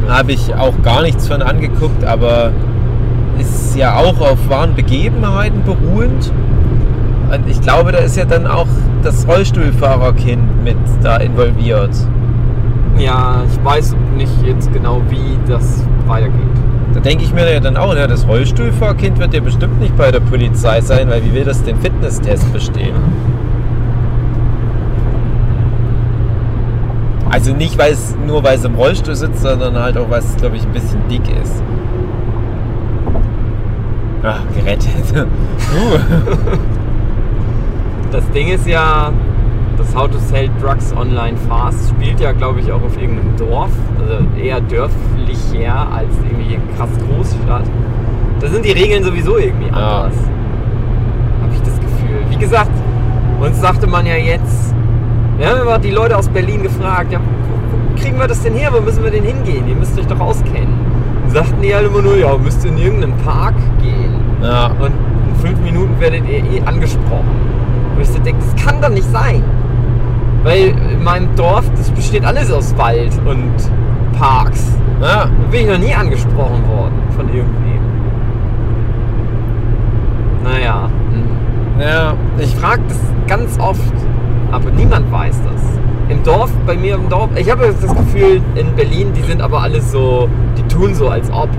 Habe 0.10 0.32
ich 0.34 0.54
auch 0.56 0.74
gar 0.84 1.02
nichts 1.02 1.28
von 1.28 1.42
angeguckt, 1.42 2.04
aber 2.04 2.52
ist 3.40 3.76
ja 3.76 3.96
auch 3.96 4.20
auf 4.22 4.50
wahren 4.50 4.76
Begebenheiten 4.76 5.64
beruhend. 5.64 6.32
Und 7.32 7.48
ich 7.48 7.60
glaube, 7.62 7.92
da 7.92 8.00
ist 8.00 8.18
ja 8.18 8.26
dann 8.26 8.46
auch 8.48 8.68
das 9.04 9.28
Rollstuhlfahrerkind 9.28 10.64
mit 10.64 10.78
da 11.02 11.18
involviert. 11.18 11.92
ja, 12.98 13.44
ich 13.52 13.64
weiß 13.64 13.96
nicht 14.16 14.32
jetzt 14.46 14.72
genau, 14.72 15.02
wie 15.10 15.38
das 15.48 15.84
weitergeht. 16.08 16.40
Da 16.94 17.02
denke 17.02 17.26
ich 17.26 17.34
mir 17.34 17.52
ja 17.52 17.60
dann 17.60 17.76
auch, 17.76 17.94
ja, 17.96 18.08
das 18.08 18.26
Rollstuhlfahrerkind 18.28 19.20
wird 19.20 19.34
ja 19.34 19.42
bestimmt 19.42 19.82
nicht 19.82 19.98
bei 19.98 20.12
der 20.12 20.22
Polizei 20.22 20.80
sein, 20.82 21.10
weil 21.10 21.24
wie 21.26 21.34
will 21.34 21.44
das 21.44 21.62
den 21.64 21.78
Fitnesstest 21.78 22.52
bestehen? 22.54 22.96
Also 27.30 27.54
nicht 27.54 27.78
weil 27.78 27.92
es 27.92 28.16
nur 28.26 28.44
weil 28.44 28.58
es 28.58 28.64
im 28.64 28.76
Rollstuhl 28.76 29.16
sitzt, 29.16 29.42
sondern 29.42 29.78
halt 29.78 29.98
auch 29.98 30.10
weil 30.10 30.20
es, 30.20 30.38
glaube 30.38 30.56
ich, 30.56 30.64
ein 30.64 30.72
bisschen 30.72 31.02
dick 31.10 31.24
ist. 31.44 31.62
Ach, 34.26 34.40
gerettet. 34.56 35.14
uh. 35.16 36.00
Das 38.12 38.30
Ding 38.32 38.48
ist 38.48 38.66
ja, 38.66 39.12
das 39.78 39.94
How 39.94 40.08
to 40.10 40.18
Sell 40.20 40.50
Drugs 40.62 40.94
Online 40.96 41.36
Fast 41.50 41.90
spielt 41.90 42.20
ja, 42.22 42.32
glaube 42.32 42.62
ich, 42.62 42.72
auch 42.72 42.82
auf 42.82 42.98
irgendeinem 42.98 43.36
Dorf. 43.36 43.72
Also 44.00 44.24
eher 44.42 44.62
dörflicher 44.62 45.88
als 45.92 46.14
irgendwie 46.24 46.58
krass 46.78 46.90
Großstadt. 46.98 47.66
Da 48.40 48.48
sind 48.48 48.64
die 48.64 48.72
Regeln 48.72 49.04
sowieso 49.04 49.38
irgendwie 49.38 49.68
Ja. 49.68 50.04
anders. 50.04 50.16
Habe 51.42 51.54
ich 51.54 51.60
das 51.62 51.78
Gefühl. 51.80 52.20
Wie 52.30 52.38
gesagt, 52.38 52.72
uns 53.42 53.60
sagte 53.60 53.86
man 53.88 54.06
ja 54.06 54.16
jetzt, 54.16 54.74
wir 55.38 55.50
haben 55.50 55.62
immer 55.62 55.78
die 55.80 55.92
Leute 55.92 56.16
aus 56.18 56.30
Berlin 56.30 56.64
gefragt, 56.64 57.12
ja, 57.12 57.20
wo 57.20 58.02
kriegen 58.02 58.18
wir 58.18 58.28
das 58.28 58.42
denn 58.44 58.54
her? 58.54 58.70
Wo 58.72 58.80
müssen 58.80 59.04
wir 59.04 59.12
denn 59.12 59.26
hingehen? 59.26 59.68
Ihr 59.68 59.76
müsst 59.76 60.00
euch 60.00 60.08
doch 60.08 60.20
auskennen. 60.22 60.74
Sagten 61.36 61.62
die 61.62 61.76
halt 61.76 61.86
immer 61.86 62.02
nur, 62.02 62.16
ja, 62.16 62.38
müsst 62.38 62.64
ihr 62.64 62.72
in 62.72 62.78
irgendeinen 62.78 63.18
Park 63.18 63.56
gehen. 63.82 64.16
Ja. 64.42 64.68
Und 64.68 64.94
in 65.28 65.36
fünf 65.42 65.60
Minuten 65.60 66.00
werdet 66.00 66.26
ihr 66.30 66.38
eh 66.38 66.62
angesprochen. 66.66 67.28
Und 67.94 68.02
ich 68.02 68.08
so 68.08 68.20
denke, 68.20 68.40
das 68.40 68.64
kann 68.64 68.82
doch 68.82 68.88
nicht 68.88 69.12
sein. 69.12 69.44
Weil 70.44 70.74
in 70.94 71.04
meinem 71.04 71.36
Dorf, 71.36 71.70
das 71.76 71.92
besteht 71.92 72.24
alles 72.24 72.50
aus 72.50 72.74
Wald 72.78 73.12
und 73.26 73.52
Parks. 74.18 74.78
Ja. 75.02 75.26
Da 75.26 75.30
bin 75.52 75.60
ich 75.60 75.68
noch 75.68 75.78
nie 75.78 75.94
angesprochen 75.94 76.66
worden 76.70 76.96
von 77.18 77.28
irgendwem. 77.28 77.82
Naja, 80.42 80.90
hm. 81.12 81.82
Ja. 81.82 82.14
ich 82.40 82.56
frage 82.56 82.82
das 82.88 83.00
ganz 83.28 83.60
oft, 83.60 83.94
aber 84.52 84.70
niemand 84.72 85.12
weiß 85.12 85.42
das. 85.44 85.62
Im 86.10 86.22
Dorf, 86.24 86.52
bei 86.68 86.76
mir 86.76 86.96
im 86.96 87.10
Dorf, 87.10 87.30
ich 87.36 87.50
habe 87.50 87.74
das 87.82 87.96
Gefühl, 87.96 88.42
in 88.56 88.76
Berlin, 88.76 89.12
die 89.16 89.24
sind 89.24 89.42
aber 89.42 89.62
alle 89.62 89.82
so, 89.82 90.30
die 90.58 90.64
tun 90.74 90.94
so, 90.94 91.10
als 91.10 91.32
ob. 91.32 91.50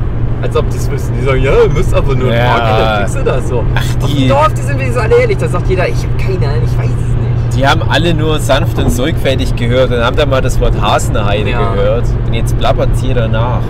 Als 0.43 0.55
ob 0.55 0.69
die 0.71 0.77
es 0.77 0.91
wüssten. 0.91 1.15
Die 1.19 1.25
sagen, 1.25 1.43
ja, 1.43 1.51
ihr 1.65 1.71
müsst 1.71 1.95
aber 1.95 2.15
nur 2.15 2.33
Ja. 2.33 2.55
Gehen, 2.59 2.79
dann 2.79 2.99
kriegst 3.01 3.17
du 3.17 3.25
das 3.25 3.49
so. 3.49 3.65
Ach, 3.75 4.03
Auf 4.05 4.11
die- 4.11 4.19
dem 4.21 4.29
Dorf, 4.29 4.53
die 4.55 4.61
sind 4.63 4.79
wenigstens 4.79 5.03
alle 5.03 5.17
ehrlich. 5.17 5.39
Da 5.39 5.49
sagt 5.49 5.69
jeder, 5.69 5.89
ich 5.89 5.97
habe 5.97 6.09
keine 6.19 6.53
Ahnung, 6.53 6.63
ich 6.67 6.79
weiß 6.79 6.87
es 6.91 7.53
nicht. 7.55 7.57
Die 7.57 7.67
haben 7.67 7.83
alle 7.89 8.13
nur 8.15 8.39
sanft 8.39 8.79
und 8.79 8.91
sorgfältig 8.91 9.57
gehört 9.57 9.91
und 9.91 9.99
haben 10.05 10.15
dann 10.17 10.29
mal 10.29 10.43
das 10.43 10.61
Wort 10.61 10.81
Hasenheide 10.81 11.51
Ja. 11.51 11.73
gehört. 11.73 12.05
Und 12.27 12.35
jetzt 12.35 12.57
plappert 12.59 12.91
es 12.95 13.03
jeder 13.03 13.29
nach. 13.29 13.63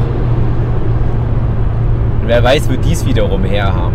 Und 2.23 2.29
wer 2.29 2.43
weiß, 2.43 2.69
wo 2.69 2.75
die 2.77 2.93
es 2.93 3.07
wiederum 3.07 3.45
herhaben. 3.45 3.95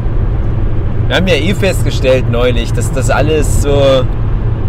Wir 1.08 1.18
haben 1.18 1.28
ja 1.28 1.36
eh 1.36 1.54
festgestellt 1.54 2.32
neulich, 2.32 2.72
dass 2.72 2.92
das 2.92 3.10
alles 3.10 3.64
so 3.64 4.04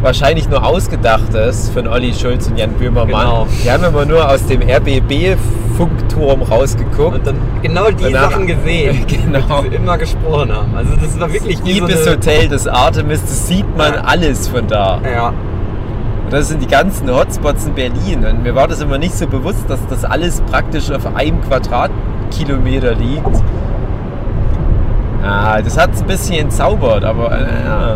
wahrscheinlich 0.02 0.48
nur 0.48 0.64
ausgedacht 0.66 1.32
ist 1.34 1.72
von 1.72 1.86
Olli 1.88 2.12
Schulz 2.12 2.48
und 2.48 2.58
Jan 2.58 2.72
Böhmermann. 2.72 3.08
Genau. 3.08 3.46
Die 3.64 3.70
haben 3.70 3.84
immer 3.84 4.04
nur 4.04 4.28
aus 4.28 4.44
dem 4.46 4.60
RBB-Funkturm 4.62 6.42
rausgeguckt. 6.42 7.14
Und 7.18 7.26
dann 7.26 7.36
genau 7.62 7.88
die 7.90 8.04
Und 8.06 8.12
dann- 8.12 8.30
Sachen 8.30 8.46
gesehen, 8.46 9.06
Genau. 9.06 9.62
die 9.62 9.68
sie 9.70 9.74
immer 9.76 9.96
gesprochen 9.98 10.52
haben. 10.52 10.74
Also 10.76 10.94
das 10.96 11.18
war 11.20 11.32
wirklich 11.32 11.64
wie 11.64 11.78
so 11.78 11.84
Ibis 11.86 12.02
eine, 12.06 12.16
Hotel 12.16 12.48
des 12.48 12.66
Artemis, 12.68 13.20
das 13.22 13.46
sieht 13.48 13.76
man 13.76 13.94
Ja. 13.94 14.00
alles 14.02 14.48
von 14.48 14.66
da. 14.66 15.00
Ja, 15.14 15.28
Und 15.28 16.32
das 16.32 16.48
sind 16.48 16.60
die 16.62 16.66
ganzen 16.66 17.08
Hotspots 17.14 17.66
in 17.66 17.74
Berlin. 17.74 18.24
Und 18.28 18.42
mir 18.42 18.54
war 18.54 18.66
das 18.68 18.80
immer 18.80 18.98
nicht 18.98 19.14
so 19.16 19.26
bewusst, 19.26 19.64
dass 19.68 19.80
das 19.88 20.04
alles 20.04 20.40
praktisch 20.50 20.90
auf 20.90 21.06
einem 21.14 21.40
Quadratkilometer 21.42 22.94
liegt. 22.94 23.42
Ah, 25.24 25.62
das 25.62 25.78
hat 25.78 25.94
es 25.94 26.00
ein 26.02 26.08
bisschen 26.08 26.34
entzaubert, 26.40 27.04
aber 27.04 27.30
äh, 27.30 27.44
ja. 27.64 27.94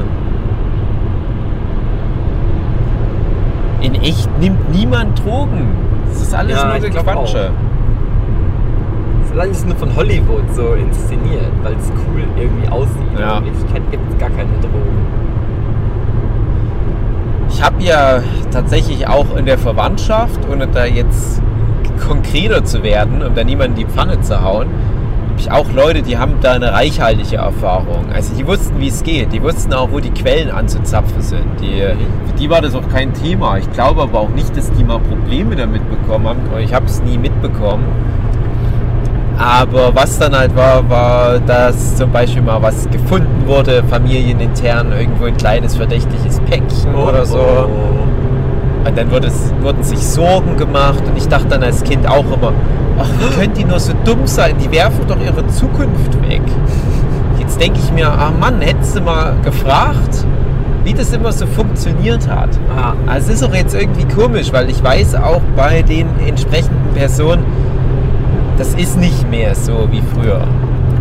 In 3.87 3.95
echt 4.03 4.29
nimmt 4.41 4.75
niemand 4.75 5.25
Drogen. 5.25 5.69
Das 6.09 6.21
ist 6.21 6.35
alles 6.35 6.57
Ja, 6.57 6.77
nur 6.77 6.89
Gequatsche. 6.91 7.51
das 9.21 9.31
ist 9.31 9.39
alles 9.39 9.65
nur 9.65 9.77
von 9.77 9.95
Hollywood 9.95 10.43
so 10.57 10.73
inszeniert, 10.73 11.53
weil 11.63 11.75
es 11.75 11.89
cool 12.09 12.25
irgendwie 12.37 12.69
aussieht. 12.69 12.97
Ja. 13.17 13.39
In 13.39 13.45
Wirklichkeit 13.45 13.83
gibt 13.93 14.13
es 14.13 14.19
gar 14.19 14.31
keine 14.31 14.51
Drogen. 14.61 15.07
Ich 17.49 17.63
habe 17.63 17.81
ja 17.81 18.23
tatsächlich 18.51 19.07
auch 19.07 19.37
in 19.37 19.47
der 19.47 19.57
Verwandtschaft, 19.57 20.41
ohne 20.51 20.67
da 20.67 20.85
jetzt 20.85 21.41
konkreter 22.09 22.65
zu 22.65 22.83
werden, 22.83 23.23
um 23.23 23.37
da 23.37 23.45
niemanden 23.45 23.79
in 23.81 23.87
die 23.87 23.93
Pfanne 23.93 24.21
zu 24.21 24.43
hauen, 24.43 24.67
habe 25.37 25.43
ich 25.43 25.51
auch 25.51 25.71
Leute, 25.71 26.01
die 26.01 26.17
haben 26.17 26.37
da 26.41 26.53
eine 26.53 26.73
reichhaltige 26.73 27.37
Erfahrung. 27.37 28.07
Also 28.11 28.35
die 28.35 28.47
wussten, 28.47 28.81
wie 28.81 28.89
es 28.89 29.03
geht. 29.03 29.35
Die 29.35 29.43
wussten 29.43 29.75
auch, 29.75 29.91
wo 29.93 30.01
die 30.01 30.11
Quellen 30.11 30.51
anzuzapfen 30.51 31.21
sind. 31.21 31.61
Die, 31.61 31.83
für 31.83 32.33
die 32.39 32.49
war 32.49 32.63
das 32.63 32.75
auch 32.75 32.89
kein 32.89 33.13
Thema. 33.13 33.59
Ich 33.59 33.71
glaube 33.73 34.01
aber 34.01 34.21
auch 34.21 34.31
nicht, 34.31 34.57
dass 34.57 34.73
die 34.73 34.83
mal 34.83 34.99
Probleme 34.99 35.55
damit 35.55 35.83
bekommen 35.91 36.27
haben. 36.27 36.41
Ich 36.61 36.73
habe 36.73 36.87
es 36.87 37.03
nie 37.03 37.19
mitbekommen. 37.19 37.85
Aber 39.37 39.95
was 39.95 40.19
dann 40.19 40.35
halt 40.35 40.57
war, 40.57 40.89
war, 40.89 41.39
dass 41.41 41.97
zum 41.97 42.11
Beispiel 42.11 42.41
mal 42.41 42.63
was 42.63 42.89
gefunden 42.89 43.47
wurde, 43.47 43.85
familienintern, 43.91 44.91
irgendwo 44.93 45.27
ein 45.27 45.37
kleines 45.37 45.77
verdächtiges 45.77 46.41
Päckchen 46.49 46.95
oder 46.95 47.27
so. 47.27 47.37
Oh. 47.37 48.89
Und 48.89 48.97
dann 48.97 49.11
wurde 49.11 49.27
es, 49.27 49.53
wurden 49.61 49.83
sich 49.83 49.99
Sorgen 49.99 50.57
gemacht 50.57 51.03
und 51.07 51.19
ich 51.19 51.29
dachte 51.29 51.49
dann 51.49 51.63
als 51.63 51.85
Kind 51.85 52.09
auch 52.09 52.25
immer, 52.25 52.55
ach, 52.99 53.09
wie 53.19 53.35
können 53.41 53.55
die 53.55 53.65
nur 53.65 53.81
so 53.81 53.93
dumm 54.05 54.27
sein? 54.27 54.55
Die 54.63 54.71
werfen 54.71 55.07
doch 55.07 55.19
ihre 55.21 55.47
Zukunft 55.49 56.13
weg. 56.29 56.43
Jetzt 57.39 57.61
denke 57.61 57.79
ich 57.83 57.93
mir, 57.93 58.09
ah 58.11 58.33
Mann, 58.39 58.61
hättest 58.61 58.97
du 58.97 59.01
mal 59.01 59.35
gefragt, 59.45 60.25
wie 60.85 60.93
das 60.95 61.13
immer 61.13 61.33
so 61.33 61.47
funktioniert 61.47 62.29
hat. 62.29 62.51
Ah, 62.77 62.95
Also 63.07 63.33
es 63.33 63.41
ist 63.43 63.49
auch 63.49 63.55
jetzt 63.55 63.75
irgendwie 63.75 64.05
komisch, 64.05 64.53
weil 64.53 64.69
ich 64.71 64.83
weiß 64.83 65.15
auch 65.17 65.43
bei 65.57 65.83
den 65.83 66.07
entsprechenden 66.27 66.93
Personen, 66.95 67.45
das 68.59 68.75
ist 68.75 68.99
nicht 68.99 69.29
mehr 69.31 69.55
so 69.55 69.89
wie 69.91 70.03
früher. 70.15 70.43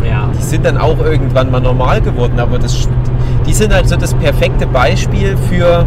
ja. 0.08 0.30
Die 0.38 0.44
sind 0.44 0.66
dann 0.66 0.78
auch 0.78 1.00
irgendwann 1.00 1.50
mal 1.52 1.62
normal 1.62 2.02
geworden, 2.02 2.40
aber 2.40 2.60
das, 2.60 2.88
die 3.48 3.54
sind 3.54 3.74
halt 3.74 3.88
so 3.88 3.96
das 3.96 4.14
perfekte 4.16 4.68
Beispiel 4.68 5.38
für 5.50 5.86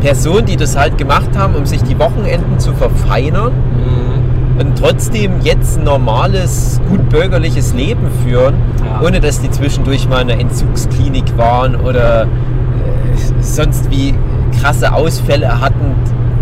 Personen, 0.00 0.46
die 0.46 0.56
das 0.56 0.76
halt 0.76 0.98
gemacht 0.98 1.30
haben, 1.38 1.54
um 1.54 1.64
sich 1.64 1.82
die 1.84 1.96
Wochenenden 1.98 2.58
zu 2.58 2.72
verfeinern. 2.74 3.52
Und 4.58 4.78
trotzdem 4.78 5.40
jetzt 5.42 5.78
ein 5.78 5.84
normales, 5.84 6.80
gut 6.88 7.08
bürgerliches 7.08 7.74
Leben 7.74 8.08
führen, 8.24 8.54
Ja. 8.84 9.06
ohne 9.06 9.20
dass 9.20 9.40
die 9.40 9.50
zwischendurch 9.50 10.08
mal 10.08 10.22
in 10.22 10.30
einer 10.30 10.40
Entzugsklinik 10.40 11.36
waren 11.36 11.76
oder 11.76 12.22
äh, 12.24 12.26
sonst 13.40 13.90
wie 13.90 14.14
krasse 14.60 14.92
Ausfälle 14.92 15.60
hatten, 15.60 15.94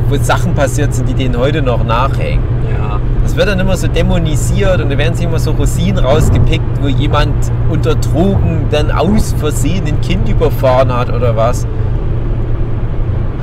wo 0.09 0.17
Sachen 0.17 0.55
passiert 0.55 0.93
sind, 0.95 1.09
die 1.09 1.15
denen 1.15 1.37
heute 1.39 1.63
noch 1.63 1.85
nachhängen. 1.85 2.43
Ja. 2.77 2.99
Das 3.23 3.37
wird 3.37 3.49
dann 3.49 3.61
immer 3.61 3.77
so 3.77 3.87
dämonisiert 3.87 4.81
und 4.81 4.91
da 4.91 4.99
werden 4.99 5.15
sich 5.15 5.25
immer 5.27 5.39
so 5.39 5.53
Rosinen 5.53 6.05
rausgepickt, 6.05 6.83
wo 6.83 6.89
jemand 6.89 7.33
unter 7.71 7.95
Drogen 7.95 8.67
dann 8.71 8.91
aus 8.91 9.35
Versehen 9.39 9.87
ein 9.87 10.01
Kind 10.01 10.29
überfahren 10.29 10.93
hat 10.93 11.13
oder 11.15 11.37
was. 11.37 11.67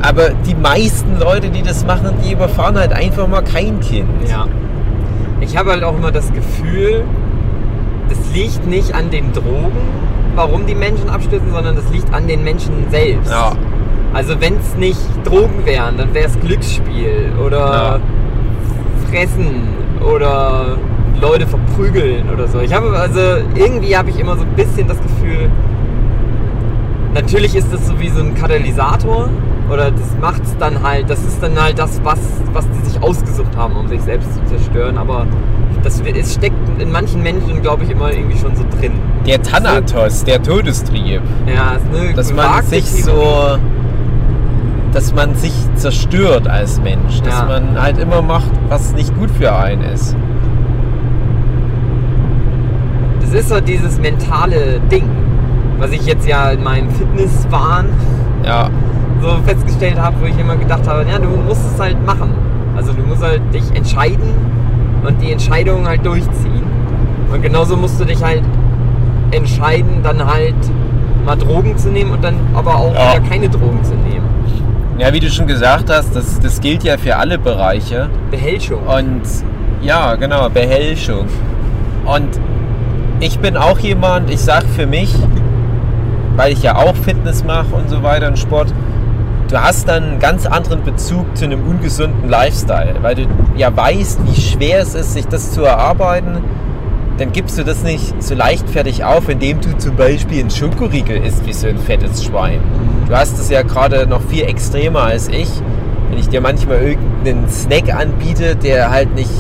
Aber 0.02 0.30
die 0.46 0.56
meisten 0.56 1.20
Leute, 1.20 1.50
die 1.50 1.62
das 1.62 1.86
machen, 1.86 2.12
die 2.24 2.34
überfahren 2.34 2.78
halt 2.78 2.94
einfach 2.94 3.28
mal 3.28 3.42
kein 3.42 3.80
Kind. 3.80 4.08
Ja. 4.30 4.46
Ich 5.42 5.58
habe 5.58 5.72
halt 5.72 5.84
auch 5.84 5.98
immer 5.98 6.12
das 6.12 6.32
Gefühl, 6.34 7.04
das 8.10 8.18
liegt 8.34 8.66
nicht 8.68 8.94
an 8.94 9.10
den 9.10 9.34
Drogen, 9.34 9.72
warum 10.36 10.66
die 10.66 10.76
Menschen 10.76 11.10
abstürzen, 11.10 11.52
sondern 11.52 11.76
das 11.76 11.90
liegt 11.92 12.14
an 12.14 12.28
den 12.28 12.44
Menschen 12.44 12.86
selbst. 12.90 13.32
Ja. 13.32 13.54
Also 14.14 14.40
wenn 14.40 14.56
es 14.58 14.76
nicht 14.78 15.00
Drogen 15.26 15.66
wären, 15.66 15.98
dann 15.98 16.14
wäre 16.14 16.28
es 16.28 16.40
Glücksspiel 16.40 17.32
oder 17.44 17.58
Ja. 17.58 18.00
fressen 19.10 19.68
oder 20.02 20.78
Leute 21.20 21.48
verprügeln 21.48 22.30
oder 22.34 22.48
so. 22.48 22.60
Ich 22.60 22.74
habe 22.74 22.96
also 22.98 23.20
irgendwie 23.56 23.98
habe 23.98 24.10
ich 24.10 24.20
immer 24.20 24.36
so 24.36 24.44
ein 24.44 24.56
bisschen 24.56 24.88
das 24.88 24.98
Gefühl, 25.02 25.50
natürlich 27.14 27.56
ist 27.56 27.74
das 27.74 27.88
so 27.88 28.00
wie 28.00 28.10
so 28.10 28.22
ein 28.22 28.36
Katalysator 28.36 29.30
oder 29.70 29.92
das 29.92 30.16
macht 30.22 30.44
es 30.44 30.56
dann 30.58 30.82
halt, 30.82 31.10
das 31.10 31.24
ist 31.24 31.42
dann 31.42 31.62
halt 31.62 31.78
das, 31.78 32.00
was, 32.04 32.20
was 32.54 32.66
die 32.70 32.90
sich 32.90 33.02
ausgesucht 33.02 33.56
haben, 33.56 33.76
um 33.76 33.88
sich 33.88 34.02
selbst 34.02 34.34
zu 34.34 34.44
zerstören, 34.46 34.98
aber 34.98 35.26
das 35.84 36.02
es 36.02 36.34
steckt 36.34 36.56
in 36.80 36.92
manchen 36.92 37.22
Menschen, 37.24 37.62
glaube 37.62 37.84
ich, 37.84 37.90
immer 37.92 38.12
irgendwie 38.12 38.38
schon 38.38 38.56
so 38.56 38.64
drin. 38.80 38.94
Der 39.26 39.42
Thanatos, 39.42 40.24
der 40.24 40.42
Todestrieb. 40.42 41.22
Ja, 41.46 41.74
ist 41.74 41.86
eine 41.94 42.14
Dass 42.14 42.34
man 42.34 42.64
sich 42.64 42.86
so. 43.04 43.58
Dass 44.94 45.14
man 45.14 45.36
sich 45.36 45.54
zerstört 45.76 46.48
als 46.48 46.82
Mensch. 46.82 47.22
Dass 47.22 47.40
Ja. 47.40 47.46
man 47.46 47.80
halt 47.82 48.00
immer 48.00 48.22
macht, 48.22 48.50
was 48.70 48.94
nicht 48.94 49.16
gut 49.18 49.30
für 49.32 49.56
einen 49.56 49.84
ist. 49.84 50.16
Das 53.22 53.34
ist 53.34 53.50
so 53.50 53.60
dieses 53.60 54.00
mentale 54.00 54.80
Ding, 54.92 55.10
was 55.78 55.92
ich 55.92 56.06
jetzt 56.06 56.28
ja 56.28 56.50
in 56.52 56.64
meinem 56.64 56.90
Fitnesswahn 56.90 57.86
Ja. 58.44 58.70
So 59.22 59.38
festgestellt 59.46 59.98
habe, 60.00 60.16
wo 60.22 60.26
ich 60.26 60.38
immer 60.38 60.56
gedacht 60.56 60.88
habe, 60.88 61.06
ja, 61.10 61.18
du 61.18 61.30
musst 61.30 61.62
es 61.74 61.80
halt 61.80 62.04
machen. 62.06 62.30
Also 62.76 62.94
du 62.94 63.02
musst 63.04 63.24
halt 63.24 63.42
dich 63.54 63.64
entscheiden 63.76 64.30
und 65.06 65.22
die 65.22 65.32
Entscheidung 65.32 65.88
halt 65.88 66.06
durchziehen. 66.06 66.64
Und 67.32 67.42
genauso 67.42 67.76
musst 67.76 68.00
du 68.00 68.06
dich 68.06 68.24
halt 68.24 68.44
entscheiden, 69.32 70.02
dann 70.04 70.26
halt 70.26 70.56
mal 71.26 71.36
Drogen 71.36 71.78
zu 71.78 71.90
nehmen 71.90 72.12
und 72.12 72.24
dann 72.24 72.36
aber 72.54 72.76
auch 72.76 72.94
Ja. 72.94 73.16
wieder 73.16 73.28
keine 73.30 73.50
Drogen 73.50 73.84
zu 73.84 73.94
nehmen. 73.96 74.26
Ja, 74.98 75.14
wie 75.14 75.20
du 75.20 75.30
schon 75.30 75.46
gesagt 75.46 75.90
hast, 75.92 76.16
das, 76.16 76.40
das 76.40 76.60
gilt 76.60 76.84
ja 76.84 76.98
für 76.98 77.18
alle 77.18 77.38
Bereiche. 77.38 78.10
Behelschung. 78.32 78.80
Und 78.84 79.22
ja, 79.82 80.16
genau, 80.16 80.50
Behelschung. 80.50 81.26
Und 82.06 82.28
ich 83.20 83.38
bin 83.40 83.58
auch 83.58 83.78
jemand, 83.80 84.30
ich 84.32 84.40
sag 84.40 84.64
für 84.64 84.88
mich, 84.88 85.14
weil 86.36 86.54
ich 86.54 86.64
ja 86.64 86.78
auch 86.78 86.96
Fitness 86.96 87.44
mache 87.44 87.76
und 87.76 87.90
so 87.90 88.02
weiter 88.02 88.28
und 88.28 88.40
Sport, 88.40 88.74
du 89.48 89.62
hast 89.62 89.88
dann 89.88 90.04
einen 90.04 90.20
ganz 90.20 90.46
anderen 90.46 90.84
Bezug 90.84 91.36
zu 91.38 91.46
einem 91.46 91.66
ungesunden 91.68 92.30
Lifestyle, 92.30 92.96
weil 93.02 93.16
du 93.16 93.28
ja 93.56 93.76
weißt, 93.76 94.20
wie 94.26 94.40
schwer 94.40 94.82
es 94.82 94.94
ist, 94.96 95.14
sich 95.14 95.28
das 95.28 95.52
zu 95.52 95.64
erarbeiten. 95.64 96.38
Dann 97.18 97.32
gibst 97.32 97.58
du 97.58 97.64
das 97.64 97.82
nicht 97.84 98.22
so 98.22 98.36
leichtfertig 98.36 99.04
auf, 99.04 99.28
indem 99.28 99.60
du 99.62 99.76
zum 99.78 99.96
Beispiel 99.96 100.42
einen 100.42 100.52
Schokoriegel 100.52 101.18
isst 101.18 101.46
wie 101.48 101.54
so 101.54 101.68
ein 101.68 101.80
fettes 101.80 102.24
Schwein. 102.24 102.60
Du 103.08 103.16
hast 103.16 103.40
es 103.40 103.50
ja 103.50 103.64
gerade 103.64 104.06
noch 104.06 104.22
viel 104.22 104.44
extremer 104.44 105.04
als 105.04 105.28
ich. 105.28 105.50
Wenn 106.10 106.20
ich 106.20 106.30
dir 106.30 106.42
manchmal 106.42 106.82
irgendeinen 106.82 107.50
Snack 107.50 107.94
anbiete, 107.94 108.56
der 108.56 108.92
halt 108.92 109.16
nicht 109.16 109.32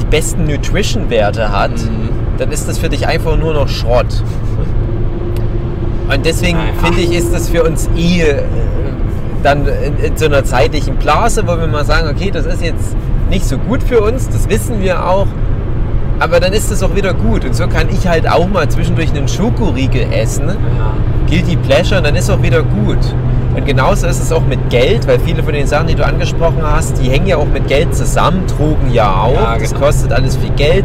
die 0.00 0.04
besten 0.06 0.44
Nutrition-Werte 0.46 1.50
hat, 1.50 1.72
Mhm. 1.72 2.10
dann 2.38 2.52
ist 2.52 2.68
das 2.68 2.78
für 2.78 2.88
dich 2.88 3.06
einfach 3.08 3.36
nur 3.36 3.54
noch 3.54 3.68
Schrott. 3.68 4.06
Und 6.12 6.24
deswegen 6.26 6.58
finde 6.82 7.00
ich, 7.00 7.12
ist 7.12 7.32
das 7.34 7.48
für 7.48 7.64
uns 7.64 7.88
eh 7.96 8.24
dann 9.44 9.66
in, 9.66 9.96
in 10.04 10.16
so 10.16 10.26
einer 10.26 10.44
zeitlichen 10.44 10.96
Blase, 10.96 11.42
wo 11.46 11.56
wir 11.58 11.66
mal 11.66 11.84
sagen, 11.84 12.08
okay, 12.08 12.30
das 12.32 12.46
ist 12.46 12.62
jetzt 12.62 12.96
nicht 13.30 13.44
so 13.46 13.58
gut 13.58 13.82
für 13.82 14.00
uns, 14.00 14.28
das 14.28 14.48
wissen 14.48 14.82
wir 14.82 15.06
auch, 15.06 15.26
aber 16.18 16.40
dann 16.40 16.52
ist 16.52 16.70
es 16.70 16.82
auch 16.82 16.94
wieder 16.94 17.12
gut. 17.14 17.44
Und 17.44 17.54
so 17.54 17.66
kann 17.68 17.88
ich 17.90 18.06
halt 18.06 18.28
auch 18.30 18.48
mal 18.48 18.68
zwischendurch 18.68 19.10
einen 19.10 19.28
Schokoriegel 19.28 20.06
essen, 20.12 20.48
Ja. 20.48 20.94
Guilty 21.28 21.56
Pleasure, 21.56 21.98
und 21.98 22.06
dann 22.06 22.14
ist 22.16 22.30
auch 22.30 22.42
wieder 22.42 22.62
gut. 22.62 22.98
Und 23.56 23.64
genauso 23.66 24.06
ist 24.06 24.20
es 24.20 24.32
auch 24.32 24.44
mit 24.46 24.68
Geld, 24.70 25.06
weil 25.06 25.18
viele 25.20 25.42
von 25.42 25.52
den 25.52 25.66
Sachen, 25.66 25.86
die 25.86 25.94
du 25.94 26.04
angesprochen 26.04 26.62
hast, 26.62 27.00
die 27.00 27.08
hängen 27.08 27.26
ja 27.28 27.36
auch 27.36 27.46
mit 27.46 27.68
Geld 27.68 27.94
zusammen, 27.94 28.42
Drogen 28.46 28.92
ja 28.92 29.12
auch, 29.14 29.32
Ja, 29.34 29.58
das 29.58 29.70
genau. 29.72 29.86
kostet 29.86 30.12
alles 30.12 30.36
viel 30.36 30.50
Geld. 30.50 30.84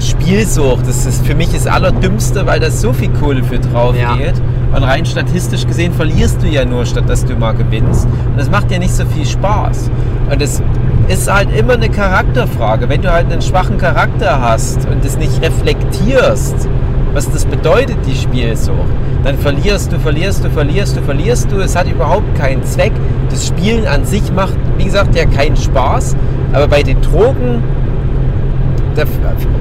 Spielsucht, 0.00 0.86
das 0.86 1.06
ist 1.06 1.26
für 1.26 1.34
mich 1.34 1.52
das 1.52 1.66
Allerdümmste, 1.66 2.46
weil 2.46 2.60
da 2.60 2.70
so 2.70 2.92
viel 2.92 3.08
Kohle 3.10 3.42
für 3.42 3.58
drauf 3.58 3.94
Ja. 3.98 4.14
geht. 4.16 4.34
Und 4.76 4.84
rein 4.84 5.06
statistisch 5.06 5.66
gesehen 5.66 5.94
verlierst 5.94 6.42
du 6.42 6.48
ja 6.48 6.66
nur, 6.66 6.84
statt 6.84 7.08
dass 7.08 7.24
du 7.24 7.34
mal 7.34 7.52
gewinnst. 7.52 8.04
Und 8.04 8.38
das 8.38 8.50
macht 8.50 8.70
ja 8.70 8.78
nicht 8.78 8.94
so 8.94 9.06
viel 9.06 9.24
Spaß. 9.24 9.90
Und 10.30 10.42
es 10.42 10.62
ist 11.08 11.32
halt 11.32 11.48
immer 11.56 11.74
eine 11.74 11.88
Charakterfrage. 11.88 12.86
Wenn 12.90 13.00
du 13.00 13.10
halt 13.10 13.32
einen 13.32 13.40
schwachen 13.40 13.78
Charakter 13.78 14.38
hast 14.38 14.86
und 14.86 15.02
es 15.02 15.16
nicht 15.16 15.40
reflektierst, 15.40 16.68
was 17.14 17.30
das 17.30 17.46
bedeutet, 17.46 17.96
die 18.06 18.14
Spielsucht, 18.14 18.76
dann 19.24 19.38
verlierst 19.38 19.92
du, 19.92 19.98
verlierst 19.98 20.44
du, 20.44 20.50
verlierst 20.50 20.94
du, 20.94 21.00
verlierst 21.00 21.50
du. 21.50 21.56
Es 21.56 21.74
hat 21.74 21.90
überhaupt 21.90 22.34
keinen 22.34 22.62
Zweck. 22.62 22.92
Das 23.30 23.46
Spielen 23.46 23.86
an 23.86 24.04
sich 24.04 24.30
macht, 24.30 24.58
wie 24.76 24.84
gesagt, 24.84 25.16
ja 25.16 25.24
keinen 25.24 25.56
Spaß. 25.56 26.16
Aber 26.52 26.68
bei 26.68 26.82
den 26.82 27.00
Drogen, 27.00 27.62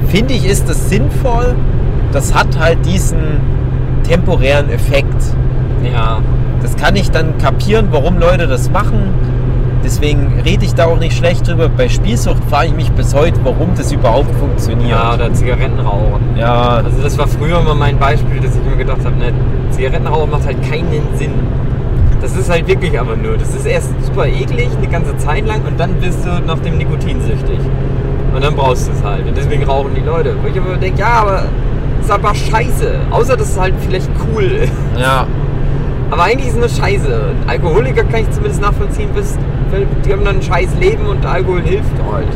finde 0.10 0.34
ich, 0.34 0.46
ist 0.46 0.68
das 0.68 0.90
sinnvoll. 0.90 1.56
Das 2.12 2.34
hat 2.34 2.60
halt 2.60 2.86
diesen 2.86 3.40
temporären 4.08 4.70
Effekt. 4.70 5.22
ja. 5.92 6.20
Das 6.62 6.76
kann 6.78 6.96
ich 6.96 7.12
dann 7.12 7.38
kapieren, 7.38 7.90
warum 7.92 8.18
Leute 8.18 8.48
das 8.48 8.72
machen. 8.72 9.14
Deswegen 9.84 10.42
rede 10.44 10.66
ich 10.66 10.74
da 10.74 10.86
auch 10.86 10.98
nicht 10.98 11.16
schlecht 11.16 11.48
drüber. 11.48 11.70
Bei 11.70 11.88
Spielsucht 11.90 12.44
frage 12.50 12.70
ich 12.70 12.74
mich 12.74 12.92
bis 12.94 13.14
heute, 13.14 13.40
warum 13.44 13.76
das 13.78 13.92
überhaupt 13.92 14.34
funktioniert. 14.36 14.90
Ja, 14.90 15.14
oder 15.14 15.32
Zigaretten 15.32 15.80
rauchen. 15.80 16.22
Ja, 16.36 16.82
Also 16.84 17.04
das 17.04 17.20
war 17.20 17.28
früher 17.28 17.60
immer 17.60 17.76
mein 17.76 18.00
Beispiel, 18.00 18.40
dass 18.40 18.56
ich 18.56 18.64
mir 18.64 18.78
gedacht 18.78 19.06
habe, 19.06 19.16
ne, 19.16 19.32
Zigarettenrauchen 19.70 20.32
macht 20.32 20.48
halt 20.48 20.60
keinen 20.68 21.04
Sinn. 21.20 21.34
Das 22.20 22.36
ist 22.36 22.50
halt 22.50 22.68
wirklich 22.68 23.00
aber 23.00 23.16
nur. 23.16 23.38
Das 23.38 23.54
ist 23.54 23.68
erst 23.68 23.90
super 24.04 24.26
eklig 24.26 24.70
eine 24.76 24.88
ganze 24.88 25.16
Zeit 25.18 25.46
lang 25.46 25.62
und 25.68 25.80
dann 25.80 25.94
bist 26.02 26.26
du 26.26 26.30
nach 26.48 26.58
dem 26.60 26.80
Nikotin 26.80 27.22
süchtig. 27.22 27.60
Und 28.34 28.44
dann 28.44 28.56
brauchst 28.56 28.88
du 28.88 28.92
es 28.92 29.04
halt. 29.04 29.28
Und 29.28 29.38
deswegen 29.38 29.64
rauchen 29.66 29.92
die 29.96 30.02
Leute. 30.02 30.36
Wo 30.42 30.48
ich 30.48 30.58
aber 30.60 30.78
denke, 30.78 31.00
ja, 31.02 31.14
aber 31.22 31.44
ist 32.06 32.12
aber 32.12 32.34
scheiße. 32.36 33.00
Außer 33.12 33.36
dass 33.36 33.50
es 33.50 33.60
halt 33.60 33.74
vielleicht 33.82 34.10
cool 34.34 34.44
ist. 34.44 34.72
ja, 34.98 35.26
Aber 36.12 36.24
eigentlich 36.24 36.48
ist 36.48 36.58
es 36.58 36.60
nur 36.60 36.70
scheiße. 36.86 37.08
Und 37.08 37.50
Alkoholiker 37.50 38.04
kann 38.04 38.22
ich 38.22 38.32
zumindest 38.32 38.62
nachvollziehen, 38.62 39.10
bis, 39.14 39.38
weil 39.72 39.88
die 40.06 40.14
haben 40.14 40.24
dann 40.24 40.38
ein 40.38 40.42
scheiß 40.42 40.70
Leben 40.80 41.06
und 41.08 41.26
Alkohol 41.26 41.62
hilft 41.62 41.92
halt. 42.12 42.28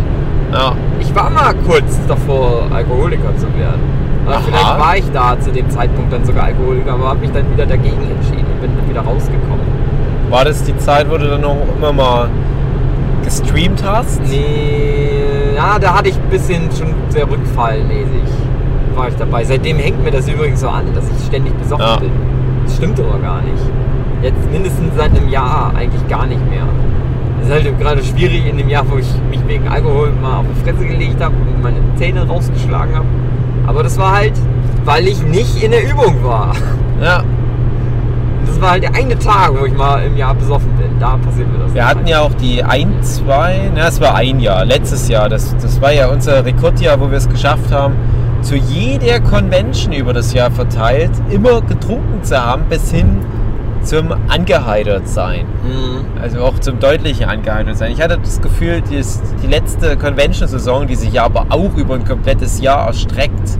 ja. 0.54 0.74
Ich 1.00 1.14
war 1.16 1.30
mal 1.30 1.54
kurz 1.68 1.98
davor, 2.08 2.64
Alkoholiker 2.74 3.36
zu 3.38 3.46
werden. 3.58 3.82
Aber 4.26 4.36
Aha. 4.36 4.42
vielleicht 4.46 4.80
war 4.80 4.98
ich 4.98 5.12
da 5.14 5.40
zu 5.40 5.52
dem 5.52 5.70
Zeitpunkt 5.70 6.12
dann 6.14 6.24
sogar 6.26 6.44
Alkoholiker, 6.46 6.94
aber 6.94 7.10
habe 7.10 7.20
mich 7.20 7.32
dann 7.32 7.52
wieder 7.52 7.66
dagegen 7.66 7.98
entschieden 8.04 8.46
und 8.52 8.62
bin 8.62 8.72
dann 8.78 8.90
wieder 8.90 9.02
rausgekommen. 9.02 9.66
War 10.30 10.46
das 10.46 10.64
die 10.64 10.78
Zeit, 10.78 11.10
wo 11.10 11.18
du 11.18 11.28
dann 11.30 11.44
auch 11.44 11.58
immer 11.78 11.94
mal 11.94 12.30
gestreamt 13.24 13.84
hast? 13.84 14.22
Nee, 14.30 15.10
ja, 15.56 15.80
da 15.80 15.96
hatte 15.96 16.10
ich 16.10 16.16
ein 16.16 16.30
bisschen 16.30 16.70
schon 16.78 16.94
sehr 17.10 17.28
rückfallmäßig 17.30 18.24
war 19.00 19.08
ich 19.08 19.16
dabei. 19.16 19.44
Seitdem 19.46 19.78
hängt 19.78 20.04
mir 20.04 20.12
das 20.12 20.28
übrigens 20.28 20.60
so 20.60 20.68
an, 20.70 20.84
dass 20.94 21.06
ich 21.10 21.26
ständig 21.26 21.54
besoffen 21.58 21.86
Ja. 21.86 21.96
bin. 21.98 22.12
Das 22.66 22.76
stimmt 22.76 23.00
aber 23.00 23.18
gar 23.20 23.42
nicht. 23.42 23.64
Jetzt 24.22 24.52
mindestens 24.52 24.92
seit 24.98 25.16
einem 25.16 25.30
Jahr 25.30 25.72
eigentlich 25.76 26.06
gar 26.10 26.26
nicht 26.26 26.42
mehr. 26.50 26.64
Es 27.42 27.48
ist 27.48 27.54
halt 27.54 27.80
gerade 27.80 28.04
schwierig 28.04 28.46
in 28.48 28.58
dem 28.58 28.68
Jahr, 28.70 28.84
wo 28.90 28.98
ich 28.98 29.08
mich 29.30 29.40
wegen 29.48 29.68
Alkohol 29.70 30.12
mal 30.22 30.40
auf 30.40 30.46
die 30.54 30.64
Fresse 30.64 30.86
gelegt 30.86 31.24
habe 31.24 31.34
und 31.36 31.64
meine 31.64 31.78
Zähne 31.96 32.28
rausgeschlagen 32.28 32.94
habe. 32.96 33.06
Aber 33.66 33.82
das 33.84 33.98
war 33.98 34.18
halt, 34.18 34.34
weil 34.84 35.08
ich 35.08 35.24
nicht 35.24 35.64
in 35.64 35.72
der 35.72 35.90
Übung 35.90 36.24
war. 36.24 36.54
Ja. 37.02 37.24
Das 38.46 38.60
war 38.60 38.72
halt 38.72 38.84
der 38.84 38.94
eine 38.94 39.18
Tag, 39.18 39.52
wo 39.58 39.66
ich 39.66 39.74
mal 39.74 40.04
im 40.04 40.18
Jahr 40.18 40.34
besoffen 40.34 40.70
bin. 40.78 41.00
Da 41.00 41.18
passiert 41.24 41.50
mir 41.50 41.60
das. 41.64 41.74
Wir 41.74 41.88
hatten 41.88 42.06
ja 42.08 42.20
auch 42.20 42.34
die 42.34 42.62
ein, 42.62 42.92
zwei, 43.04 43.72
na, 43.74 43.88
es 43.88 44.02
war 44.02 44.16
ein 44.16 44.42
Jahr, 44.42 44.66
letztes 44.66 45.08
Jahr. 45.08 45.30
Das, 45.30 45.56
das 45.62 45.82
war 45.82 45.94
ja 45.94 46.08
unser 46.10 46.44
Rekordjahr, 46.44 47.00
wo 47.00 47.10
wir 47.10 47.18
es 47.18 47.30
geschafft 47.30 47.72
haben, 47.72 47.94
zu 48.42 48.56
jeder 48.56 49.20
Convention 49.20 49.94
über 49.94 50.14
das 50.14 50.34
Jahr 50.34 50.52
verteilt, 50.52 51.12
immer 51.30 51.62
getrunken 51.62 52.24
zu 52.24 52.42
haben, 52.42 52.64
bis 52.70 52.92
hin 52.92 53.20
zum 53.84 54.12
angeheitert 54.28 55.08
sein. 55.08 55.46
Mhm. 55.64 56.22
Also 56.22 56.42
auch 56.44 56.60
zum 56.60 56.80
deutlichen 56.80 57.26
angeheitert 57.26 57.78
sein. 57.78 57.92
Ich 57.92 58.02
hatte 58.02 58.18
das 58.18 58.42
Gefühl, 58.42 58.82
die, 58.82 59.02
die 59.42 59.48
letzte 59.48 59.98
Convention-Saison, 59.98 60.88
die 60.88 60.96
sich 60.96 61.14
ja 61.14 61.24
aber 61.24 61.48
auch 61.50 61.76
über 61.76 61.96
ein 61.96 62.06
komplettes 62.06 62.60
Jahr 62.60 62.88
erstreckt, 62.88 63.58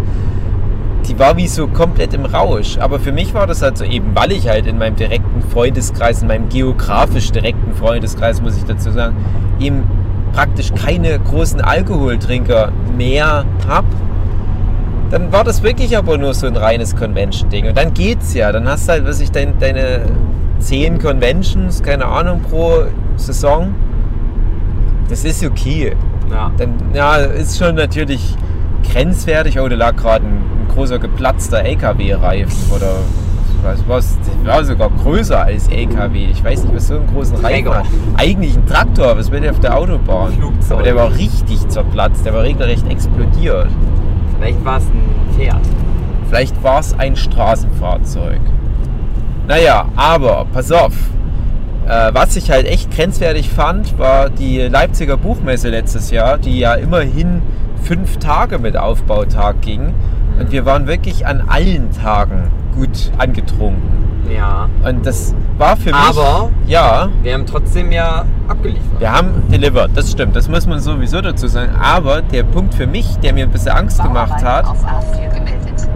die 1.08 1.18
war 1.18 1.38
wie 1.38 1.48
so 1.48 1.68
komplett 1.68 2.14
im 2.14 2.26
Rausch. 2.26 2.78
Aber 2.78 3.00
für 3.00 3.12
mich 3.12 3.34
war 3.34 3.48
das 3.48 3.62
halt 3.62 3.78
so 3.78 3.86
eben, 3.86 4.12
weil 4.14 4.32
ich 4.32 4.48
halt 4.48 4.68
in 4.68 4.78
meinem 4.78 4.96
direkten 4.96 5.42
Freundeskreis, 5.52 6.22
in 6.22 6.28
meinem 6.28 6.50
geografisch 6.50 7.32
direkten 7.32 7.74
Freundeskreis, 7.74 8.42
muss 8.42 8.58
ich 8.58 8.66
dazu 8.66 8.92
sagen, 8.92 9.16
eben 9.60 9.84
praktisch 10.34 10.72
keine 10.74 11.18
großen 11.20 11.62
Alkoholtrinker 11.62 12.72
mehr 12.96 13.46
habe. 13.68 13.88
Dann 15.10 15.32
war 15.32 15.44
das 15.44 15.64
wirklich 15.64 15.98
aber 15.98 16.18
nur 16.18 16.34
so 16.34 16.48
ein 16.48 16.56
reines 16.56 16.96
Convention-Ding. 16.96 17.68
Und 17.68 17.78
dann 17.78 17.94
geht's 17.94 18.34
ja. 18.34 18.52
Dann 18.52 18.68
hast 18.68 18.88
du 18.88 18.94
halt, 18.94 19.08
was 19.08 19.20
ich, 19.20 19.32
dein, 19.32 19.58
deine 19.60 20.02
zehn 20.60 21.00
Conventions, 21.00 21.82
keine 21.82 22.06
Ahnung, 22.06 22.42
pro 22.42 22.84
Saison. 23.16 23.74
Das 25.10 25.26
ist 25.26 25.44
okay. 25.44 25.96
Ja. 26.30 26.52
Dann, 26.58 26.76
ja, 26.94 27.16
ist 27.16 27.58
schon 27.58 27.76
natürlich 27.76 28.36
grenzwertig. 28.92 29.60
Oh, 29.60 29.68
da 29.68 29.76
lag 29.76 29.96
gerade 29.96 30.26
ein, 30.26 30.34
ein 30.34 30.68
großer 30.74 31.00
geplatzter 31.00 31.64
LKW-Reifen 31.64 32.72
oder 32.76 32.98
was, 33.64 33.80
was 33.88 34.18
war 34.44 34.64
sogar 34.64 34.90
größer 34.90 35.44
als 35.44 35.68
LKW. 35.68 36.28
Ich 36.32 36.44
weiß 36.44 36.64
nicht, 36.64 36.76
was 36.76 36.88
so 36.88 36.96
einen 36.96 37.08
großen 37.08 37.38
Reifen 37.38 37.74
hat. 37.74 37.86
Eigentlich 38.16 38.56
ein 38.56 38.66
Traktor, 38.66 39.18
was 39.18 39.32
will 39.32 39.42
der 39.42 39.52
auf 39.52 39.60
der 39.60 39.78
Autobahn? 39.78 40.34
Flugzeug. 40.34 40.72
Aber 40.72 40.84
der 40.84 40.96
war 40.96 41.14
richtig 41.16 41.68
zerplatzt, 41.68 42.26
der 42.26 42.34
war 42.34 42.44
regelrecht 42.44 42.88
explodiert. 42.88 43.68
Vielleicht 44.40 44.64
war 44.64 44.78
es 44.78 44.86
ein 44.86 45.36
Pferd. 45.36 45.62
Vielleicht 46.30 46.64
war 46.64 46.80
es 46.80 46.98
ein 46.98 47.16
Straßenfahrzeug. 47.18 48.40
Naja, 49.48 49.86
aber 49.96 50.46
pass 50.54 50.72
auf. 50.72 50.94
Äh, 51.88 52.14
was 52.14 52.36
ich 52.38 52.50
halt 52.50 52.66
echt 52.66 52.92
grenzwertig 52.92 53.50
fand, 53.50 53.98
war 54.00 54.30
die 54.30 54.60
Leipziger 54.60 55.18
Buchmesse 55.18 55.70
letztes 55.70 56.12
Jahr, 56.12 56.38
die 56.38 56.60
ja 56.60 56.76
immerhin 56.76 57.42
fünf 57.84 58.18
Tage 58.18 58.60
mit 58.60 58.78
Aufbautag 58.78 59.62
ging. 59.62 59.94
Und 60.40 60.52
wir 60.52 60.66
waren 60.66 60.88
wirklich 60.88 61.26
an 61.26 61.44
allen 61.48 61.92
Tagen 61.92 62.50
gut 62.76 63.12
angetrunken. 63.18 64.19
Ja. 64.34 64.70
Und 64.88 65.06
das 65.06 65.34
war 65.58 65.76
für 65.76 65.90
mich. 65.92 65.96
Aber- 65.96 66.50
Ja, 66.68 67.10
Wir 67.24 67.34
haben 67.34 67.46
trotzdem 67.46 67.92
ja 67.92 68.26
abgeliefert. 68.48 69.00
wir 69.00 69.12
haben 69.12 69.44
delivered, 69.52 69.92
das 69.96 70.12
stimmt, 70.12 70.36
das 70.36 70.48
muss 70.48 70.66
man 70.68 70.80
sowieso 70.80 71.20
dazu 71.22 71.48
sagen. 71.48 71.72
Aber 71.82 72.22
der 72.22 72.44
Punkt 72.44 72.74
für 72.76 72.88
mich, 72.88 73.18
der 73.18 73.34
mir 73.34 73.46
ein 73.46 73.52
bisschen 73.52 73.72
Angst 73.72 74.02
gemacht 74.02 74.44
hat, 74.44 74.66
Auf 74.66 74.84
A4 74.86 75.30
gemeldet. 75.34 75.90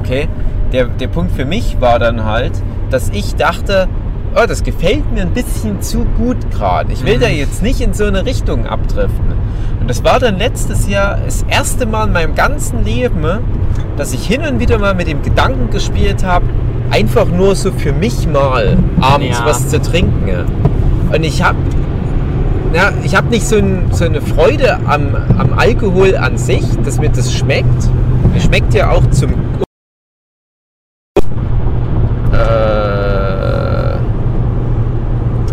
okay, 0.00 0.28
der, 0.72 0.86
der 0.86 1.08
Punkt 1.08 1.32
für 1.32 1.44
mich 1.44 1.80
war 1.80 1.98
dann 1.98 2.24
halt, 2.24 2.52
dass 2.90 3.08
ich 3.10 3.36
dachte, 3.36 3.88
oh, 4.34 4.44
das 4.46 4.62
gefällt 4.62 5.10
mir 5.12 5.22
ein 5.22 5.32
bisschen 5.32 5.80
zu 5.80 6.04
gut 6.16 6.50
gerade. 6.50 6.92
Ich 6.92 7.04
will 7.04 7.16
Mhm. 7.16 7.20
da 7.20 7.28
jetzt 7.28 7.62
nicht 7.62 7.80
in 7.80 7.94
so 7.94 8.04
eine 8.04 8.26
Richtung 8.26 8.66
abdriften. 8.66 9.32
Und 9.80 9.88
das 9.88 10.04
war 10.04 10.18
dann 10.18 10.36
letztes 10.36 10.88
Jahr 10.88 11.18
das 11.24 11.44
erste 11.48 11.86
Mal 11.86 12.08
in 12.08 12.12
meinem 12.12 12.34
ganzen 12.34 12.84
Leben, 12.84 13.24
dass 13.96 14.12
ich 14.12 14.26
hin 14.26 14.42
und 14.42 14.58
wieder 14.60 14.78
mal 14.78 14.94
mit 14.94 15.06
dem 15.08 15.22
Gedanken 15.22 15.70
gespielt 15.70 16.24
habe, 16.24 16.44
einfach 16.90 17.26
nur 17.26 17.54
so 17.54 17.70
für 17.72 17.92
mich 17.92 18.26
mal 18.26 18.76
abends 19.00 19.38
Ja. 19.38 19.46
was 19.46 19.68
zu 19.68 19.80
trinken. 19.80 20.46
Und 21.12 21.24
ich 21.24 21.42
habe 21.42 21.58
ja, 22.74 22.92
ich 23.02 23.16
habe 23.16 23.28
nicht 23.28 23.46
so, 23.46 23.56
ein, 23.56 23.88
so 23.92 24.04
eine 24.04 24.20
Freude 24.20 24.78
am, 24.86 25.16
am 25.38 25.58
Alkohol 25.58 26.16
an 26.16 26.36
sich, 26.36 26.64
dass 26.84 26.98
mir 26.98 27.08
das 27.08 27.32
schmeckt. 27.32 27.88
Mir 28.34 28.40
schmeckt 28.40 28.74
ja 28.74 28.90
auch 28.90 29.08
zum. 29.10 29.30
Äh, 32.32 33.96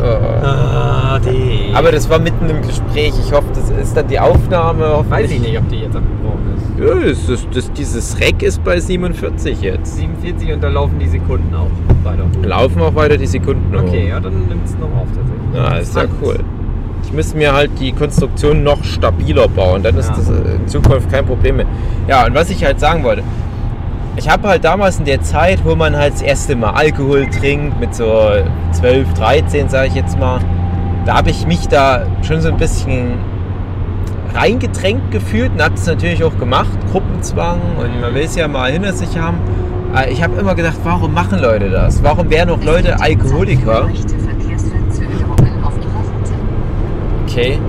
oh. 0.01 0.45
Ah, 0.45 1.19
die. 1.19 1.64
Aber 1.75 1.91
das 1.91 2.09
war 2.09 2.19
mitten 2.19 2.49
im 2.49 2.61
Gespräch. 2.61 3.13
Ich 3.19 3.31
hoffe, 3.33 3.47
das 3.53 3.69
ist 3.69 3.95
dann 3.97 4.07
die 4.07 4.17
Aufnahme. 4.19 5.03
weiß 5.09 5.29
ich 5.29 5.41
nicht, 5.41 5.57
ob 5.57 5.67
die 5.69 5.79
jetzt 5.79 5.95
abgebrochen 5.95 6.55
ist. 6.55 6.79
Ja, 6.79 7.09
das, 7.09 7.27
das, 7.27 7.47
das, 7.53 7.71
dieses 7.73 8.19
Rack 8.21 8.41
ist 8.41 8.63
bei 8.63 8.79
47 8.79 9.61
jetzt. 9.61 9.97
47 9.97 10.53
und 10.53 10.63
da 10.63 10.69
laufen 10.69 10.97
die 10.99 11.07
Sekunden 11.07 11.53
auch 11.53 11.67
weiter. 12.05 12.23
Laufen 12.43 12.81
auch 12.81 12.95
weiter 12.95 13.17
die 13.17 13.27
Sekunden. 13.27 13.77
hoch. 13.77 13.83
Okay, 13.87 14.07
ja, 14.09 14.19
dann 14.21 14.47
nimmt 14.47 14.65
es 14.65 14.71
noch 14.77 14.87
auf 14.87 15.07
tatsächlich. 15.13 15.53
Ja, 15.53 15.75
ist 15.77 15.95
ja 15.95 16.03
cool. 16.23 16.39
Ich 17.03 17.11
müsste 17.13 17.37
mir 17.37 17.53
halt 17.53 17.71
die 17.79 17.91
Konstruktion 17.91 18.63
noch 18.63 18.83
stabiler 18.83 19.47
bauen, 19.47 19.83
dann 19.83 19.95
ist 19.97 20.09
Ja. 20.09 20.15
das 20.15 20.29
in 20.29 20.67
Zukunft 20.67 21.11
kein 21.11 21.25
Problem 21.25 21.57
mehr. 21.57 21.65
Ja, 22.07 22.25
und 22.25 22.33
was 22.35 22.49
ich 22.49 22.63
halt 22.63 22.79
sagen 22.79 23.03
wollte, 23.03 23.21
ich 24.15 24.29
habe 24.29 24.47
halt 24.47 24.63
damals 24.63 24.97
in 24.99 25.05
der 25.05 25.21
Zeit, 25.21 25.59
wo 25.65 25.75
man 25.75 25.95
halt 25.95 26.13
das 26.13 26.21
erste 26.21 26.55
Mal 26.55 26.71
Alkohol 26.71 27.27
trinkt, 27.27 27.79
mit 27.81 27.93
so 27.93 28.29
12, 28.71 29.13
13, 29.13 29.67
sage 29.69 29.89
ich 29.89 29.95
jetzt 29.95 30.17
mal, 30.17 30.39
da 31.05 31.17
habe 31.17 31.29
ich 31.29 31.45
mich 31.45 31.67
da 31.67 32.05
schon 32.23 32.41
so 32.41 32.49
ein 32.49 32.57
bisschen 32.57 33.13
reingedrängt 34.33 35.11
gefühlt 35.11 35.51
und 35.53 35.63
habe 35.63 35.75
es 35.75 35.85
natürlich 35.85 36.23
auch 36.23 36.37
gemacht, 36.37 36.77
Gruppenzwang 36.91 37.59
und 37.79 38.01
man 38.01 38.13
will 38.13 38.23
es 38.23 38.35
ja 38.35 38.47
mal 38.47 38.71
hinter 38.71 38.91
sich 38.91 39.17
haben. 39.17 39.37
Aber 39.93 40.09
Ich 40.09 40.21
habe 40.21 40.35
immer 40.39 40.55
gedacht, 40.55 40.77
warum 40.83 41.13
machen 41.13 41.39
Leute 41.39 41.69
das? 41.69 42.03
Warum 42.03 42.29
werden 42.29 42.49
auch 42.49 42.63
Leute 42.63 42.99
Alkoholiker? 42.99 43.87
Okay. 47.27 47.59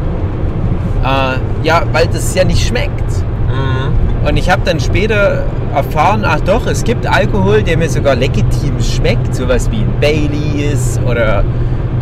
Äh, 1.04 1.66
ja, 1.66 1.82
weil 1.92 2.06
das 2.08 2.34
ja 2.34 2.42
nicht 2.42 2.66
schmeckt. 2.66 3.10
Mhm. 3.48 4.28
Und 4.28 4.36
ich 4.36 4.50
habe 4.50 4.62
dann 4.64 4.80
später 4.80 5.44
erfahren, 5.72 6.24
ach 6.24 6.40
doch, 6.40 6.66
es 6.66 6.82
gibt 6.82 7.06
Alkohol, 7.06 7.62
der 7.62 7.76
mir 7.76 7.88
sogar 7.88 8.16
legitim 8.16 8.80
schmeckt. 8.80 9.34
Sowas 9.34 9.70
wie 9.70 9.82
ein 9.82 9.92
Baileys 10.00 10.98
oder 11.06 11.44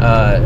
äh, 0.00 0.40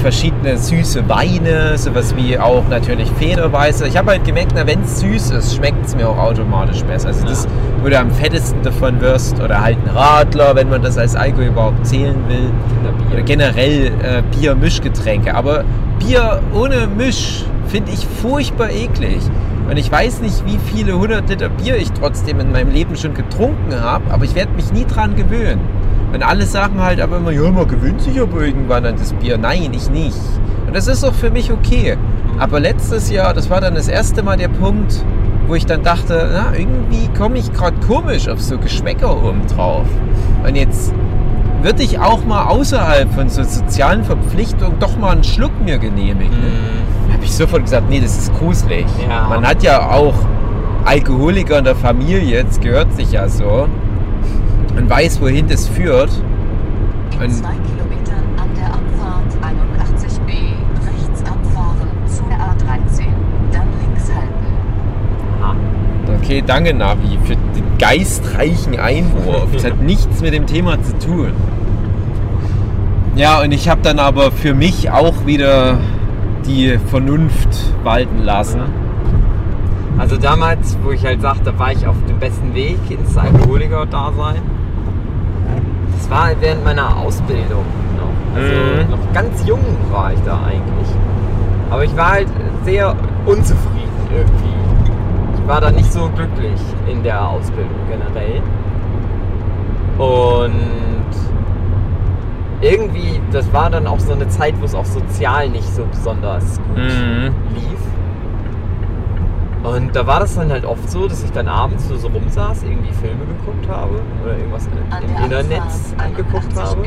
verschiedene 0.00 0.56
süße 0.56 1.08
Weine, 1.08 1.76
sowas 1.76 2.14
wie 2.16 2.38
auch 2.38 2.66
natürlich 2.68 3.10
Federweiße. 3.18 3.86
Ich 3.86 3.96
habe 3.96 4.12
halt 4.12 4.24
gemerkt, 4.24 4.54
wenn 4.54 4.82
es 4.82 5.00
süß 5.00 5.30
ist, 5.30 5.56
schmeckt 5.56 5.86
es 5.86 5.94
mir 5.94 6.08
auch 6.08 6.18
automatisch 6.18 6.82
besser. 6.84 7.08
Also 7.08 7.26
das, 7.26 7.46
wo 7.82 7.88
du 7.88 7.98
am 7.98 8.10
fettesten 8.10 8.62
davon 8.62 9.00
wirst. 9.00 9.40
Oder 9.40 9.60
halt 9.60 9.78
ein 9.84 9.96
Radler, 9.96 10.54
wenn 10.54 10.68
man 10.70 10.82
das 10.82 10.98
als 10.98 11.14
Alkohol 11.14 11.46
überhaupt 11.46 11.86
zählen 11.86 12.16
will. 12.28 12.50
Oder 13.12 13.22
generell 13.22 13.86
äh, 14.02 14.22
Bier-Mischgetränke. 14.36 15.34
Aber 15.34 15.64
Bier 15.98 16.40
ohne 16.54 16.86
Misch 16.86 17.44
finde 17.68 17.92
ich 17.92 18.06
furchtbar 18.06 18.70
eklig. 18.70 19.20
Und 19.68 19.76
ich 19.76 19.92
weiß 19.92 20.20
nicht, 20.20 20.44
wie 20.46 20.58
viele 20.72 20.98
hundert 20.98 21.28
Liter 21.28 21.48
Bier 21.48 21.76
ich 21.76 21.92
trotzdem 21.92 22.40
in 22.40 22.50
meinem 22.50 22.72
Leben 22.72 22.96
schon 22.96 23.14
getrunken 23.14 23.80
habe, 23.80 24.02
aber 24.10 24.24
ich 24.24 24.34
werde 24.34 24.52
mich 24.54 24.72
nie 24.72 24.84
dran 24.84 25.14
gewöhnen. 25.14 25.60
Und 26.12 26.22
alle 26.22 26.44
sagen 26.44 26.80
halt 26.80 27.00
aber 27.00 27.18
immer, 27.18 27.30
ja, 27.30 27.50
man 27.50 27.68
gewöhnt 27.68 28.00
sich 28.00 28.20
aber 28.20 28.40
irgendwann 28.40 28.84
an 28.84 28.96
das 28.96 29.12
Bier. 29.12 29.38
Nein, 29.38 29.72
ich 29.72 29.90
nicht. 29.90 30.18
Und 30.66 30.74
das 30.74 30.86
ist 30.86 31.04
auch 31.04 31.14
für 31.14 31.30
mich 31.30 31.52
okay. 31.52 31.96
Aber 32.38 32.60
letztes 32.60 33.10
Jahr, 33.10 33.34
das 33.34 33.50
war 33.50 33.60
dann 33.60 33.74
das 33.74 33.88
erste 33.88 34.22
Mal 34.22 34.36
der 34.36 34.48
Punkt, 34.48 35.04
wo 35.46 35.54
ich 35.54 35.66
dann 35.66 35.82
dachte, 35.82 36.30
na, 36.32 36.56
irgendwie 36.56 37.08
komme 37.16 37.38
ich 37.38 37.52
gerade 37.52 37.76
komisch 37.86 38.28
auf 38.28 38.40
so 38.40 38.58
Geschmäcker 38.58 39.22
oben 39.22 39.46
drauf. 39.46 39.86
Und 40.46 40.56
jetzt 40.56 40.92
würde 41.62 41.82
ich 41.82 41.98
auch 41.98 42.24
mal 42.24 42.46
außerhalb 42.46 43.12
von 43.12 43.28
so 43.28 43.42
sozialen 43.42 44.04
Verpflichtungen 44.04 44.78
doch 44.78 44.96
mal 44.96 45.10
einen 45.10 45.24
Schluck 45.24 45.52
mir 45.64 45.78
genehmigen. 45.78 46.38
Mhm. 46.38 47.08
Da 47.08 47.14
habe 47.14 47.24
ich 47.24 47.34
sofort 47.34 47.64
gesagt, 47.64 47.90
nee, 47.90 48.00
das 48.00 48.16
ist 48.16 48.38
gruselig. 48.38 48.86
Ja. 49.08 49.28
Man 49.28 49.46
hat 49.46 49.62
ja 49.62 49.90
auch 49.90 50.14
Alkoholiker 50.84 51.58
in 51.58 51.64
der 51.64 51.76
Familie, 51.76 52.44
das 52.44 52.60
gehört 52.60 52.94
sich 52.94 53.12
ja 53.12 53.28
so. 53.28 53.68
Und 54.76 54.88
weiß, 54.88 55.20
wohin 55.20 55.48
das 55.48 55.68
führt. 55.68 56.10
In 57.14 57.20
Und- 57.26 57.30
zwei 57.32 57.52
Kilometern 57.52 58.24
an 58.36 58.48
der 58.56 58.66
Abfahrt 58.66 59.36
81b 59.42 60.32
rechts 60.86 61.20
abfahren 61.22 61.88
zur 62.06 62.26
A13, 62.26 63.04
dann 63.52 63.66
links 63.80 64.10
halten. 64.12 65.42
Aha. 65.42 65.54
Okay, 66.22 66.42
danke 66.46 66.72
Navi 66.74 67.18
für 67.24 67.34
den 67.36 67.64
geistreichen 67.78 68.78
Einwurf. 68.78 69.48
Das 69.52 69.64
hat 69.64 69.80
nichts 69.82 70.20
mit 70.20 70.32
dem 70.34 70.46
Thema 70.46 70.80
zu 70.82 70.96
tun. 70.98 71.32
Ja, 73.16 73.40
und 73.42 73.52
ich 73.52 73.68
habe 73.68 73.80
dann 73.82 73.98
aber 73.98 74.30
für 74.30 74.54
mich 74.54 74.90
auch 74.90 75.26
wieder 75.26 75.78
die 76.46 76.78
Vernunft 76.90 77.48
walten 77.82 78.22
lassen. 78.22 78.60
Also 79.98 80.16
damals, 80.16 80.78
wo 80.82 80.92
ich 80.92 81.04
halt 81.04 81.20
sagte, 81.20 81.58
war 81.58 81.72
ich 81.72 81.86
auf 81.86 81.96
dem 82.08 82.18
besten 82.18 82.54
Weg 82.54 82.78
ins 82.88 83.16
Alkoholiker-Dasein. 83.18 84.40
Das 86.10 86.18
war 86.18 86.30
während 86.40 86.64
meiner 86.64 86.96
Ausbildung 86.96 87.64
noch. 87.96 88.36
Also 88.36 88.52
Mhm. 88.84 88.90
noch 88.90 89.12
ganz 89.12 89.46
jung 89.46 89.60
war 89.92 90.12
ich 90.12 90.18
da 90.22 90.40
eigentlich. 90.44 90.88
Aber 91.70 91.84
ich 91.84 91.96
war 91.96 92.10
halt 92.12 92.26
sehr 92.64 92.96
unzufrieden 93.26 94.08
irgendwie. 94.12 95.40
Ich 95.40 95.46
war 95.48 95.60
da 95.60 95.70
nicht 95.70 95.92
so 95.92 96.10
glücklich 96.16 96.60
in 96.90 97.04
der 97.04 97.28
Ausbildung 97.28 97.70
generell. 97.88 98.42
Und 99.98 100.52
irgendwie, 102.60 103.20
das 103.30 103.52
war 103.52 103.70
dann 103.70 103.86
auch 103.86 104.00
so 104.00 104.12
eine 104.12 104.26
Zeit, 104.28 104.54
wo 104.60 104.64
es 104.64 104.74
auch 104.74 104.84
sozial 104.84 105.48
nicht 105.48 105.72
so 105.72 105.84
besonders 105.84 106.58
gut 106.68 106.76
Mhm. 106.76 107.34
lief. 107.54 107.79
Und 109.62 109.94
da 109.94 110.06
war 110.06 110.20
das 110.20 110.36
dann 110.36 110.50
halt 110.50 110.64
oft 110.64 110.90
so, 110.90 111.06
dass 111.06 111.22
ich 111.22 111.32
dann 111.32 111.46
abends 111.46 111.88
nur 111.88 111.98
so 111.98 112.08
rumsaß, 112.08 112.62
irgendwie 112.62 112.92
Filme 112.94 113.26
geguckt 113.26 113.68
habe 113.68 114.00
oder 114.24 114.36
irgendwas 114.38 114.66
An 114.90 115.02
im 115.02 115.24
Internet 115.24 115.62
angeguckt 115.98 116.56
habe. 116.56 116.80
81b 116.80 116.86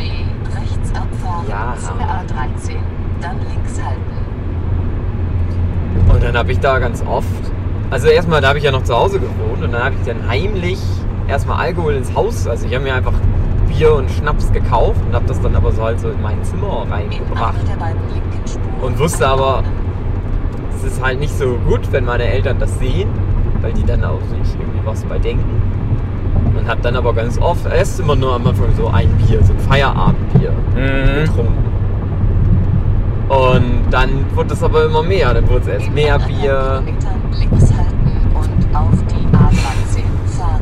rechts 0.55 0.91
abfahren 0.95 1.47
Ja. 1.47 1.75
zur 1.79 1.95
A13, 1.95 2.77
dann 3.21 3.37
links 3.47 3.79
halten. 3.83 4.01
Und 6.11 6.23
dann 6.23 6.35
habe 6.35 6.51
ich 6.51 6.59
da 6.59 6.79
ganz 6.79 7.03
oft, 7.07 7.27
also 7.91 8.07
erstmal, 8.07 8.41
da 8.41 8.49
habe 8.49 8.57
ich 8.57 8.63
ja 8.63 8.71
noch 8.71 8.83
zu 8.83 8.95
Hause 8.95 9.19
gewohnt 9.19 9.63
und 9.63 9.71
dann 9.71 9.83
habe 9.83 9.95
ich 9.99 10.07
dann 10.07 10.27
heimlich 10.27 10.79
erstmal 11.27 11.59
Alkohol 11.59 11.93
ins 11.93 12.13
Haus, 12.15 12.47
also 12.47 12.65
ich 12.65 12.73
habe 12.73 12.83
mir 12.83 12.95
einfach 12.95 13.13
Bier 13.67 13.93
und 13.93 14.09
Schnaps 14.09 14.51
gekauft 14.51 14.99
und 15.07 15.13
habe 15.13 15.25
das 15.27 15.39
dann 15.41 15.55
aber 15.55 15.71
so 15.71 15.83
halt 15.83 15.99
so 15.99 16.09
in 16.09 16.21
mein 16.21 16.43
Zimmer 16.43 16.83
In 16.85 16.91
reingebracht. 16.91 17.55
Und 18.81 18.99
wusste 18.99 19.27
aber, 19.27 19.63
es 20.85 20.93
ist 20.93 21.03
halt 21.03 21.19
nicht 21.19 21.37
so 21.37 21.57
gut, 21.67 21.81
wenn 21.91 22.05
meine 22.05 22.23
Eltern 22.25 22.57
das 22.59 22.77
sehen, 22.79 23.09
weil 23.61 23.73
die 23.73 23.83
dann 23.83 24.03
auch 24.03 24.19
sich 24.21 24.53
irgendwie 24.59 24.79
was 24.85 25.03
bei 25.05 25.17
denken. 25.17 25.61
Und 26.57 26.67
hab 26.67 26.81
dann 26.81 26.95
aber 26.95 27.13
ganz 27.13 27.37
oft, 27.39 27.65
erst 27.65 27.99
immer 27.99 28.15
nur 28.15 28.33
am 28.35 28.45
Anfang 28.47 28.67
so 28.77 28.87
ein 28.87 29.09
Bier, 29.17 29.43
so 29.43 29.53
ein 29.53 29.59
Feierabendbier 29.59 30.51
Mhm. 30.75 31.25
getrunken. 31.25 31.63
Und 33.29 33.81
dann 33.91 34.09
wurde 34.35 34.53
es 34.53 34.63
aber 34.63 34.85
immer 34.85 35.01
mehr, 35.01 35.33
dann 35.33 35.47
wurde 35.49 35.61
es 35.61 35.67
erst 35.67 35.87
In 35.87 35.93
mehr 35.93 36.19
Bier. 36.19 36.83
Links 37.39 37.73
halten 37.73 38.27
und 38.35 38.75
auf 38.75 38.91
die 39.09 39.25
A13 39.35 40.37
fahren. 40.37 40.61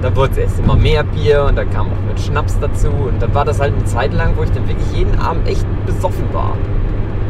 dann 0.00 0.16
wurde 0.16 0.32
es 0.32 0.38
erst 0.38 0.58
immer 0.60 0.76
mehr 0.76 1.02
Bier 1.02 1.46
und 1.48 1.56
dann 1.56 1.68
kam 1.70 1.86
auch 1.86 2.08
mit 2.08 2.20
Schnaps 2.20 2.58
dazu. 2.60 2.88
Und 2.88 3.20
dann 3.20 3.34
war 3.34 3.44
das 3.44 3.60
halt 3.60 3.72
eine 3.74 3.84
Zeit 3.84 4.12
lang, 4.12 4.32
wo 4.36 4.42
ich 4.42 4.50
dann 4.50 4.68
wirklich 4.68 4.92
jeden 4.92 5.18
Abend 5.18 5.48
echt 5.48 5.66
besoffen 5.86 6.24
war. 6.32 6.52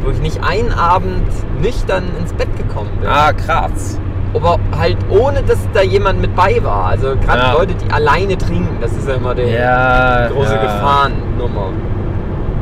Wo 0.04 0.10
ich 0.10 0.20
nicht 0.20 0.42
einen 0.42 0.72
Abend 0.72 1.28
nüchtern 1.60 2.04
ins 2.18 2.32
Bett 2.32 2.54
gekommen 2.56 2.90
bin. 3.00 3.08
Ah, 3.08 3.32
krass. 3.32 3.98
Aber 4.34 4.58
halt 4.76 4.96
ohne, 5.10 5.42
dass 5.42 5.58
da 5.74 5.82
jemand 5.82 6.20
mit 6.20 6.34
bei 6.34 6.58
war. 6.64 6.86
Also 6.86 7.14
gerade 7.16 7.42
Ja. 7.42 7.52
Leute, 7.52 7.74
die 7.74 7.90
alleine 7.92 8.36
trinken, 8.38 8.78
das 8.80 8.92
ist 8.92 9.06
ja 9.06 9.14
immer 9.14 9.34
die 9.34 9.42
Ja. 9.42 10.28
große 10.28 10.54
ja. 10.54 10.62
Gefahrennummer. 10.62 11.66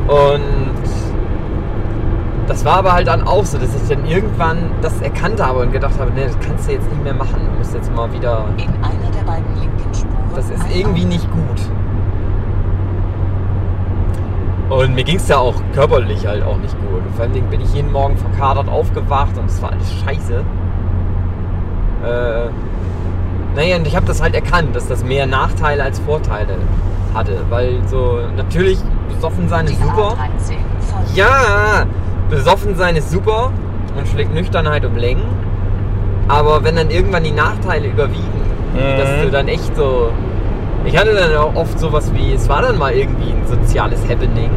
Und 0.07 0.41
das 2.47 2.65
war 2.65 2.77
aber 2.79 2.91
halt 2.91 3.07
dann 3.07 3.25
auch 3.25 3.45
so, 3.45 3.57
dass 3.57 3.69
ich 3.73 3.87
dann 3.87 4.05
irgendwann 4.05 4.57
das 4.81 4.99
erkannt 5.01 5.41
habe 5.41 5.59
und 5.59 5.71
gedacht 5.71 5.97
habe, 5.99 6.11
nee, 6.13 6.25
das 6.25 6.37
kannst 6.45 6.67
du 6.67 6.73
jetzt 6.73 6.89
nicht 6.89 7.03
mehr 7.03 7.13
machen. 7.13 7.39
Du 7.49 7.57
musst 7.57 7.73
jetzt 7.73 7.93
mal 7.95 8.11
wieder. 8.11 8.45
In 8.57 8.67
einer 8.83 9.11
der 9.17 9.23
beiden 9.25 9.55
linken 9.59 9.93
Spuren. 9.93 10.11
Das 10.35 10.49
ist 10.49 10.63
irgendwie 10.75 11.05
nicht 11.05 11.31
gut. 11.31 11.61
Und 14.71 14.95
mir 14.95 15.03
ging 15.03 15.17
es 15.17 15.27
ja 15.27 15.37
auch 15.37 15.55
körperlich 15.73 16.25
halt 16.25 16.43
auch 16.43 16.57
nicht 16.57 16.73
gut. 16.79 17.01
Vor 17.15 17.25
allem 17.25 17.33
bin 17.49 17.59
ich 17.61 17.73
jeden 17.73 17.91
Morgen 17.91 18.17
verkadert 18.17 18.69
aufgewacht 18.69 19.37
und 19.37 19.45
es 19.45 19.61
war 19.61 19.71
alles 19.73 19.91
scheiße. 20.05 20.43
Äh, 22.03 22.49
naja, 23.55 23.75
und 23.75 23.85
ich 23.85 23.95
habe 23.95 24.05
das 24.05 24.21
halt 24.21 24.33
erkannt, 24.33 24.75
dass 24.75 24.87
das 24.87 25.03
mehr 25.03 25.27
Nachteile 25.27 25.83
als 25.83 25.99
Vorteile 25.99 26.55
hatte. 27.13 27.37
Weil 27.49 27.81
so, 27.87 28.19
natürlich, 28.37 28.79
besoffen 29.13 29.49
sein 29.49 29.65
ist 29.65 29.81
super. 29.81 30.15
A13 30.15 30.55
folgt. 30.79 31.15
Ja, 31.17 31.85
besoffen 32.29 32.75
sein 32.75 32.95
ist 32.95 33.11
super 33.11 33.51
und 33.97 34.07
schlägt 34.07 34.33
Nüchternheit 34.33 34.85
um 34.85 34.95
Längen. 34.95 35.25
Aber 36.29 36.63
wenn 36.63 36.77
dann 36.77 36.89
irgendwann 36.89 37.23
die 37.25 37.31
Nachteile 37.31 37.87
überwiegen, 37.89 38.41
Mhm. 38.73 38.97
dass 38.97 39.09
du 39.21 39.31
dann 39.31 39.49
echt 39.49 39.75
so. 39.75 40.11
Ich 40.85 40.97
hatte 40.97 41.13
dann 41.13 41.35
auch 41.37 41.55
oft 41.55 41.79
sowas 41.79 42.11
wie, 42.13 42.33
es 42.33 42.49
war 42.49 42.61
dann 42.61 42.77
mal 42.77 42.91
irgendwie 42.93 43.31
ein 43.31 43.45
soziales 43.45 44.01
Happening. 44.09 44.49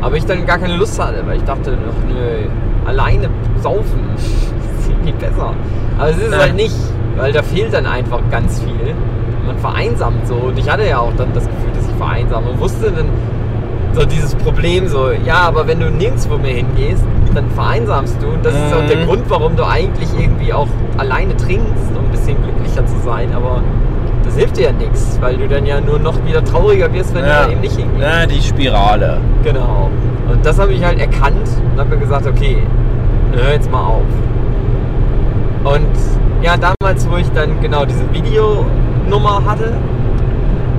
Aber 0.00 0.16
ich 0.16 0.24
dann 0.24 0.46
gar 0.46 0.58
keine 0.58 0.76
Lust 0.76 0.98
hatte, 1.02 1.22
weil 1.26 1.36
ich 1.36 1.44
dachte, 1.44 1.76
ach 1.88 2.08
nö, 2.08 2.48
alleine 2.88 3.28
saufen 3.60 4.00
ist 4.16 4.88
irgendwie 4.90 5.12
besser. 5.12 5.52
Aber 5.98 6.08
es 6.10 6.16
ist 6.18 6.32
Ja. 6.32 6.38
halt 6.40 6.54
nicht, 6.56 6.74
weil 7.16 7.32
da 7.32 7.42
fehlt 7.42 7.72
dann 7.74 7.86
einfach 7.86 8.20
ganz 8.30 8.60
viel. 8.60 8.94
Man 9.46 9.58
vereinsamt 9.58 10.26
so 10.26 10.34
und 10.36 10.58
ich 10.58 10.70
hatte 10.70 10.86
ja 10.88 10.98
auch 11.00 11.12
dann 11.16 11.28
das 11.34 11.44
Gefühl, 11.44 11.70
dass 11.74 11.86
ich 11.86 11.94
vereinsame 11.96 12.50
und 12.50 12.60
wusste 12.60 12.90
dann 12.90 13.06
so 13.92 14.04
dieses 14.06 14.34
Problem 14.36 14.86
so, 14.88 15.10
ja, 15.26 15.40
aber 15.48 15.66
wenn 15.66 15.80
du 15.80 15.90
nirgendwo 15.90 16.38
mehr 16.38 16.54
hingehst, 16.54 17.04
dann 17.34 17.50
vereinsamst 17.50 18.16
du 18.22 18.28
und 18.28 18.44
das 18.44 18.54
ist 18.54 18.72
auch 18.74 18.86
der 18.86 18.98
Mhm. 18.98 19.06
Grund, 19.06 19.22
warum 19.28 19.56
du 19.56 19.64
eigentlich 19.66 20.08
irgendwie 20.18 20.52
auch 20.52 20.68
alleine 20.96 21.36
trinkst, 21.36 21.90
um 21.96 22.04
ein 22.04 22.10
bisschen 22.10 22.36
glücklicher 22.42 22.86
zu 22.86 22.96
sein, 23.04 23.30
aber 23.34 23.62
das 24.24 24.36
hilft 24.36 24.56
dir 24.56 24.64
ja 24.66 24.72
nichts, 24.72 25.18
weil 25.20 25.36
du 25.36 25.48
dann 25.48 25.66
ja 25.66 25.80
nur 25.80 25.98
noch 25.98 26.14
wieder 26.26 26.44
trauriger 26.44 26.92
wirst, 26.92 27.14
wenn 27.14 27.22
du 27.22 27.28
da 27.28 27.48
eben 27.48 27.60
nicht 27.60 27.76
hingehst. 27.76 28.02
ja, 28.02 28.26
die 28.26 28.40
Spirale. 28.40 29.18
Genau. 29.42 29.90
Und 30.30 30.44
das 30.44 30.58
habe 30.58 30.72
ich 30.72 30.84
halt 30.84 31.00
erkannt 31.00 31.48
und 31.72 31.80
habe 31.80 31.90
mir 31.90 31.98
gesagt, 31.98 32.26
okay, 32.26 32.58
hör 33.32 33.52
jetzt 33.52 33.70
mal 33.70 33.82
auf. 33.82 34.02
Und 35.64 35.86
ja, 36.42 36.54
damals, 36.56 37.08
wo 37.10 37.16
ich 37.16 37.30
dann 37.32 37.60
genau 37.60 37.84
diese 37.84 38.10
Videonummer 38.12 39.42
hatte, 39.44 39.76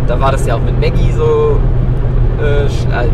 da 0.07 0.19
war 0.19 0.31
das 0.31 0.45
ja 0.47 0.55
auch 0.55 0.61
mit 0.61 0.79
Maggie 0.79 1.11
so, 1.11 1.59
äh, 2.41 2.65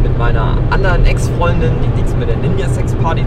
mit 0.01 0.17
meiner 0.17 0.57
anderen 0.69 1.05
Ex-Freundin, 1.05 1.71
die 1.83 2.01
nichts 2.01 2.15
mit 2.15 2.29
der 2.29 2.37
Ninja 2.37 2.69
Sex 2.69 2.93
Party 2.95 3.26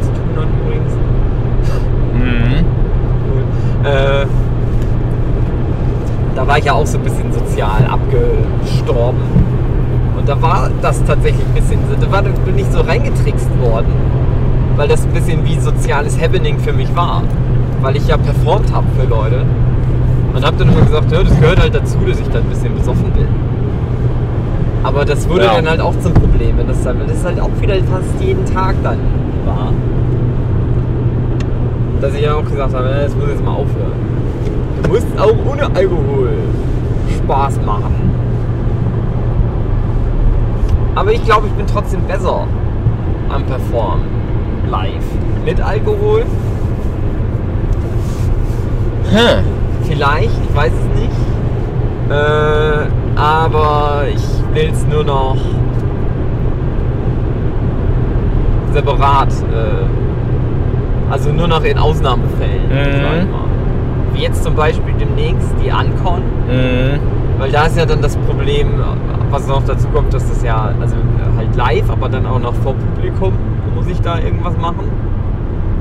da 10.31 10.41
war 10.41 10.71
das 10.81 11.03
tatsächlich 11.05 11.45
ein 11.45 11.55
bisschen, 11.55 11.81
da 12.01 12.13
war, 12.13 12.23
bin 12.23 12.57
ich 12.57 12.67
so 12.67 12.81
reingetrickst 12.83 13.49
worden, 13.61 13.93
weil 14.77 14.87
das 14.87 15.05
ein 15.05 15.11
bisschen 15.13 15.45
wie 15.45 15.59
soziales 15.59 16.21
Happening 16.23 16.57
für 16.61 16.73
mich 16.73 16.95
war. 16.95 17.25
Weil 17.83 17.97
ich 17.97 18.07
ja 18.07 18.17
performt 18.17 18.73
habe 18.73 18.87
für 18.97 19.09
Leute. 19.09 19.43
Und 20.33 20.47
habe 20.47 20.57
dann 20.57 20.69
immer 20.69 20.83
gesagt, 20.83 21.11
ja, 21.11 21.25
das 21.25 21.41
gehört 21.41 21.61
halt 21.61 21.75
dazu, 21.75 21.99
dass 22.07 22.21
ich 22.21 22.29
dann 22.29 22.43
ein 22.43 22.49
bisschen 22.49 22.77
besoffen 22.77 23.11
bin. 23.11 23.27
Aber 24.85 25.05
das 25.05 25.29
wurde 25.29 25.47
Ja. 25.47 25.55
dann 25.57 25.69
halt 25.69 25.81
auch 25.81 25.99
zum 25.99 26.15
Problem, 26.15 26.57
wenn 26.59 26.69
das 26.69 26.81
dann, 26.85 26.99
das 27.09 27.25
halt 27.25 27.41
auch 27.41 27.51
wieder 27.61 27.75
fast 27.75 28.21
jeden 28.21 28.45
Tag 28.47 28.77
dann 28.85 28.99
war. 29.47 29.73
Dass 32.01 32.15
ich 32.15 32.23
ja 32.23 32.37
auch 32.37 32.45
gesagt 32.45 32.73
habe, 32.73 32.89
das 33.03 33.17
muss 33.17 33.31
jetzt 33.31 33.45
mal 33.45 33.51
aufhören. 33.51 33.99
Du 34.85 34.91
musst 34.91 35.07
auch 35.19 35.35
ohne 35.51 35.65
Alkohol 35.75 36.35
Spaß 37.19 37.59
machen. 37.67 38.30
Aber 41.01 41.13
ich 41.13 41.25
glaube, 41.25 41.47
ich 41.47 41.53
bin 41.55 41.67
trotzdem 41.67 42.03
besser 42.03 42.47
am 43.31 43.43
Performen 43.45 44.05
live. 44.71 45.03
Mit 45.47 45.59
Alkohol? 45.59 46.27
Hm. 49.11 49.43
Vielleicht, 49.85 50.31
ich 50.47 50.55
weiß 50.55 50.71
es 50.71 51.01
nicht. 51.01 51.11
Äh, 52.11 53.19
aber 53.19 54.03
ich 54.15 54.23
will 54.55 54.71
es 54.71 54.87
nur 54.89 55.03
noch 55.03 55.39
separat. 58.75 59.33
Äh, 59.33 61.11
also 61.11 61.33
nur 61.33 61.49
noch 61.49 61.65
in 61.65 61.79
Ausnahmefällen. 61.79 62.69
Mhm. 62.69 63.29
Wie 64.13 64.21
jetzt 64.21 64.45
zum 64.45 64.55
Beispiel 64.55 64.93
demnächst 65.01 65.55
die 65.65 65.73
Ancon. 65.73 66.21
Mhm. 66.47 67.01
Weil 67.39 67.51
da 67.51 67.65
ist 67.65 67.79
ja 67.79 67.87
dann 67.87 68.03
das 68.03 68.19
Problem, 68.19 68.75
was 69.31 69.47
noch 69.47 69.63
dazu 69.65 69.89
kommt, 69.89 70.13
dass 70.13 70.29
das 70.29 70.43
ja, 70.43 70.73
also 70.81 70.97
halt 71.37 71.55
live, 71.57 71.91
aber 71.91 72.09
dann 72.09 72.27
auch 72.27 72.41
noch 72.41 72.55
vor 72.55 72.75
Publikum 72.75 73.33
muss 73.75 73.87
ich 73.87 74.01
da 74.01 74.19
irgendwas 74.19 74.57
machen. 74.59 74.89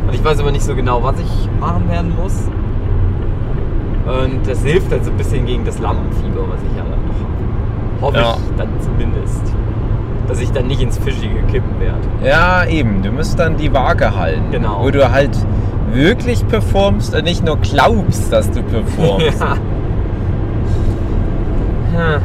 Und 0.07 0.13
ich 0.13 0.23
weiß 0.23 0.39
aber 0.39 0.51
nicht 0.51 0.63
so 0.63 0.75
genau, 0.75 1.03
was 1.03 1.19
ich 1.19 1.49
machen 1.59 1.89
werden 1.89 2.13
muss. 2.21 2.47
Und 4.05 4.47
das 4.47 4.63
hilft 4.63 4.91
halt 4.91 5.05
so 5.05 5.11
ein 5.11 5.17
bisschen 5.17 5.45
gegen 5.45 5.65
das 5.65 5.79
Lampenfieber, 5.79 6.41
was 6.49 6.59
ich 6.69 6.77
ja 6.77 6.83
dann 6.83 7.05
noch 7.07 7.19
habe. 7.19 8.01
Hoffe 8.01 8.17
Ja. 8.17 8.37
ich 8.49 8.55
dann 8.57 8.69
zumindest. 8.81 9.41
Dass 10.27 10.39
ich 10.39 10.51
dann 10.51 10.67
nicht 10.67 10.81
ins 10.81 10.97
Fischige 10.97 11.41
kippen 11.51 11.79
werde. 11.79 11.97
Ja, 12.23 12.65
eben. 12.65 13.01
Du 13.01 13.11
musst 13.11 13.37
dann 13.39 13.57
die 13.57 13.73
Waage 13.73 14.15
halten. 14.15 14.43
Genau. 14.51 14.83
Wo 14.83 14.91
du 14.91 15.11
halt 15.11 15.35
wirklich 15.91 16.47
performst 16.47 17.15
und 17.15 17.23
nicht 17.23 17.43
nur 17.43 17.57
glaubst, 17.57 18.31
dass 18.31 18.49
du 18.51 18.61
performst. 18.63 19.43
Ja. 21.93 22.15
Hm. 22.15 22.21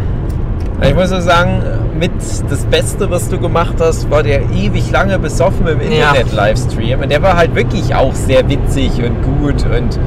Ich 0.88 0.94
muss 0.94 1.10
so 1.10 1.20
sagen, 1.20 1.62
mit 1.98 2.12
das 2.50 2.64
Beste, 2.66 3.10
was 3.10 3.28
du 3.28 3.38
gemacht 3.38 3.74
hast, 3.80 4.10
war 4.10 4.22
der 4.22 4.42
ewig 4.50 4.90
lange 4.90 5.18
besoffen 5.18 5.66
im. 5.66 5.80
Internet-Livestream. 5.80 7.00
Und 7.00 7.10
der 7.10 7.22
war 7.22 7.36
halt 7.36 7.54
wirklich 7.54 7.94
auch 7.94 8.14
sehr 8.14 8.48
witzig 8.48 8.90
und 8.98 9.22
gut 9.22 9.64
und 9.64 9.98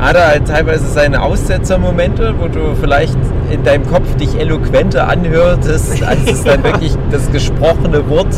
hatte 0.00 0.26
halt 0.26 0.46
teilweise 0.48 0.86
seine 0.86 1.22
Aussetzermomente, 1.22 2.34
wo 2.38 2.48
du 2.48 2.74
vielleicht 2.80 3.16
in 3.50 3.62
deinem 3.64 3.86
Kopf 3.86 4.14
dich 4.16 4.38
eloquenter 4.38 5.08
anhörtest, 5.08 6.02
als 6.06 6.30
es 6.30 6.44
dann 6.44 6.62
wirklich 6.64 6.94
das 7.10 7.30
gesprochene 7.30 8.08
Wort 8.10 8.28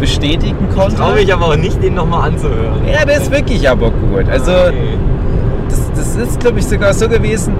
bestätigen 0.00 0.68
konnte. 0.74 0.96
Traue 0.96 1.14
mich 1.14 1.32
aber 1.32 1.46
auch 1.46 1.56
nicht, 1.56 1.82
den 1.82 1.94
nochmal 1.94 2.28
anzuhören. 2.30 2.82
Ja, 2.92 3.04
der 3.04 3.16
ist 3.18 3.30
wirklich 3.30 3.68
aber 3.68 3.90
gut. 3.90 4.28
Also 4.30 4.52
Okay. 4.52 4.74
das, 5.68 5.90
das 5.96 6.16
ist, 6.16 6.40
glaube 6.40 6.58
ich, 6.58 6.66
sogar 6.66 6.92
so 6.92 7.08
gewesen. 7.08 7.54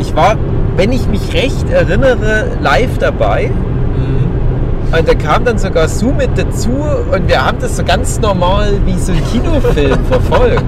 Ich 0.00 0.14
war, 0.14 0.36
wenn 0.78 0.92
ich 0.92 1.08
mich 1.08 1.34
recht 1.34 1.68
erinnere, 1.70 2.46
live 2.62 2.98
dabei. 2.98 3.50
Mhm. 3.50 4.96
Und 4.96 5.08
da 5.08 5.14
kam 5.14 5.44
dann 5.44 5.58
sogar 5.58 5.88
Sue 5.88 6.14
mit 6.14 6.30
dazu 6.36 6.70
und 6.70 7.28
wir 7.28 7.44
haben 7.44 7.58
das 7.60 7.76
so 7.76 7.82
ganz 7.82 8.20
normal 8.20 8.74
wie 8.86 8.96
so 8.96 9.12
ein 9.12 9.22
Kinofilm 9.32 9.98
verfolgt. 10.08 10.64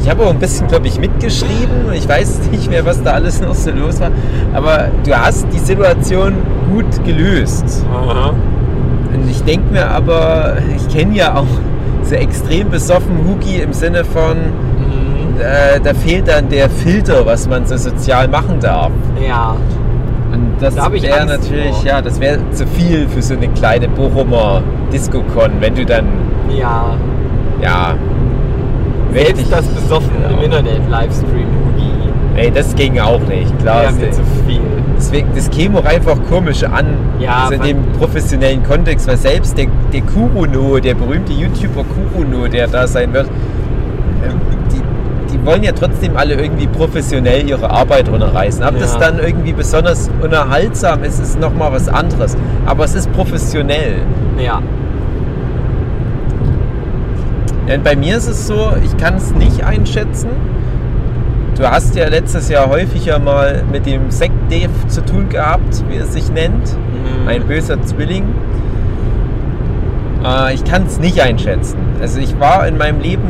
Ich 0.00 0.10
habe 0.10 0.26
auch 0.26 0.30
ein 0.30 0.38
bisschen, 0.38 0.68
glaube 0.68 0.86
ich, 0.86 1.00
mitgeschrieben. 1.00 1.90
Ich 1.94 2.06
weiß 2.06 2.40
nicht 2.50 2.68
mehr, 2.68 2.84
was 2.84 3.02
da 3.02 3.12
alles 3.12 3.40
noch 3.40 3.54
so 3.54 3.70
los 3.70 4.00
war. 4.00 4.10
Aber 4.52 4.88
du 5.02 5.18
hast 5.18 5.46
die 5.50 5.58
Situation 5.58 6.34
gut 6.70 7.02
gelöst. 7.06 7.86
Aha. 7.90 8.34
Und 9.14 9.30
ich 9.30 9.42
denke 9.44 9.72
mir 9.72 9.90
aber, 9.90 10.58
ich 10.76 10.94
kenne 10.94 11.16
ja 11.16 11.36
auch 11.36 11.46
so 12.02 12.16
extrem 12.16 12.68
besoffen 12.68 13.26
Hugi 13.26 13.62
im 13.62 13.72
Sinne 13.72 14.04
von. 14.04 14.36
Äh, 15.38 15.80
da 15.80 15.94
fehlt 15.94 16.28
dann 16.28 16.48
der 16.48 16.68
Filter, 16.70 17.24
was 17.26 17.48
man 17.48 17.66
so 17.66 17.76
sozial 17.76 18.28
machen 18.28 18.58
darf. 18.60 18.90
Ja. 19.26 19.56
Und 20.32 20.54
das 20.60 20.74
Da 20.74 20.90
ich 20.92 21.02
wäre 21.02 21.26
natürlich, 21.26 21.74
vor. 21.76 21.84
ja, 21.84 22.02
das 22.02 22.20
wäre 22.20 22.38
zu 22.52 22.66
viel 22.66 23.06
für 23.08 23.22
so 23.22 23.34
eine 23.34 23.48
kleine 23.48 23.88
Bochumer 23.88 24.62
Disco-Con, 24.92 25.52
wenn 25.60 25.74
du 25.74 25.84
dann, 25.84 26.06
Ja. 26.56 26.96
ja, 27.62 27.94
Selbst 29.12 29.28
richtig, 29.30 29.50
das 29.50 29.66
besoffen 29.66 30.10
Genau. 30.22 30.38
im 30.38 30.44
Internet 30.44 30.80
Livestream 30.90 31.46
Hugi. 31.46 31.90
ey, 32.40 32.50
das 32.50 32.74
ging 32.74 32.98
auch 32.98 33.20
nicht, 33.20 33.56
klar. 33.60 33.92
Mir 33.92 34.06
das- 34.08 34.16
zu 34.16 34.22
viel. 34.46 34.60
Deswegen, 34.96 35.28
das 35.34 35.50
käme 35.50 35.78
auch 35.78 35.84
einfach 35.84 36.16
komisch 36.28 36.62
an, 36.64 36.86
Ja, 37.20 37.46
so 37.48 37.54
in 37.54 37.62
dem 37.62 37.92
professionellen 37.98 38.62
Kontext, 38.64 39.06
weil 39.06 39.16
selbst 39.16 39.56
der, 39.58 39.66
der 39.92 40.00
Kuruno, 40.02 40.78
der 40.80 40.94
berühmte 40.94 41.32
YouTuber 41.32 41.84
Kuruno, 41.84 42.48
der 42.48 42.66
da 42.68 42.86
sein 42.86 43.12
wird, 43.12 43.26
ähm, 44.24 44.40
die, 45.34 45.46
wollen 45.46 45.62
ja 45.62 45.72
trotzdem 45.72 46.16
alle 46.16 46.34
irgendwie 46.34 46.66
professionell 46.66 47.48
ihre 47.48 47.68
Arbeit 47.70 48.08
runterreißen. 48.08 48.64
Ob 48.64 48.78
das 48.78 48.94
Ja. 48.94 49.00
dann 49.00 49.18
irgendwie 49.18 49.52
besonders 49.52 50.10
unterhaltsam 50.22 51.02
ist, 51.04 51.20
ist 51.20 51.38
nochmal 51.40 51.72
was 51.72 51.88
anderes. 51.88 52.36
Aber 52.66 52.84
es 52.84 52.94
ist 52.94 53.12
professionell. 53.12 53.96
Ja. 54.38 54.60
Denn 57.68 57.82
bei 57.82 57.96
mir 57.96 58.16
ist 58.16 58.28
es 58.28 58.46
so, 58.46 58.72
ich 58.84 58.96
kann 58.96 59.14
es 59.16 59.32
nicht 59.34 59.64
einschätzen. 59.64 60.28
Du 61.56 61.68
hast 61.70 61.94
ja 61.94 62.08
letztes 62.08 62.48
Jahr 62.48 62.68
häufiger 62.68 63.18
mal 63.18 63.62
mit 63.70 63.86
dem 63.86 64.10
Sekt 64.10 64.34
Dave 64.50 64.70
zu 64.88 65.04
tun 65.04 65.28
gehabt, 65.28 65.84
wie 65.88 65.96
es 65.96 66.12
sich 66.12 66.30
nennt. 66.32 66.72
Mhm. 66.76 67.28
Ein 67.28 67.44
böser 67.46 67.80
Zwilling. 67.82 68.24
Äh, 70.24 70.54
ich 70.54 70.64
kann 70.64 70.84
es 70.86 70.98
nicht 70.98 71.20
einschätzen. 71.22 71.78
Also 72.00 72.18
ich 72.18 72.38
war 72.40 72.66
in 72.66 72.76
meinem 72.76 73.00
Leben 73.00 73.22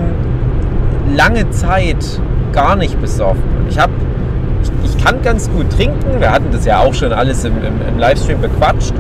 lange 1.16 1.50
Zeit 1.50 2.04
gar 2.52 2.76
nicht 2.76 3.00
besoffen. 3.00 3.42
Ich 3.68 3.78
habe, 3.78 3.92
ich, 4.62 4.90
ich 4.96 5.04
kann 5.04 5.22
ganz 5.22 5.50
gut 5.50 5.70
trinken. 5.70 6.20
Wir 6.20 6.30
hatten 6.30 6.50
das 6.52 6.64
ja 6.64 6.80
auch 6.80 6.94
schon 6.94 7.12
alles 7.12 7.44
im, 7.44 7.54
im, 7.58 7.74
im 7.88 7.98
Livestream 7.98 8.40
bequatscht. 8.40 8.94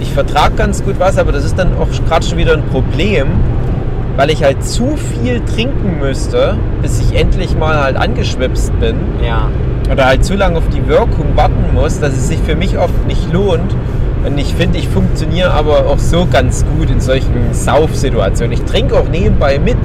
Ich 0.00 0.12
vertrage 0.12 0.54
ganz 0.54 0.82
gut 0.82 0.96
was, 0.98 1.18
aber 1.18 1.32
das 1.32 1.44
ist 1.44 1.58
dann 1.58 1.68
auch 1.78 1.88
gerade 2.08 2.24
schon 2.26 2.38
wieder 2.38 2.54
ein 2.54 2.64
Problem, 2.64 3.28
weil 4.16 4.30
ich 4.30 4.42
halt 4.42 4.64
zu 4.64 4.96
viel 4.96 5.40
trinken 5.40 5.98
müsste, 6.00 6.56
bis 6.82 7.00
ich 7.00 7.18
endlich 7.18 7.56
mal 7.56 7.80
halt 7.80 7.96
angeschwipst 7.96 8.78
bin 8.80 8.96
Ja. 9.24 9.48
oder 9.92 10.06
halt 10.06 10.24
zu 10.24 10.34
lange 10.34 10.58
auf 10.58 10.68
die 10.68 10.86
Wirkung 10.88 11.36
warten 11.36 11.74
muss, 11.74 12.00
dass 12.00 12.14
es 12.14 12.28
sich 12.28 12.40
für 12.40 12.56
mich 12.56 12.78
oft 12.78 13.06
nicht 13.06 13.32
lohnt. 13.32 13.74
Und 14.26 14.36
ich 14.36 14.54
finde, 14.54 14.78
ich 14.78 14.88
funktioniere 14.88 15.52
aber 15.52 15.86
auch 15.86 15.98
so 15.98 16.26
ganz 16.30 16.64
gut 16.76 16.90
in 16.90 17.00
solchen 17.00 17.52
Saufsituationen. 17.52 18.52
Ich 18.52 18.62
trinke 18.64 18.98
auch 18.98 19.08
nebenbei 19.08 19.58
mit. 19.58 19.78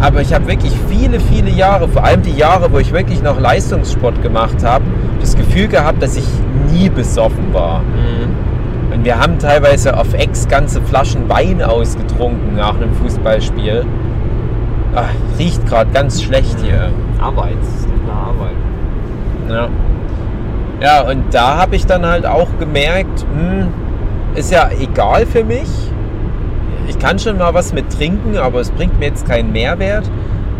Aber 0.00 0.20
ich 0.20 0.32
habe 0.32 0.46
wirklich 0.46 0.72
viele, 0.88 1.18
viele 1.18 1.50
Jahre, 1.50 1.88
vor 1.88 2.04
allem 2.04 2.22
die 2.22 2.36
Jahre, 2.36 2.72
wo 2.72 2.78
ich 2.78 2.92
wirklich 2.92 3.22
noch 3.22 3.40
Leistungssport 3.40 4.22
gemacht 4.22 4.64
habe, 4.64 4.84
das 5.20 5.36
Gefühl 5.36 5.68
gehabt, 5.68 6.02
dass 6.02 6.16
ich 6.16 6.26
nie 6.70 6.88
besoffen 6.88 7.52
war. 7.52 7.80
Mhm. 7.80 8.94
Und 8.94 9.04
wir 9.04 9.18
haben 9.18 9.38
teilweise 9.38 9.96
auf 9.96 10.14
Ex 10.14 10.48
ganze 10.48 10.80
Flaschen 10.82 11.28
Wein 11.28 11.62
ausgetrunken 11.62 12.56
nach 12.56 12.76
einem 12.76 12.92
Fußballspiel. 12.94 13.84
Ach, 14.94 15.10
riecht 15.38 15.66
gerade 15.66 15.90
ganz 15.90 16.22
schlecht 16.22 16.58
hier. 16.60 16.90
Arbeit. 17.20 17.56
Das 17.60 17.80
ist 17.80 17.88
eine 17.88 18.12
Arbeit. 18.12 18.56
Ja. 19.48 19.68
Ja, 20.80 21.10
und 21.10 21.34
da 21.34 21.56
habe 21.56 21.74
ich 21.74 21.86
dann 21.86 22.06
halt 22.06 22.24
auch 22.24 22.48
gemerkt, 22.60 23.26
hm, 23.36 23.68
ist 24.34 24.52
ja 24.52 24.70
egal 24.78 25.26
für 25.26 25.42
mich. 25.42 25.68
Ich 26.88 26.98
kann 26.98 27.18
schon 27.18 27.36
mal 27.36 27.52
was 27.52 27.74
mit 27.74 27.92
trinken, 27.92 28.38
aber 28.38 28.60
es 28.60 28.70
bringt 28.70 28.98
mir 28.98 29.06
jetzt 29.06 29.26
keinen 29.28 29.52
Mehrwert. 29.52 30.10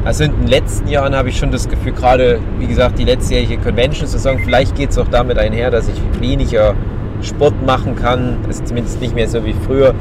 Also 0.04 0.24
in 0.24 0.32
den 0.32 0.46
letzten 0.46 0.86
Jahren 0.86 1.16
habe 1.16 1.30
ich 1.30 1.38
schon 1.38 1.50
das 1.50 1.68
Gefühl, 1.68 1.92
gerade 1.92 2.38
wie 2.58 2.66
gesagt, 2.66 2.98
die 2.98 3.04
letztjährige 3.04 3.56
Convention-Saison, 3.58 4.38
vielleicht 4.44 4.74
geht 4.76 4.90
es 4.90 4.98
auch 4.98 5.08
damit 5.08 5.38
einher, 5.38 5.70
dass 5.70 5.88
ich 5.88 6.00
weniger 6.20 6.74
Sport 7.22 7.54
machen 7.66 7.96
kann, 7.96 8.36
ist 8.48 8.68
zumindest 8.68 9.00
nicht 9.00 9.14
mehr 9.14 9.26
so 9.26 9.44
wie 9.44 9.54
früher, 9.66 9.94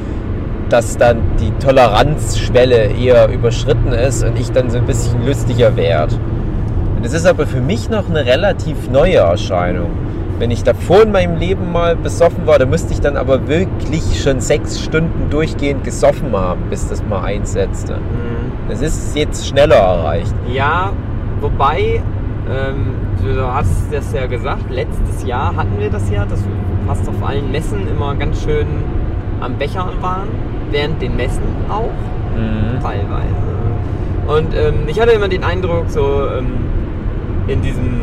dass 0.68 0.98
dann 0.98 1.22
die 1.40 1.50
Toleranzschwelle 1.64 2.92
eher 2.92 3.28
überschritten 3.30 3.92
ist 3.92 4.22
und 4.22 4.38
ich 4.38 4.50
dann 4.52 4.70
so 4.70 4.78
ein 4.78 4.86
bisschen 4.86 5.26
lustiger 5.26 5.74
werde. 5.76 6.14
Das 7.02 7.14
ist 7.14 7.26
aber 7.26 7.46
für 7.46 7.60
mich 7.60 7.88
noch 7.88 8.08
eine 8.08 8.26
relativ 8.26 8.90
neue 8.90 9.16
Erscheinung. 9.16 9.90
Wenn 10.38 10.50
ich 10.52 10.62
davor 10.62 11.02
in 11.02 11.10
meinem 11.12 11.36
Leben 11.36 11.72
mal 11.72 11.96
besoffen 11.96 12.46
war, 12.46 12.58
da 12.58 12.66
müsste 12.66 12.92
ich 12.92 13.00
dann 13.00 13.16
aber 13.16 13.48
wirklich 13.48 14.22
schon 14.22 14.40
sechs 14.40 14.80
Stunden 14.80 15.30
durchgehend 15.30 15.82
gesoffen 15.82 16.32
haben, 16.32 16.62
bis 16.70 16.88
das 16.88 17.02
mal 17.04 17.24
einsetzte. 17.24 17.94
Mhm. 17.94 18.52
Das 18.68 18.80
ist 18.80 19.16
jetzt 19.16 19.48
schneller 19.48 19.74
erreicht. 19.76 20.32
Ja, 20.52 20.92
wobei, 21.40 22.00
ähm, 22.48 22.94
du 23.22 23.42
hast 23.52 23.92
das 23.92 24.12
ja 24.12 24.26
gesagt, 24.26 24.70
letztes 24.70 25.26
Jahr 25.26 25.56
hatten 25.56 25.78
wir 25.78 25.90
das 25.90 26.08
ja, 26.10 26.24
dass 26.24 26.40
wir 26.44 26.52
fast 26.86 27.08
auf 27.08 27.16
allen 27.26 27.50
Messen 27.50 27.88
immer 27.88 28.14
ganz 28.14 28.42
schön 28.42 28.66
am 29.40 29.54
Bechern 29.54 29.90
waren, 30.00 30.28
während 30.70 31.02
den 31.02 31.16
Messen 31.16 31.42
auch, 31.68 31.90
Mhm. 32.36 32.80
teilweise. 32.80 33.48
Und 34.28 34.54
ähm, 34.54 34.86
ich 34.86 35.00
hatte 35.00 35.10
immer 35.12 35.28
den 35.28 35.42
Eindruck, 35.42 35.86
so 35.88 36.26
ähm, 36.38 36.52
in 37.48 37.60
diesem 37.62 38.02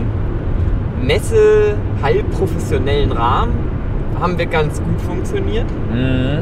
Messe 1.05 1.75
halbprofessionellen 2.01 3.11
Rahmen 3.11 3.53
haben 4.19 4.37
wir 4.37 4.45
ganz 4.45 4.81
gut 4.81 5.01
funktioniert. 5.01 5.65
Mhm. 5.91 6.39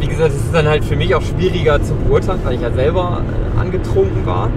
Wie 0.00 0.06
gesagt, 0.06 0.30
es 0.30 0.36
ist 0.44 0.54
dann 0.54 0.66
halt 0.66 0.84
für 0.84 0.96
mich 0.96 1.14
auch 1.14 1.22
schwieriger 1.22 1.80
zu 1.82 1.94
beurteilen, 1.94 2.40
weil 2.44 2.54
ich 2.54 2.60
ja 2.62 2.70
selber 2.70 3.20
äh, 3.56 3.60
angetrunken 3.60 4.24
war. 4.24 4.48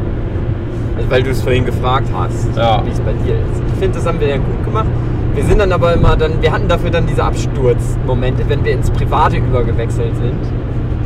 Also 0.98 1.10
weil 1.10 1.24
du 1.24 1.32
es 1.32 1.42
vorhin 1.42 1.66
gefragt 1.66 2.08
hast, 2.16 2.56
Ja. 2.56 2.82
wie 2.86 2.92
es 2.92 3.00
bei 3.00 3.14
dir 3.14 3.34
ist. 3.36 3.62
Ich 3.74 3.80
finde, 3.80 3.98
das 3.98 4.06
haben 4.08 4.20
wir 4.20 4.28
ja 4.28 4.38
gut 4.38 4.64
gemacht. 4.64 4.88
Wir 5.36 5.44
sind 5.44 5.60
dann 5.60 5.72
aber 5.72 5.94
immer 5.94 6.16
dann, 6.16 6.42
wir 6.42 6.52
hatten 6.52 6.68
dafür 6.68 6.92
dann 6.92 7.08
diese 7.08 7.24
Absturzmomente, 7.24 8.44
wenn 8.48 8.64
wir 8.64 8.74
ins 8.74 8.92
Private 8.92 9.38
übergewechselt 9.38 10.16
sind 10.16 10.40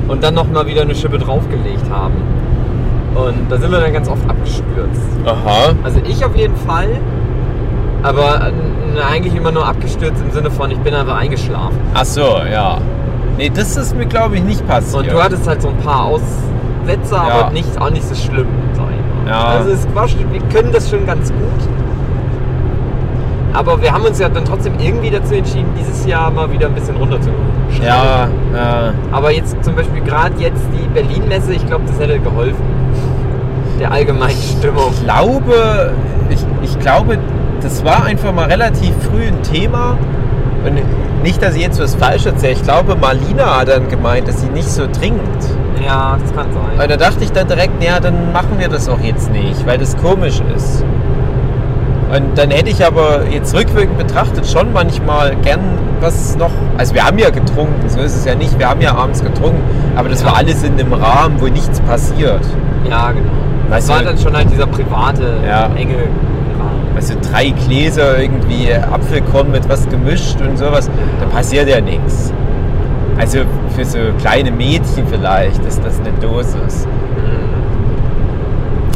und 0.09 0.21
dann 0.23 0.33
nochmal 0.33 0.67
wieder 0.67 0.81
eine 0.81 0.93
Schippe 0.93 1.17
draufgelegt 1.17 1.89
haben. 1.89 2.15
Und 3.15 3.49
da 3.49 3.57
sind 3.57 3.71
wir 3.71 3.79
dann 3.79 3.93
ganz 3.93 4.09
oft 4.09 4.29
abgestürzt. 4.29 5.01
Aha. 5.25 5.73
Also 5.83 5.99
ich 6.07 6.23
auf 6.25 6.35
jeden 6.35 6.55
Fall, 6.57 6.89
aber 8.03 8.47
äh, 8.47 9.01
eigentlich 9.11 9.35
immer 9.35 9.51
nur 9.51 9.67
abgestürzt 9.67 10.21
im 10.21 10.31
Sinne 10.31 10.51
von, 10.51 10.71
ich 10.71 10.79
bin 10.79 10.93
einfach 10.93 11.17
eingeschlafen. 11.17 11.77
Ach 11.93 12.05
so, 12.05 12.39
ja. 12.51 12.77
Nee, 13.37 13.51
das 13.53 13.77
ist 13.77 13.95
mir 13.95 14.05
glaube 14.05 14.37
ich 14.37 14.43
nicht 14.43 14.67
passiert. 14.67 15.03
Und 15.03 15.11
du 15.11 15.21
hattest 15.21 15.47
halt 15.47 15.61
so 15.61 15.69
ein 15.69 15.77
paar 15.77 16.05
Aussätze, 16.05 17.13
Ja. 17.15 17.21
aber 17.21 17.51
nicht, 17.51 17.79
auch 17.79 17.89
nicht 17.89 18.07
so 18.07 18.15
schlimm, 18.15 18.47
sag 18.73 18.85
ich 18.85 19.25
mal. 19.25 19.31
Ja. 19.31 19.45
Also 19.45 19.71
es 19.71 19.87
war 19.93 20.07
schon, 20.07 20.31
wir 20.31 20.41
können 20.51 20.71
das 20.71 20.89
schon 20.89 21.05
ganz 21.05 21.29
gut. 21.31 21.69
Aber 23.53 23.81
wir 23.81 23.91
haben 23.91 24.03
uns 24.03 24.19
ja 24.19 24.29
dann 24.29 24.45
trotzdem 24.45 24.73
irgendwie 24.79 25.09
dazu 25.09 25.33
entschieden, 25.33 25.69
dieses 25.79 26.05
Jahr 26.05 26.29
mal 26.29 26.51
wieder 26.51 26.67
ein 26.67 26.75
bisschen 26.75 26.95
runter 26.97 27.19
zu 27.21 27.29
ja, 27.83 28.27
ja. 28.55 28.93
Aber 29.11 29.31
jetzt 29.31 29.55
zum 29.63 29.75
Beispiel 29.75 30.01
gerade 30.01 30.33
jetzt 30.39 30.61
die 30.73 30.87
Berlin-Messe, 30.87 31.53
ich 31.53 31.65
glaube, 31.67 31.83
das 31.87 31.99
hätte 31.99 32.19
geholfen. 32.19 32.63
Der 33.79 33.91
allgemeinen 33.91 34.37
Stimmung. 34.37 34.91
Ich 34.93 35.03
glaube, 35.03 35.93
ich, 36.29 36.39
ich 36.63 36.79
glaube, 36.79 37.17
das 37.61 37.83
war 37.85 38.03
einfach 38.05 38.31
mal 38.33 38.45
relativ 38.47 38.93
früh 39.09 39.27
ein 39.27 39.41
Thema. 39.43 39.97
Und 40.65 40.79
nicht, 41.23 41.41
dass 41.41 41.55
ich 41.55 41.61
jetzt 41.61 41.79
was 41.81 41.95
falsch 41.95 42.25
erzähle. 42.25 42.53
Ich 42.53 42.63
glaube, 42.63 42.95
Marlina 42.95 43.59
hat 43.59 43.69
dann 43.69 43.87
gemeint, 43.87 44.27
dass 44.27 44.41
sie 44.41 44.49
nicht 44.49 44.69
so 44.69 44.85
trinkt. 44.87 45.21
Ja, 45.85 46.17
das 46.21 46.33
kann 46.35 46.47
sein. 46.51 46.81
Und 46.81 46.91
da 46.91 46.97
dachte 46.97 47.23
ich 47.23 47.31
dann 47.31 47.47
direkt, 47.47 47.81
ja, 47.83 47.99
dann 47.99 48.31
machen 48.33 48.57
wir 48.57 48.67
das 48.67 48.89
auch 48.89 48.99
jetzt 48.99 49.31
nicht, 49.31 49.65
weil 49.65 49.77
das 49.77 49.95
komisch 49.97 50.41
ist. 50.55 50.83
Und 52.13 52.37
dann 52.37 52.51
hätte 52.51 52.69
ich 52.69 52.85
aber 52.85 53.21
jetzt 53.29 53.53
rückwirkend 53.53 53.97
betrachtet 53.97 54.47
schon 54.47 54.71
manchmal 54.73 55.35
gern 55.37 55.59
was 55.99 56.37
noch. 56.37 56.51
Also 56.77 56.93
wir 56.93 57.05
haben 57.05 57.17
ja 57.19 57.29
getrunken, 57.29 57.87
so 57.89 57.99
ist 57.99 58.15
es 58.15 58.25
ja 58.25 58.33
nicht. 58.35 58.57
Wir 58.57 58.69
haben 58.69 58.81
ja 58.81 58.95
abends 58.95 59.21
getrunken, 59.23 59.61
aber 59.95 60.09
das 60.09 60.21
Ja. 60.21 60.27
war 60.27 60.37
alles 60.37 60.63
in 60.63 60.73
einem 60.79 60.93
Rahmen, 60.93 61.39
wo 61.41 61.47
nichts 61.47 61.79
passiert. 61.81 62.41
Ja, 62.89 63.11
genau. 63.11 63.31
Das 63.69 63.77
Weißt 63.77 63.89
war 63.89 63.99
du- 63.99 64.05
dann 64.05 64.17
schon 64.17 64.35
halt 64.37 64.49
dieser 64.51 64.67
private, 64.67 65.23
Ja. 65.45 65.69
enge 65.75 65.95
Also 66.97 67.13
drei 67.31 67.51
Gläser 67.51 68.19
irgendwie 68.19 68.73
Apfelkorn 68.73 69.51
mit 69.51 69.69
was 69.69 69.87
gemischt 69.87 70.41
und 70.41 70.57
sowas, 70.57 70.89
da 71.19 71.27
passiert 71.27 71.69
ja 71.69 71.79
nichts. 71.79 72.33
Also 73.19 73.41
für 73.75 73.85
so 73.85 73.99
kleine 74.19 74.49
Mädchen 74.49 75.05
vielleicht 75.07 75.63
ist 75.63 75.79
das 75.85 75.99
eine 75.99 76.11
Dosis. 76.19 76.87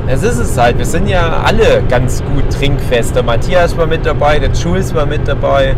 Das 0.07 0.23
ist 0.23 0.39
es 0.39 0.57
halt. 0.57 0.79
Wir 0.79 0.85
sind 0.85 1.07
ja 1.07 1.43
alle 1.45 1.83
ganz 1.89 2.23
gut 2.23 2.51
trinkfest. 2.51 3.15
Der 3.15 3.21
Matthias 3.21 3.77
war 3.77 3.85
mit 3.85 4.03
dabei, 4.03 4.39
der 4.39 4.49
Jules 4.49 4.95
war 4.95 5.05
mit 5.05 5.27
dabei. 5.27 5.75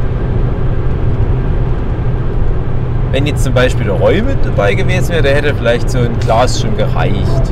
Wenn 3.11 3.25
jetzt 3.25 3.43
zum 3.43 3.53
Beispiel 3.53 3.85
der 3.85 3.95
Roy 3.95 4.21
mit 4.21 4.37
dabei 4.45 4.75
gewesen 4.75 5.09
wäre, 5.09 5.23
der 5.23 5.35
hätte 5.35 5.53
vielleicht 5.53 5.89
so 5.89 5.99
ein 5.99 6.17
Glas 6.21 6.61
schon 6.61 6.77
gereicht. 6.77 7.51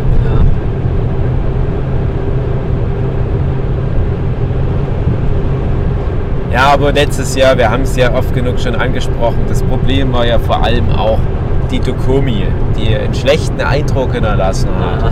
Ja. 6.51 6.73
Aber 6.73 6.91
letztes 6.91 7.35
Jahr, 7.35 7.57
wir 7.57 7.69
haben 7.69 7.83
es 7.83 7.95
ja 7.95 8.13
oft 8.13 8.33
genug 8.33 8.59
schon 8.59 8.75
angesprochen, 8.75 9.39
das 9.47 9.61
Problem 9.63 10.11
war 10.13 10.25
ja 10.25 10.37
vor 10.39 10.63
allem 10.63 10.89
auch 10.91 11.19
die 11.71 11.79
Dokomi, 11.79 12.43
die 12.77 12.95
einen 12.95 13.13
schlechten 13.13 13.61
Eindruck 13.61 14.13
hinterlassen 14.13 14.69
hat. 14.79 15.03
Ja. 15.03 15.09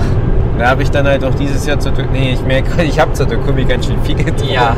Da 0.58 0.70
habe 0.72 0.84
ich 0.84 0.92
dann 0.92 1.08
halt 1.08 1.24
auch 1.24 1.34
dieses 1.36 1.66
Jahr 1.66 1.80
zur 1.80 1.94
Dokomi, 1.94 2.20
nee, 2.20 2.32
ich 2.34 2.42
merke 2.46 2.84
ich 2.84 3.00
habe 3.00 3.14
zur 3.14 3.26
Dokomi 3.26 3.64
ganz 3.64 3.86
schön 3.86 4.02
viel 4.04 4.16
getrunken. 4.16 4.54
Ja, 4.54 4.76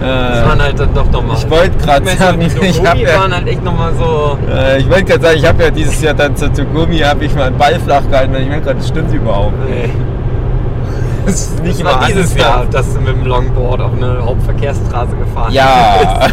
das 0.00 0.38
Äh, 0.40 0.46
waren 0.48 0.62
halt 0.62 0.80
dann 0.80 0.94
doch 0.94 1.10
nochmal. 1.12 1.36
ich 1.36 1.48
wollte 1.50 1.76
gerade 1.78 2.06
sagen, 2.08 2.40
ich 2.62 2.84
habe 2.86 2.98
ja, 3.00 3.20
waren 3.20 3.34
halt 3.34 3.46
echt 3.46 3.62
nochmal 3.62 3.92
so. 3.94 4.38
äh, 4.50 4.78
ich 4.78 4.88
wollte 4.88 5.04
gerade 5.04 5.22
sagen, 5.22 5.36
ich 5.36 5.46
habe 5.46 5.62
ja 5.64 5.70
dieses 5.70 6.00
Jahr 6.02 6.14
dann 6.14 6.34
zur 6.34 6.48
Dokomi, 6.48 6.98
habe 7.00 7.24
ich 7.26 7.34
mal 7.34 7.48
einen 7.48 7.58
Ball 7.58 7.78
flach 7.78 8.02
gehalten, 8.10 8.32
weil 8.32 8.42
ich 8.42 8.48
merke 8.48 8.64
gerade, 8.64 8.78
das 8.78 8.88
stimmt 8.88 9.12
überhaupt 9.12 9.52
nicht. 9.68 9.86
Nee. 9.86 9.90
Das 11.26 11.34
ist 11.34 11.62
nicht 11.62 11.84
war 11.84 12.04
dieses. 12.06 12.36
Jahr, 12.36 12.64
dass 12.70 12.92
du 12.94 13.00
mit 13.00 13.14
dem 13.16 13.26
Longboard 13.26 13.80
auf 13.80 13.92
eine 13.96 14.24
Hauptverkehrsstraße 14.24 15.16
gefahren 15.16 15.52
Ja. 15.52 16.26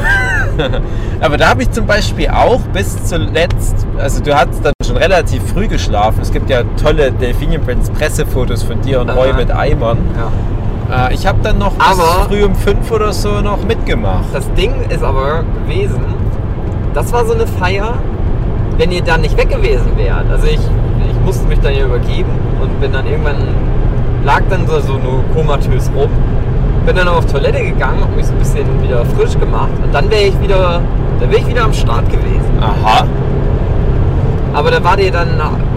Aber 1.22 1.38
da 1.38 1.50
habe 1.50 1.64
ich 1.64 1.72
zum 1.72 1.86
Beispiel 1.86 2.30
auch 2.30 2.60
bis 2.74 3.06
zuletzt, 3.06 3.86
also 3.98 4.22
du 4.22 4.36
hattest 4.38 4.66
dann 4.66 4.74
schon 4.86 4.98
relativ 4.98 5.42
früh 5.54 5.68
geschlafen. 5.68 6.20
Es 6.22 6.32
gibt 6.32 6.50
ja 6.50 6.64
tolle 6.82 7.12
Delphinium 7.12 7.62
Prince 7.64 7.92
Pressefotos 7.92 8.64
von 8.64 8.82
dir 8.82 9.02
und 9.02 9.10
Roy 9.10 9.32
mit 9.34 9.52
Eimern. 9.52 9.98
Ja. 10.90 11.08
Äh, 11.08 11.14
ich 11.14 11.26
habe 11.28 11.40
dann 11.44 11.60
noch 11.60 11.74
bis 11.74 11.86
Aber- 11.88 12.26
früh 12.28 12.44
um 12.44 12.56
fünf 12.56 12.90
oder 12.92 13.14
so 13.14 13.42
noch 13.42 13.64
mitgemacht. 13.64 14.26
Das 14.34 14.52
Ding 14.54 14.74
ist 14.90 15.04
aber 15.04 15.44
gewesen, 15.66 16.02
das 16.94 17.14
war 17.14 17.26
so 17.26 17.34
eine 17.34 17.46
Feier, 17.48 17.94
wenn 18.78 18.92
ihr 18.92 19.02
dann 19.04 19.22
nicht 19.22 19.38
weg 19.38 19.50
gewesen 19.50 19.96
wärt. 19.98 20.30
Also 20.30 20.48
ich, 20.48 20.60
ich 20.60 21.26
musste 21.26 21.48
mich 21.48 21.60
dann 21.60 21.74
ja 21.76 21.86
übergeben 21.86 22.32
und 22.62 22.82
bin 22.82 22.92
dann 22.92 23.06
irgendwann, 23.06 23.38
lag 24.30 24.44
dann 24.48 24.68
so, 24.68 24.80
so 24.80 24.94
nur 24.94 25.24
komatös 25.34 25.90
rum. 25.96 26.12
Bin 26.86 26.96
dann 26.96 27.08
auf 27.08 27.26
Toilette 27.26 27.64
gegangen, 27.64 28.00
hab 28.02 28.16
mich 28.16 28.28
so 28.28 28.34
ein 28.34 28.38
bisschen 28.38 28.84
wieder 28.84 29.04
frisch 29.06 29.36
gemacht 29.40 29.74
und 29.84 29.92
dann 29.92 30.10
wäre 30.12 30.26
ich 30.32 30.40
wieder, 30.40 30.82
da 31.20 31.30
wäre 31.30 31.42
ich 31.42 31.48
wieder 31.48 31.64
am 31.64 31.74
Start 31.74 32.08
gewesen. 32.10 32.52
Aha. 32.62 33.08
Aber 34.54 34.70
da 34.70 34.84
wart 34.84 35.00
ihr 35.00 35.12
dann 35.12 35.30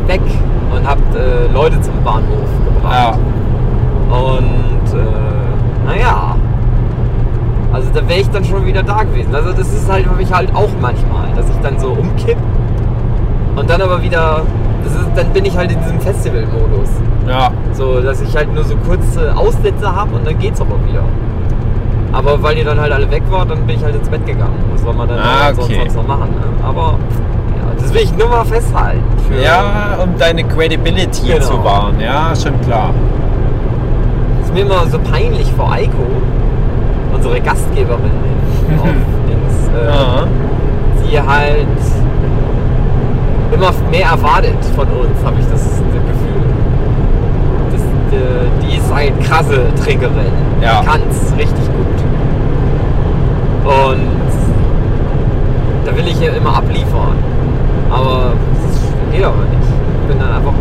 weg 0.07 0.20
und 0.74 0.86
habt 0.86 1.14
äh, 1.14 1.50
Leute 1.50 1.80
zum 1.80 1.94
Bahnhof 2.05 2.50
gebracht. 2.66 2.94
Ja. 2.94 4.16
Und 4.16 4.88
äh, 4.98 5.86
naja, 5.86 6.36
also 7.72 7.88
da 7.94 8.07
wäre 8.07 8.20
ich 8.20 8.30
dann 8.30 8.44
schon 8.44 8.66
wieder 8.66 8.82
da 8.82 9.03
gewesen. 9.03 9.34
Also 9.34 9.53
das 9.53 9.72
ist 9.72 9.90
halt, 9.90 10.07
habe 10.07 10.22
ich 10.22 10.30
halt 10.30 10.55
auch 10.55 10.70
manchmal, 10.78 11.28
dass 11.34 11.48
ich 11.48 11.57
dann 11.62 11.78
so 11.78 11.88
umkipp 11.88 12.36
und 13.57 13.70
dann 13.70 13.80
aber 13.80 14.03
wieder, 14.03 14.42
ist, 14.87 15.09
dann 15.16 15.26
bin 15.33 15.45
ich 15.45 15.57
halt 15.57 15.70
in 15.72 15.78
diesem 15.80 16.01
Festival-Modus. 16.01 16.89
Ja. 17.28 17.51
So, 17.72 18.01
dass 18.01 18.20
ich 18.20 18.35
halt 18.37 18.53
nur 18.53 18.64
so 18.64 18.74
kurze 18.76 19.35
Aussätze 19.37 19.95
habe 19.95 20.16
und 20.16 20.26
dann 20.26 20.39
geht's 20.39 20.61
aber 20.61 20.74
wieder. 20.89 21.03
Aber 22.12 22.43
weil 22.43 22.59
ihr 22.59 22.64
dann 22.64 22.78
halt 22.80 22.93
alle 22.93 23.11
weg 23.11 23.22
wart, 23.30 23.51
dann 23.51 23.66
bin 23.66 23.76
ich 23.76 23.85
halt 23.85 23.95
ins 23.95 24.09
Bett 24.09 24.26
gegangen. 24.26 24.55
Was 24.72 24.83
soll 24.83 24.93
man 24.95 25.09
dann 25.09 25.18
Ah, 25.18 25.53
sonst- 25.55 25.64
okay. 25.66 25.78
sonst 25.80 25.97
noch 25.97 26.07
machen? 26.07 26.28
Ne? 26.30 26.66
Aber 26.66 26.83
ja, 27.57 27.80
das 27.80 27.95
will 27.95 28.03
ich 28.03 28.16
nur 28.16 28.28
mal 28.28 28.45
festhalten. 28.45 29.03
Für, 29.28 29.43
Ja, 29.43 29.99
um 30.03 30.11
deine 30.18 30.45
Credibility 30.45 31.28
Genau. 31.28 31.41
zu 31.45 31.64
wahren. 31.64 31.99
Ja, 32.01 32.35
schon 32.37 32.61
klar. 32.62 32.91
ist 34.43 34.53
mir 34.53 34.61
immer 34.61 34.87
so 34.91 34.99
peinlich 34.99 35.51
vor 35.53 35.72
Eiko, 35.72 36.05
unsere 37.14 37.41
Gastgeberin 37.41 38.11
auf 38.83 38.89
Dings, 39.28 39.70
äh, 39.74 39.87
Ja. 39.87 40.26
die 41.09 41.18
halt 41.20 41.66
immer 43.53 43.72
mehr 43.90 44.07
erwartet 44.07 44.57
von 44.74 44.88
uns, 44.88 45.24
habe 45.24 45.36
ich 45.38 45.46
das 45.50 45.62
Gefühl. 45.62 46.42
Das, 47.72 47.82
äh, 48.18 48.66
die 48.66 48.76
ist 48.76 48.92
halt 48.92 49.20
krasse 49.24 49.62
Trinkerin. 49.82 50.32
Ja. 50.61 50.80
Die 50.80 50.86
kann's 50.86 51.32
richtig 51.38 51.64
gut. 51.66 51.82
Und 53.64 54.09
da 55.84 55.96
will 55.96 56.07
ich 56.09 56.20
ihr 56.20 56.34
immer 56.34 56.57
abliefern. 56.57 57.16
Aber 57.90 58.32
das 58.55 59.12
geht 59.12 59.24
aber 59.24 59.36
nicht. 59.36 59.68
Ich 60.03 60.09
bin 60.09 60.18
dann 60.18 60.36
einfach 60.36 60.53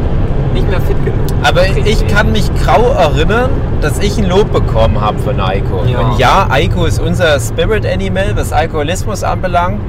nicht 0.53 0.69
mehr 0.69 0.81
fit 0.81 0.97
genug. 1.05 1.19
Aber 1.43 1.65
ich 1.65 2.07
kann 2.07 2.31
mich 2.31 2.51
grau 2.63 2.91
erinnern, 2.91 3.49
dass 3.81 3.99
ich 3.99 4.17
ein 4.17 4.27
Lob 4.27 4.51
bekommen 4.51 4.99
habe 4.99 5.17
von 5.19 5.39
Eiko. 5.39 5.83
Ja. 5.85 5.99
Und 5.99 6.19
ja, 6.19 6.47
Eiko 6.49 6.85
ist 6.85 6.99
unser 6.99 7.39
Spirit 7.39 7.85
Animal, 7.85 8.35
was 8.35 8.53
Alkoholismus 8.53 9.23
anbelangt. 9.23 9.79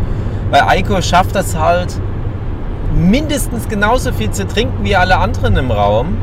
Weil 0.51 0.63
Eiko 0.69 1.01
schafft 1.01 1.35
das 1.35 1.59
halt, 1.59 1.99
mindestens 2.97 3.69
genauso 3.69 4.13
viel 4.13 4.31
zu 4.31 4.47
trinken 4.47 4.85
wie 4.85 4.97
alle 4.97 5.17
anderen 5.19 5.57
im 5.57 5.71
Raum. 5.71 6.17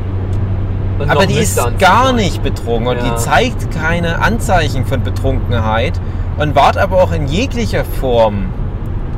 Und 0.98 1.10
Aber 1.10 1.24
die 1.26 1.34
ist 1.34 1.58
gar 1.78 2.12
nicht 2.12 2.42
betrunken 2.42 2.86
und 2.88 2.96
Ja. 2.98 3.04
die 3.04 3.16
zeigt 3.16 3.70
keine 3.70 4.20
Anzeichen 4.22 4.84
von 4.84 5.02
Betrunkenheit 5.02 5.98
und 6.38 6.54
wahrt 6.54 6.76
aber 6.76 7.02
auch 7.02 7.12
in 7.12 7.26
jeglicher 7.26 7.84
Form 7.84 8.46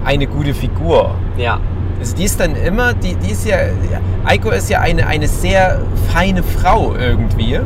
eine 0.05 0.27
gute 0.29 0.55
Figur. 0.55 1.13
Ja. 1.37 1.59
Also 1.99 2.17
die 2.17 2.25
ist 2.25 2.39
dann 2.41 2.55
immer, 2.57 2.95
die, 2.95 3.15
die 3.17 3.31
ist 3.33 3.47
ja, 3.47 3.57
Eiko 4.25 4.51
ist 4.51 4.71
ja 4.71 4.81
eine, 4.81 5.07
eine 5.07 5.27
sehr 5.29 5.81
feine 6.13 6.43
Frau 6.43 6.95
irgendwie. 6.95 7.59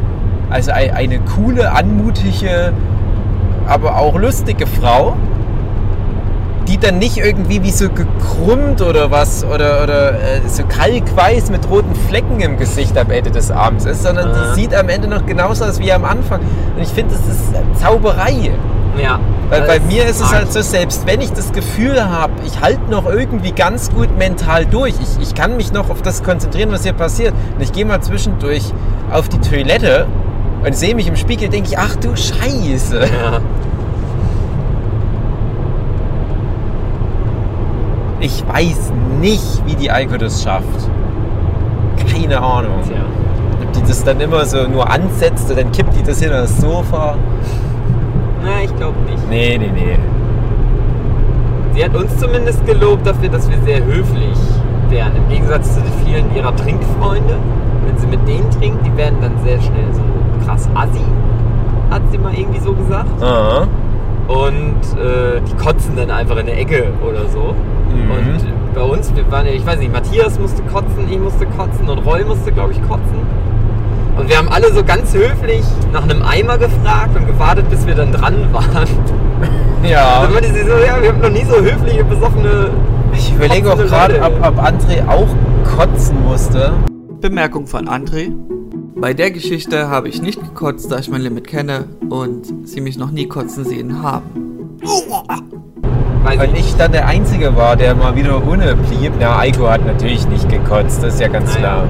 Also 0.51 0.72
ei- 0.72 0.93
eine 0.95 1.18
coole, 1.20 1.72
anmutige, 1.72 2.72
aber 3.66 3.97
auch 3.99 4.16
lustige 4.16 4.66
Frau, 4.66 5.16
die 6.69 6.79
dann 6.79 6.99
nicht 6.99 7.17
irgendwie 7.17 7.62
wie 7.62 7.71
so 7.71 7.89
gekrümmt 7.89 8.83
oder 8.83 9.11
was 9.11 9.45
oder, 9.45 9.83
oder 9.83 10.12
äh, 10.12 10.41
so 10.49 10.64
kalkweiß 10.64 11.51
mit 11.51 11.69
roten 11.71 11.95
Flecken 12.09 12.41
im 12.41 12.57
Gesicht 12.57 12.97
am 12.99 13.11
Ende 13.11 13.31
des 13.31 13.51
Abends 13.51 13.85
ist, 13.85 14.03
sondern 14.03 14.31
Aha. 14.31 14.53
die 14.55 14.61
sieht 14.61 14.75
am 14.75 14.89
Ende 14.89 15.09
noch 15.09 15.25
genauso 15.27 15.64
aus 15.64 15.79
wie 15.79 15.93
am 15.93 16.05
Anfang. 16.05 16.41
Und 16.77 16.83
ich 16.83 16.89
finde, 16.89 17.14
das 17.14 17.35
ist 17.35 17.81
Zauberei. 17.81 18.51
Ja. 19.01 19.21
Weil 19.51 19.62
bei 19.62 19.81
mir 19.81 20.07
ist 20.07 20.21
es 20.21 20.33
halt 20.33 20.53
so, 20.53 20.61
selbst 20.61 21.07
wenn 21.07 21.21
ich 21.21 21.33
das 21.33 21.53
Gefühl 21.53 22.09
habe, 22.09 22.33
ich 22.45 22.61
halte 22.61 22.91
noch 22.91 23.07
irgendwie 23.07 23.53
ganz 23.53 23.93
gut 23.93 24.17
mental 24.19 24.67
durch, 24.67 24.95
ich, 25.01 25.23
ich 25.23 25.35
kann 25.35 25.57
mich 25.57 25.73
noch 25.73 25.91
auf 25.91 26.03
das 26.03 26.23
konzentrieren, 26.23 26.73
was 26.73 26.83
hier 26.83 26.95
passiert. 26.95 27.33
Und 27.55 27.62
ich 27.62 27.73
gehe 27.73 27.85
mal 27.85 28.01
zwischendurch 28.01 28.73
auf 29.12 29.29
die 29.29 29.39
Toilette 29.39 30.07
und 30.64 30.75
sehe 30.75 30.95
mich 30.95 31.07
im 31.07 31.17
Spiegel, 31.17 31.49
denke 31.49 31.69
ich, 31.71 31.79
ach 31.79 31.95
du 31.97 32.17
Scheiße. 32.17 33.01
Ja. 33.01 33.41
Ich 38.21 38.45
weiß 38.47 38.93
nicht, 39.21 39.62
wie 39.67 39.75
die 39.75 39.91
Eiko 39.91 40.17
das 40.17 40.43
schafft. 40.43 40.91
Keine 42.11 42.41
Ahnung. 42.41 42.81
Tja. 42.87 42.97
Ob 43.62 43.73
die 43.73 43.83
das 43.83 44.05
dann 44.05 44.21
immer 44.21 44.45
so 44.45 44.67
nur 44.67 44.89
ansetzt 44.91 45.51
und 45.51 45.59
dann 45.59 45.71
kippt 45.73 45.95
die 45.97 46.03
das 46.03 46.21
hin 46.21 46.33
aufs 46.33 46.61
Sofa. 46.61 47.17
Na, 48.43 48.62
ich 48.64 48.75
glaube 48.77 48.97
nicht. 49.11 49.29
Nee, 49.29 49.59
nee, 49.59 49.71
nee. 49.75 49.99
Sie 51.75 51.85
hat 51.85 51.95
uns 51.95 52.17
zumindest 52.19 52.64
gelobt 52.64 53.07
dafür, 53.07 53.29
dass 53.29 53.51
wir 53.51 53.59
sehr 53.64 53.85
höflich 53.85 54.39
wären. 54.89 55.14
Im 55.17 55.29
Gegensatz 55.29 55.75
zu 55.75 55.81
den 55.81 55.93
vielen 56.07 56.35
ihrer 56.35 56.55
Trinkfreunde. 56.57 57.37
Wenn 57.85 57.99
sie 57.99 58.07
mit 58.07 58.27
denen 58.27 58.51
trinkt, 58.51 58.87
die 58.87 58.97
werden 58.97 59.19
dann 59.21 59.33
sehr 59.45 59.61
schnell 59.61 59.93
so 59.93 60.01
krass 60.47 60.69
assi, 60.75 61.05
hat 61.91 62.03
sie 62.11 62.19
mal 62.19 62.35
irgendwie 62.35 62.61
so 62.61 62.73
gesagt. 62.73 63.23
Aha. 63.23 63.67
Und 64.29 64.99
äh, 64.99 65.41
die 65.47 65.55
kotzen 65.62 65.97
dann 65.97 66.11
einfach 66.11 66.37
in 66.37 66.47
der 66.47 66.59
Ecke 66.59 66.89
oder 67.07 67.29
so. 67.29 67.55
Mhm. 67.89 68.11
Und 68.11 68.74
bei 68.74 68.82
uns, 68.82 69.14
wir 69.14 69.30
waren 69.30 69.47
ja, 69.47 69.53
ich 69.53 69.64
weiß 69.64 69.78
nicht, 69.78 69.93
Matthias 69.93 70.39
musste 70.39 70.62
kotzen, 70.62 71.11
ich 71.11 71.18
musste 71.18 71.47
kotzen 71.47 71.89
und 71.89 71.99
Roy 71.99 72.24
musste, 72.24 72.53
glaube 72.53 72.72
ich, 72.72 72.82
kotzen. 72.82 73.26
Und 74.18 74.28
wir 74.28 74.39
haben 74.39 74.49
alle 74.49 74.72
so 74.72 74.82
ganz 74.82 75.12
höflich 75.12 75.62
nach 75.93 76.03
einem 76.03 76.22
Eimer 76.22 76.57
gefragt 76.57 77.16
und 77.16 77.26
gewartet, 77.26 77.68
bis 77.68 77.87
wir 77.87 77.95
dann 77.95 78.12
dran 78.12 78.34
waren. 78.53 78.89
Ja. 79.87 80.22
Dann 80.22 80.32
meinte 80.32 80.53
sie 80.53 80.62
so, 80.62 80.70
ja, 80.70 81.01
wir 81.01 81.11
haben 81.11 81.20
noch 81.20 81.30
nie 81.30 81.45
so 81.45 81.61
höfliche, 81.61 82.03
besoffene. 82.03 82.70
Ich 83.12 83.32
überlege 83.32 83.72
auch 83.72 83.76
gerade, 83.76 84.20
ob, 84.20 84.32
ob 84.45 84.59
André 84.59 85.07
auch 85.07 85.28
kotzen 85.76 86.24
musste. 86.24 86.72
Bemerkung 87.20 87.68
von 87.68 87.87
André. 87.87 88.32
Bei 88.97 89.14
der 89.14 89.30
Geschichte 89.30 89.89
habe 89.89 90.09
ich 90.09 90.22
nicht 90.22 90.41
gekotzt, 90.41 90.91
da 90.91 90.99
ich 90.99 91.09
mein 91.09 91.20
Limit 91.20 91.47
kenne 91.47 91.84
und 92.09 92.66
sie 92.66 92.80
mich 92.80 92.99
noch 92.99 93.11
nie 93.12 93.28
kotzen 93.28 93.64
sehen 93.64 94.03
haben. 94.03 94.78
Weiß 96.27 96.39
Weil 96.41 96.57
ich 96.57 96.74
dann 96.74 96.91
der 96.91 97.07
Einzige 97.07 97.55
war, 97.55 97.77
der 97.77 97.95
mal 97.95 98.16
wieder 98.16 98.45
ohne 98.45 98.74
blieb. 98.74 99.12
Na, 99.20 99.39
Eiko 99.39 99.70
hat 99.70 99.87
natürlich 99.87 100.27
nicht 100.27 100.49
gekotzt, 100.49 101.01
das 101.01 101.14
ist 101.14 101.20
ja 101.20 101.29
ganz 101.29 101.55
klar. 101.55 101.85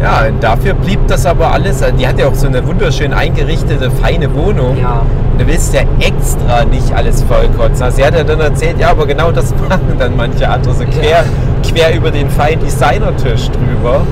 Ja, 0.00 0.28
und 0.28 0.40
dafür 0.40 0.74
blieb 0.74 1.00
das 1.08 1.26
aber 1.26 1.52
alles. 1.52 1.82
Die 1.98 2.06
hat 2.06 2.20
ja 2.20 2.28
auch 2.28 2.34
so 2.36 2.46
eine 2.46 2.64
wunderschön 2.64 3.12
eingerichtete, 3.12 3.90
feine 3.90 4.32
Wohnung. 4.32 4.76
Ja. 4.80 5.02
Und 5.32 5.40
du 5.40 5.46
willst 5.48 5.74
ja 5.74 5.80
extra 5.98 6.64
nicht 6.64 6.94
alles 6.94 7.24
vollkotzen. 7.24 7.82
Also 7.82 7.96
sie 7.96 8.04
hat 8.04 8.14
ja 8.14 8.22
dann 8.22 8.38
erzählt, 8.38 8.78
ja, 8.78 8.90
aber 8.90 9.04
genau 9.04 9.32
das 9.32 9.52
machen 9.68 9.96
dann 9.98 10.16
manche 10.16 10.48
andere 10.48 10.72
so 10.72 10.84
quer, 10.84 11.24
quer 11.68 11.96
über 11.96 12.12
den 12.12 12.30
feinen 12.30 12.60
Designertisch 12.60 13.50
drüber. 13.50 14.02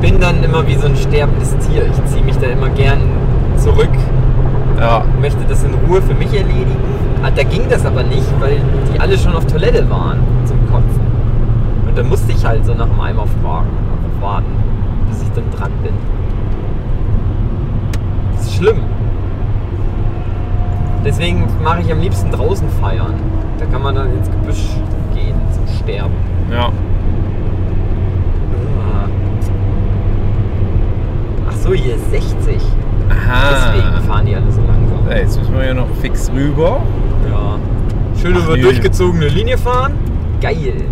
Bin 0.00 0.20
dann 0.20 0.42
immer 0.44 0.66
wie 0.66 0.74
so 0.74 0.86
ein 0.86 0.96
sterbendes 0.96 1.56
Tier. 1.58 1.86
Ich 1.86 2.04
ziehe 2.12 2.24
mich 2.24 2.36
da 2.38 2.46
immer 2.46 2.68
gern 2.70 3.00
zurück, 3.56 3.88
Ja. 4.78 5.02
möchte 5.20 5.44
das 5.48 5.64
in 5.64 5.72
Ruhe 5.88 6.02
für 6.02 6.14
mich 6.14 6.32
erledigen. 6.32 6.76
Ah, 7.22 7.30
Da 7.34 7.42
ging 7.42 7.62
das 7.68 7.84
aber 7.86 8.02
nicht, 8.02 8.26
weil 8.40 8.56
die 8.92 9.00
alle 9.00 9.16
schon 9.18 9.34
auf 9.34 9.46
Toilette 9.46 9.88
waren 9.90 10.18
zum 10.44 10.58
Kotzen. 10.70 11.00
Und 11.88 11.96
dann 11.96 12.08
musste 12.08 12.32
ich 12.32 12.44
halt 12.44 12.64
so 12.66 12.74
nach 12.74 12.86
dem 12.86 13.00
Eimer 13.00 13.24
fragen, 13.42 13.68
einfach 13.92 14.28
warten, 14.28 14.52
bis 15.08 15.22
ich 15.22 15.28
dann 15.34 15.44
dran 15.56 15.72
bin. 15.82 15.92
Das 18.34 18.42
ist 18.46 18.54
schlimm. 18.56 18.80
Deswegen 21.04 21.46
mache 21.62 21.80
ich 21.80 21.90
am 21.92 22.00
liebsten 22.00 22.30
draußen 22.30 22.68
feiern. 22.80 23.14
Da 23.58 23.64
kann 23.66 23.82
man 23.82 23.94
dann 23.94 24.08
ins 24.16 24.30
Gebüsch 24.30 24.68
gehen 25.14 25.36
zum 25.52 25.66
Sterben. 25.74 26.14
Ja. 26.50 26.66
Ah. 26.66 26.70
Ach 31.48 31.55
so, 31.66 31.74
hier 31.74 31.96
ist 31.96 32.10
60. 32.10 32.62
Aha. 33.08 33.72
Deswegen 33.74 34.06
fahren 34.06 34.26
die 34.26 34.34
alle 34.36 34.50
so 34.50 34.60
langsam. 34.60 35.08
Ja, 35.08 35.16
jetzt 35.16 35.38
müssen 35.38 35.54
wir 35.54 35.66
ja 35.66 35.74
noch 35.74 35.88
fix 36.00 36.30
rüber. 36.32 36.80
Ja. 37.30 37.58
Schön 38.20 38.36
über 38.36 38.56
durchgezogene 38.56 39.28
Linie 39.28 39.58
fahren. 39.58 39.94
Geil. 40.40 40.84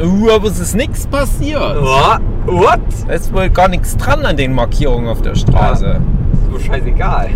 Uh, 0.00 0.30
aber 0.30 0.48
es 0.48 0.58
ist 0.58 0.74
nichts 0.74 1.06
passiert. 1.06 1.80
What? 1.80 2.20
What? 2.46 2.80
Da 3.06 3.12
ist 3.12 3.32
wohl 3.32 3.50
gar 3.50 3.68
nichts 3.68 3.96
dran 3.96 4.24
an 4.24 4.36
den 4.36 4.54
Markierungen 4.54 5.08
auf 5.08 5.22
der 5.22 5.34
Straße. 5.34 6.00
Ist 6.32 6.50
so 6.50 6.58
scheißegal. 6.58 7.30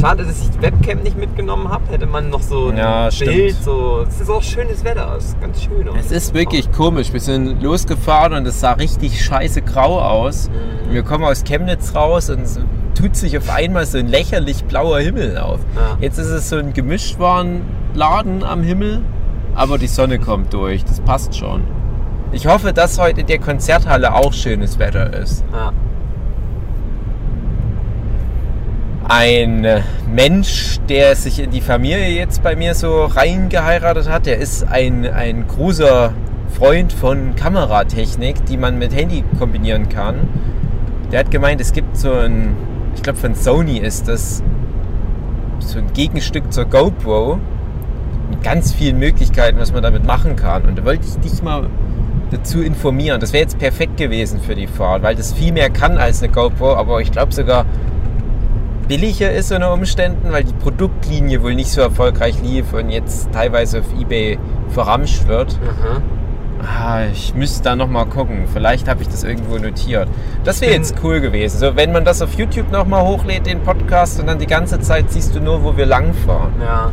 Schade, 0.00 0.24
dass 0.24 0.42
ich 0.42 0.50
die 0.50 0.62
Webcam 0.62 0.98
nicht 1.02 1.16
mitgenommen 1.16 1.68
habe. 1.68 1.84
Hätte 1.90 2.06
man 2.06 2.28
noch 2.30 2.42
so 2.42 2.68
ein 2.68 2.76
Ja, 2.76 3.02
Bild. 3.08 3.14
stimmt. 3.14 3.62
So, 3.64 4.04
es 4.06 4.20
ist 4.20 4.30
auch 4.30 4.42
schönes 4.42 4.84
Wetter. 4.84 5.14
Es 5.16 5.26
ist 5.26 5.40
ganz 5.40 5.62
schön. 5.62 5.88
Es 5.98 6.10
ist 6.12 6.34
wirklich 6.34 6.70
komisch. 6.72 7.12
Wir 7.12 7.20
sind 7.20 7.62
losgefahren 7.62 8.34
und 8.34 8.46
es 8.46 8.60
sah 8.60 8.72
richtig 8.72 9.24
scheiße 9.24 9.62
grau 9.62 9.98
aus. 10.00 10.50
Mhm. 10.88 10.92
Wir 10.92 11.02
kommen 11.02 11.24
aus 11.24 11.44
Chemnitz 11.44 11.94
raus 11.94 12.28
und 12.30 12.42
es 12.42 12.60
tut 12.94 13.16
sich 13.16 13.36
auf 13.38 13.48
einmal 13.50 13.86
so 13.86 13.98
ein 13.98 14.08
lächerlich 14.08 14.64
blauer 14.64 15.00
Himmel 15.00 15.38
auf. 15.38 15.60
Ja. 15.74 15.96
Jetzt 16.00 16.18
ist 16.18 16.28
es 16.28 16.48
so 16.48 16.56
ein 16.56 16.72
Gemischtwarenladen 16.72 18.42
am 18.44 18.62
Himmel, 18.62 19.02
aber 19.54 19.78
die 19.78 19.86
Sonne 19.86 20.18
kommt 20.18 20.52
durch. 20.52 20.84
Das 20.84 21.00
passt 21.00 21.34
schon. 21.36 21.62
Ich 22.32 22.46
hoffe, 22.46 22.72
dass 22.72 22.98
heute 22.98 23.22
in 23.22 23.26
der 23.26 23.38
Konzerthalle 23.38 24.14
auch 24.14 24.32
schönes 24.32 24.78
Wetter 24.78 25.12
ist. 25.14 25.44
Ja. 25.52 25.72
Ein 29.08 29.64
äh, 29.64 29.82
Mensch, 30.12 30.80
der 30.88 31.14
sich 31.14 31.38
in 31.38 31.52
die 31.52 31.60
Familie 31.60 32.08
jetzt 32.08 32.42
bei 32.42 32.56
mir 32.56 32.74
so 32.74 33.04
reingeheiratet 33.04 34.08
hat, 34.08 34.26
der 34.26 34.38
ist 34.38 34.66
ein, 34.66 35.06
ein 35.06 35.46
großer 35.46 36.12
Freund 36.58 36.92
von 36.92 37.36
Kameratechnik, 37.36 38.44
die 38.46 38.56
man 38.56 38.78
mit 38.78 38.92
Handy 38.92 39.22
kombinieren 39.38 39.88
kann. 39.88 40.28
Der 41.12 41.20
hat 41.20 41.30
gemeint, 41.30 41.60
es 41.60 41.72
gibt 41.72 41.96
so 41.96 42.14
ein, 42.14 42.56
ich 42.96 43.02
glaube 43.04 43.20
von 43.20 43.36
Sony 43.36 43.78
ist 43.78 44.08
das, 44.08 44.42
so 45.60 45.78
ein 45.78 45.92
Gegenstück 45.92 46.52
zur 46.52 46.64
GoPro 46.64 47.38
mit 48.30 48.42
ganz 48.42 48.72
vielen 48.72 48.98
Möglichkeiten, 48.98 49.60
was 49.60 49.72
man 49.72 49.84
damit 49.84 50.04
machen 50.04 50.34
kann. 50.34 50.64
Und 50.64 50.78
da 50.78 50.84
wollte 50.84 51.06
ich 51.06 51.30
dich 51.30 51.44
mal 51.44 51.70
dazu 52.32 52.60
informieren. 52.60 53.20
Das 53.20 53.32
wäre 53.32 53.42
jetzt 53.42 53.60
perfekt 53.60 53.98
gewesen 53.98 54.40
für 54.40 54.56
die 54.56 54.66
Fahrt, 54.66 55.04
weil 55.04 55.14
das 55.14 55.32
viel 55.32 55.52
mehr 55.52 55.70
kann 55.70 55.96
als 55.96 56.24
eine 56.24 56.32
GoPro, 56.32 56.74
aber 56.74 57.00
ich 57.00 57.12
glaube 57.12 57.32
sogar 57.32 57.66
billiger 58.88 59.30
ist 59.32 59.52
unter 59.52 59.72
Umständen, 59.72 60.32
weil 60.32 60.44
die 60.44 60.52
Produktlinie 60.52 61.42
wohl 61.42 61.54
nicht 61.54 61.70
so 61.70 61.80
erfolgreich 61.80 62.40
lief 62.42 62.72
und 62.72 62.90
jetzt 62.90 63.32
teilweise 63.32 63.80
auf 63.80 63.86
Ebay 63.98 64.38
verramscht 64.70 65.26
wird. 65.28 65.58
Mhm. 65.60 66.02
Ah, 66.62 67.04
ich 67.12 67.34
müsste 67.34 67.62
da 67.62 67.76
nochmal 67.76 68.06
gucken. 68.06 68.46
Vielleicht 68.52 68.88
habe 68.88 69.02
ich 69.02 69.08
das 69.08 69.24
irgendwo 69.24 69.58
notiert. 69.58 70.08
Das 70.42 70.60
wäre 70.60 70.72
jetzt 70.72 70.96
cool 71.02 71.20
gewesen. 71.20 71.58
So, 71.58 71.76
wenn 71.76 71.92
man 71.92 72.04
das 72.04 72.22
auf 72.22 72.34
YouTube 72.34 72.72
nochmal 72.72 73.02
hochlädt, 73.02 73.46
den 73.46 73.60
Podcast, 73.60 74.18
und 74.20 74.26
dann 74.26 74.38
die 74.38 74.46
ganze 74.46 74.80
Zeit 74.80 75.10
siehst 75.10 75.34
du 75.34 75.40
nur, 75.40 75.62
wo 75.62 75.76
wir 75.76 75.86
langfahren. 75.86 76.54
Ja. 76.60 76.90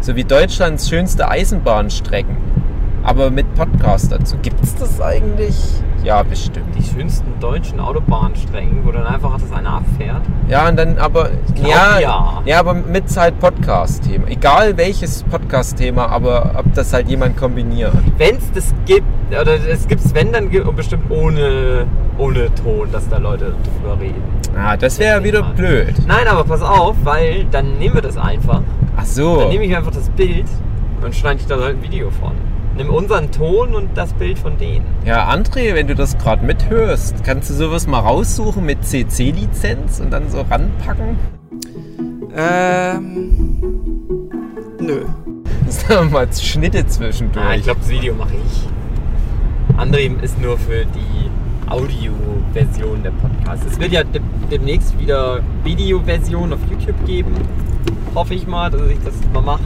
So 0.00 0.16
wie 0.16 0.24
Deutschlands 0.24 0.88
schönste 0.88 1.28
Eisenbahnstrecken. 1.28 2.36
Aber 3.02 3.30
mit 3.30 3.54
Podcast 3.54 4.12
dazu. 4.12 4.36
Gibt 4.42 4.62
es 4.62 4.74
das 4.74 5.00
eigentlich? 5.00 5.54
Ja, 6.02 6.22
bestimmt. 6.22 6.74
Die 6.76 6.82
schönsten 6.82 7.38
deutschen 7.40 7.78
Autobahnstrecken, 7.78 8.86
wo 8.86 8.90
dann 8.90 9.06
einfach 9.06 9.38
das 9.38 9.52
eine 9.52 9.68
abfährt. 9.68 10.22
Ja, 10.48 10.68
und 10.68 10.76
dann 10.78 10.98
aber. 10.98 11.30
glaub, 11.54 11.68
ja, 11.68 11.98
ja. 11.98 12.42
ja, 12.44 12.58
aber 12.58 12.72
mit 12.74 13.04
halt 13.16 13.38
Podcast-Thema. 13.38 14.28
Egal 14.28 14.76
welches 14.76 15.22
Podcast-Thema, 15.24 16.08
aber 16.08 16.52
ob 16.56 16.72
das 16.74 16.92
halt 16.92 17.08
jemand 17.08 17.36
kombiniert. 17.36 17.92
Wenn 18.16 18.36
es 18.36 18.50
das 18.52 18.74
gibt, 18.86 19.06
oder 19.30 19.54
es 19.68 19.86
gibt 19.86 20.02
es, 20.02 20.14
wenn, 20.14 20.32
dann 20.32 20.50
gibt 20.50 20.74
bestimmt 20.74 21.10
ohne, 21.10 21.86
ohne 22.16 22.54
Ton, 22.54 22.90
dass 22.90 23.08
da 23.08 23.18
Leute 23.18 23.54
drüber 23.64 24.00
reden. 24.00 24.22
Ah, 24.56 24.76
das 24.76 24.98
wäre 24.98 25.22
wieder 25.22 25.42
blöd. 25.42 25.94
Nein, 26.06 26.26
aber 26.26 26.44
pass 26.44 26.62
auf, 26.62 26.96
weil 27.04 27.44
dann 27.50 27.78
nehmen 27.78 27.96
wir 27.96 28.02
das 28.02 28.16
einfach. 28.16 28.62
Ach 28.96 29.04
so. 29.04 29.40
Dann 29.40 29.48
nehme 29.50 29.64
ich 29.64 29.76
einfach 29.76 29.92
das 29.92 30.08
Bild 30.10 30.46
und 31.04 31.14
schneide 31.14 31.40
ich 31.40 31.46
da 31.46 31.56
halt 31.56 31.76
ein 31.76 31.82
Video 31.82 32.10
von. 32.10 32.32
Nimm 32.76 32.90
unseren 32.90 33.30
Ton 33.30 33.74
und 33.74 33.90
das 33.96 34.12
Bild 34.14 34.38
von 34.38 34.56
denen. 34.56 34.86
Ja, 35.04 35.28
André, 35.30 35.74
wenn 35.74 35.86
du 35.86 35.94
das 35.94 36.16
gerade 36.18 36.44
mithörst, 36.44 37.24
kannst 37.24 37.50
du 37.50 37.54
sowas 37.54 37.86
mal 37.86 38.00
raussuchen 38.00 38.64
mit 38.64 38.84
CC-Lizenz 38.84 40.00
und 40.00 40.10
dann 40.10 40.30
so 40.30 40.40
ranpacken? 40.42 41.18
Ähm. 42.34 43.62
Nö. 44.80 45.04
Sagen 45.68 46.10
wir 46.10 46.20
mal 46.20 46.28
Schnitte 46.32 46.86
zwischendurch. 46.86 47.44
Ah, 47.44 47.54
ich 47.54 47.64
glaube, 47.64 47.80
das 47.80 47.90
Video 47.90 48.14
mache 48.14 48.34
ich. 48.34 49.76
André 49.76 50.20
ist 50.22 50.40
nur 50.40 50.58
für 50.58 50.84
die 50.84 51.30
Audio-Version 51.70 53.02
der 53.02 53.12
Podcasts. 53.12 53.66
Es 53.66 53.80
wird 53.80 53.92
ja 53.92 54.02
de 54.04 54.20
demnächst 54.50 54.98
wieder 54.98 55.40
Video-Version 55.64 56.52
auf 56.52 56.58
YouTube 56.68 57.06
geben. 57.06 57.32
Hoffe 58.14 58.34
ich 58.34 58.46
mal, 58.46 58.70
dass 58.70 58.88
ich 58.88 58.98
das 59.04 59.14
mal 59.32 59.42
mache. 59.42 59.62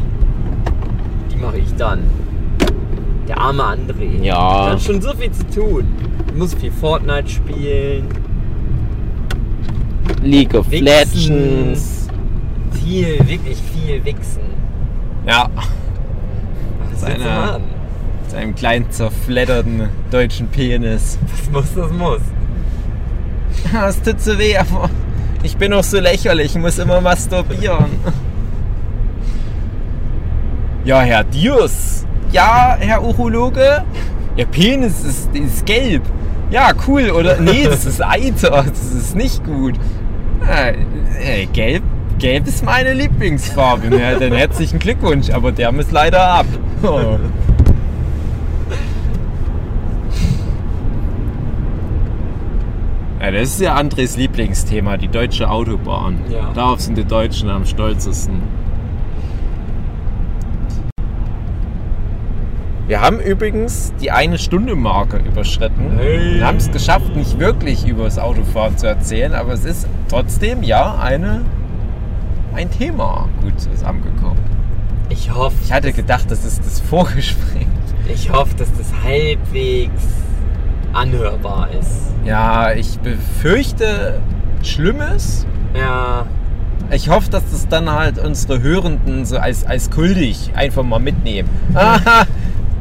Die 1.33 1.37
mache 1.37 1.59
ich 1.59 1.75
dann. 1.77 2.03
Der 3.29 3.39
arme 3.39 3.63
André. 3.63 4.23
Ja. 4.23 4.65
Der 4.65 4.73
hat 4.75 4.83
schon 4.83 5.01
so 5.01 5.13
viel 5.15 5.31
zu 5.33 5.45
tun. 5.49 5.87
Er 6.29 6.35
muss 6.35 6.55
viel 6.55 6.71
Fortnite 6.73 7.29
spielen. 7.29 8.09
League 10.23 10.55
of 10.55 10.71
Wichsen. 10.71 10.85
Legends. 10.85 12.09
Viel, 12.73 13.19
wirklich 13.27 13.59
viel 13.73 14.05
wichsen. 14.05 14.41
Ja, 15.27 15.49
Was 16.91 17.01
Seine- 17.01 17.25
machen? 17.25 17.63
seinem 18.29 18.55
kleinen 18.55 18.91
zerfledderten 18.91 19.89
deutschen 20.11 20.49
Penis. 20.49 21.19
Das 21.31 21.51
muss, 21.51 21.75
das 21.75 21.93
muss. 21.93 22.21
Es 23.89 24.03
tut 24.03 24.21
so 24.21 24.39
weh, 24.39 24.57
aber 24.57 24.91
ich 25.43 25.57
bin 25.57 25.73
auch 25.73 25.85
so 25.85 25.99
lächerlich, 26.01 26.55
ich 26.55 26.61
muss 26.61 26.79
immer 26.79 27.01
masturbieren. 27.01 27.87
Ja, 30.85 31.01
Herr 31.01 31.25
Dios. 31.25 32.05
Ja, 32.35 32.77
Herr 32.81 33.01
Urologe. 33.05 33.85
Ihr 34.37 34.47
Penis 34.47 35.05
ist, 35.05 35.33
ist 35.37 35.65
gelb. 35.67 36.03
Ja, 36.51 36.73
cool, 36.89 37.11
oder? 37.11 37.41
Nee, 37.41 37.63
das 37.71 37.87
ist 37.87 38.05
Eiter. 38.05 38.65
Das 38.69 38.93
ist 38.93 39.15
nicht 39.15 39.45
gut. 39.45 39.77
Äh, 40.45 40.73
äh, 41.43 41.47
gelb, 41.47 41.85
gelb 42.19 42.49
ist 42.49 42.65
meine 42.65 42.93
Lieblingsfarbe. 42.93 43.97
Ja, 43.97 44.19
dann 44.19 44.33
herzlichen 44.33 44.81
Glückwunsch, 44.81 45.31
aber 45.31 45.53
der 45.53 45.71
muss 45.71 45.91
leider 45.93 46.27
ab. 46.27 46.47
Oh. 46.83 47.19
Ja, 53.23 53.31
das 53.31 53.43
ist 53.43 53.61
ja 53.63 53.75
Andres 53.75 54.19
Lieblingsthema, 54.19 54.99
die 54.99 55.09
deutsche 55.09 55.49
Autobahn. 55.49 56.19
Ja. 56.29 56.53
Darauf 56.53 56.81
sind 56.81 56.99
die 56.99 57.07
Deutschen 57.07 57.49
am 57.49 57.65
stolzesten. 57.65 58.43
Wir 62.87 63.01
haben 63.01 63.19
übrigens 63.19 63.95
die 64.01 64.11
eine 64.11 64.39
Stunde 64.39 64.75
Marke 64.75 65.17
überschritten. 65.17 65.93
Hey. 65.97 66.35
Wir 66.37 66.47
haben 66.47 66.59
es 66.59 66.71
geschafft, 66.71 67.17
nicht 67.17 67.39
wirklich 67.39 67.87
über 67.87 68.05
das 68.05 68.19
Autofahren 68.19 68.77
zu 68.77 68.87
erzählen, 68.87 69.33
aber 69.35 69.53
es 69.55 69.65
ist 69.65 69.89
trotzdem 70.09 70.63
ja 70.63 70.99
eine, 70.99 71.43
ein 72.55 72.71
Thema 72.71 73.29
gut 73.43 73.59
zusammengekommen. 73.59 74.39
Ich 75.09 75.33
hoffe, 75.35 75.57
Ich 75.65 75.73
hatte 75.73 75.93
gedacht, 75.93 76.31
das 76.31 76.45
ist 76.45 76.65
das 76.65 76.81
Vorgespräch. 76.91 77.67
ich 78.13 78.31
hoffe, 78.31 78.55
dass 78.57 78.69
das 78.77 78.89
halbwegs 79.03 80.03
anhörbar 80.93 81.69
ist. 81.81 82.13
Ja, 82.27 82.73
ich 82.73 82.99
befürchte 82.99 84.21
Schlimmes. 84.63 85.47
Ja, 85.79 86.27
Ich 86.91 87.09
hoffe, 87.09 87.31
dass 87.31 87.43
das 87.51 87.67
dann 87.67 87.91
halt 87.91 88.19
unsere 88.19 88.61
Hörenden 88.63 89.25
so 89.25 89.39
als, 89.39 89.65
als 89.67 89.91
kultig 89.91 90.51
einfach 90.55 90.83
mal 90.83 91.01
mitnehmen. 91.01 91.49
Aha, 91.75 92.25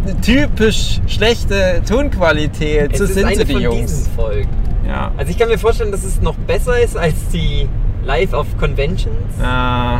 eine 0.06 0.20
typisch 0.22 1.00
schlechte 1.08 1.82
Tonqualität. 1.88 2.92
es 2.94 2.98
so 3.00 3.04
ist 3.06 3.14
sind 3.16 3.36
sie, 3.36 3.46
die 3.46 3.54
Jungs. 3.54 4.10
Ja. 4.88 5.12
Also 5.18 5.32
ich 5.32 5.38
kann 5.38 5.48
mir 5.50 5.58
vorstellen, 5.58 5.92
dass 5.92 6.04
es 6.04 6.22
noch 6.22 6.36
besser 6.36 6.80
ist 6.80 6.98
als 6.98 7.16
die 7.32 7.68
Live 8.06 8.34
auf 8.34 8.48
Conventions. 8.58 9.16
Äh, 9.42 10.00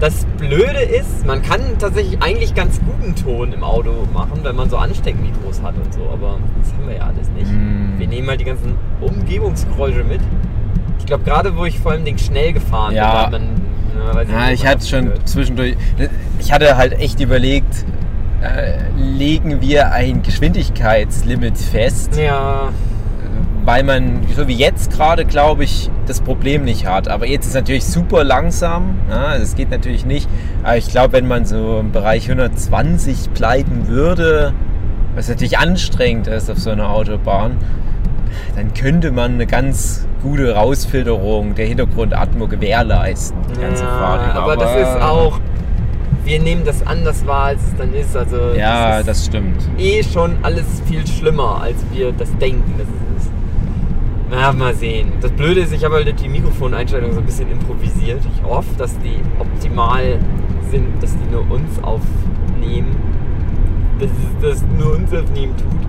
Das 0.00 0.24
Blöde 0.38 0.78
ist, 0.78 1.26
man 1.26 1.42
kann 1.42 1.60
tatsächlich 1.80 2.22
eigentlich 2.22 2.54
ganz 2.54 2.80
guten 2.80 3.16
Ton 3.16 3.52
im 3.52 3.64
Auto 3.64 3.90
machen, 4.14 4.38
wenn 4.44 4.54
man 4.54 4.70
so 4.70 4.76
Ansteckmikros 4.76 5.60
hat 5.60 5.74
und 5.76 5.92
so, 5.92 6.00
aber 6.12 6.38
das 6.62 6.72
haben 6.72 6.86
wir 6.86 6.94
ja 6.96 7.02
alles 7.02 7.28
nicht. 7.36 7.50
Mm. 7.50 7.98
Wir 7.98 8.06
nehmen 8.06 8.28
halt 8.28 8.38
die 8.40 8.44
ganzen 8.44 8.76
Umgebungsgeräusche 9.00 10.04
mit. 10.04 10.20
Ich 11.00 11.06
glaube, 11.06 11.24
gerade 11.24 11.56
wo 11.56 11.64
ich 11.64 11.80
vor 11.80 11.90
allem 11.92 12.04
Ding 12.04 12.16
schnell 12.16 12.52
gefahren 12.52 12.94
Ja. 12.94 13.26
bin, 13.28 13.40
da 13.98 14.06
hat 14.14 14.28
man. 14.28 14.30
Ja, 14.30 14.46
ja, 14.46 14.52
ich 14.52 14.64
hatte 14.64 14.86
schon 14.86 15.06
gehört. 15.06 15.28
zwischendurch. 15.28 15.76
Ich 16.38 16.52
hatte 16.52 16.76
halt 16.76 16.92
echt 17.00 17.18
überlegt, 17.18 17.84
legen 18.96 19.60
wir 19.60 19.92
ein 19.92 20.22
Geschwindigkeitslimit 20.22 21.58
fest. 21.58 22.16
Ja, 22.16 22.70
weil 23.68 23.82
man, 23.82 24.22
so 24.34 24.48
wie 24.48 24.54
jetzt 24.54 24.90
gerade, 24.92 25.26
glaube 25.26 25.64
ich, 25.64 25.90
das 26.06 26.22
Problem 26.22 26.64
nicht 26.64 26.86
hat. 26.86 27.06
Aber 27.08 27.26
jetzt 27.26 27.42
ist 27.42 27.50
es 27.50 27.54
natürlich 27.54 27.84
super 27.84 28.24
langsam. 28.24 28.96
Ja, 29.10 29.36
das 29.36 29.56
geht 29.56 29.70
natürlich 29.70 30.06
nicht. 30.06 30.26
Aber 30.62 30.78
ich 30.78 30.88
glaube, 30.88 31.12
wenn 31.12 31.28
man 31.28 31.44
so 31.44 31.80
im 31.80 31.92
Bereich 31.92 32.30
120 32.30 33.28
bleiben 33.30 33.86
würde, 33.86 34.54
was 35.14 35.28
natürlich 35.28 35.58
anstrengend 35.58 36.28
ist 36.28 36.50
auf 36.50 36.58
so 36.58 36.70
einer 36.70 36.88
Autobahn, 36.88 37.58
dann 38.56 38.72
könnte 38.72 39.10
man 39.10 39.34
eine 39.34 39.46
ganz 39.46 40.08
gute 40.22 40.54
Rausfilterung 40.54 41.54
der 41.54 41.66
Hintergrundatmo 41.66 42.48
gewährleisten. 42.48 43.36
Die 43.54 43.60
ganze 43.60 43.84
ja 43.84 43.90
Fahrt 43.90 44.30
über. 44.30 44.42
aber 44.44 44.56
das 44.56 44.76
ist 44.76 45.02
auch 45.02 45.40
wir 46.28 46.38
nehmen 46.40 46.62
das 46.64 46.86
anders 46.86 47.26
wahr, 47.26 47.46
als 47.46 47.62
es 47.62 47.74
dann 47.76 47.94
ist. 47.94 48.14
Also 48.14 48.36
ja, 48.54 48.98
das, 48.98 49.06
das 49.06 49.26
stimmt. 49.26 49.66
Eh 49.78 50.02
schon 50.02 50.36
alles 50.42 50.66
viel 50.86 51.06
schlimmer, 51.06 51.62
als 51.62 51.76
wir 51.90 52.12
das 52.12 52.28
denken, 52.36 52.74
dass 52.76 52.86
es 52.86 53.24
ist. 53.24 53.32
Na, 54.30 54.52
mal 54.52 54.74
sehen. 54.74 55.10
Das 55.22 55.30
Blöde 55.30 55.60
ist, 55.60 55.72
ich 55.72 55.82
habe 55.84 55.94
halt 55.94 56.20
die 56.20 56.28
Mikrofoneinstellung 56.28 57.12
so 57.12 57.20
ein 57.20 57.24
bisschen 57.24 57.50
improvisiert. 57.50 58.20
Ich 58.36 58.42
hoffe, 58.44 58.68
dass 58.76 58.98
die 58.98 59.16
optimal 59.38 60.18
sind, 60.70 61.02
dass 61.02 61.16
die 61.16 61.32
nur 61.32 61.50
uns 61.50 61.82
aufnehmen. 61.82 62.94
Dass 63.98 64.10
das 64.42 64.62
nur 64.78 64.96
uns 64.96 65.10
aufnehmen 65.14 65.54
tut. 65.56 65.88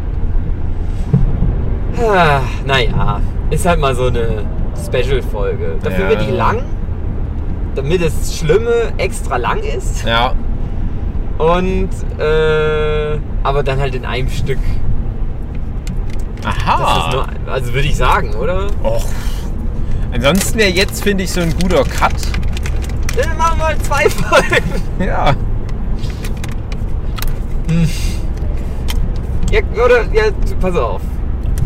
Ah, 2.02 2.40
naja, 2.66 3.20
ist 3.50 3.66
halt 3.66 3.82
mal 3.82 3.94
so 3.94 4.06
eine 4.06 4.46
Special-Folge. 4.86 5.76
Dafür 5.84 6.06
ja. 6.06 6.10
wird 6.12 6.22
die 6.28 6.32
lang 6.32 6.64
damit 7.80 8.02
das 8.04 8.36
Schlimme 8.36 8.92
extra 8.98 9.38
lang 9.38 9.60
ist. 9.64 10.04
Ja. 10.06 10.34
Und, 11.38 11.90
äh, 12.20 13.18
aber 13.44 13.64
dann 13.64 13.80
halt 13.80 13.96
in 13.96 14.06
einem 14.06 14.30
Stück. 14.30 14.60
Aha. 16.44 17.12
nur, 17.14 17.54
also 17.54 17.74
würde 17.74 17.88
ich 17.88 17.96
sagen, 17.96 18.34
oder? 18.36 18.68
Och. 18.84 19.06
Ansonsten 20.12 20.60
wäre 20.60 20.70
jetzt, 20.70 21.04
finde 21.04 21.24
ich, 21.24 21.32
so 21.32 21.40
ein 21.40 21.54
guter 21.62 21.84
Cut. 21.84 22.14
Dann 23.16 23.38
machen 23.38 23.60
wir 23.60 23.68
halt 23.68 23.86
zwei 23.86 24.10
Folgen. 24.10 24.64
Ja. 25.00 25.34
Ja, 29.52 29.60
oder, 29.86 30.04
ja, 30.14 30.24
pass 30.60 30.76
auf. 30.76 31.02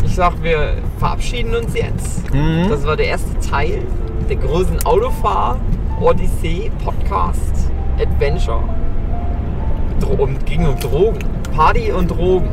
Ich 0.05 0.16
sag, 0.16 0.43
wir 0.43 0.76
verabschieden 0.99 1.55
uns 1.55 1.74
jetzt. 1.74 2.32
Mhm. 2.34 2.68
Das 2.70 2.86
war 2.86 2.95
der 2.95 3.07
erste 3.07 3.39
Teil 3.39 3.82
der 4.30 4.36
großen 4.36 4.86
Autofahr 4.86 5.59
Odyssee 6.01 6.71
Podcast 6.83 7.71
Adventure. 7.99 8.63
Dro 9.99 10.23
um, 10.23 10.37
ging 10.45 10.65
um 10.65 10.77
Drogen. 10.79 11.19
Party 11.55 11.91
und 11.91 12.09
Drogen. 12.09 12.49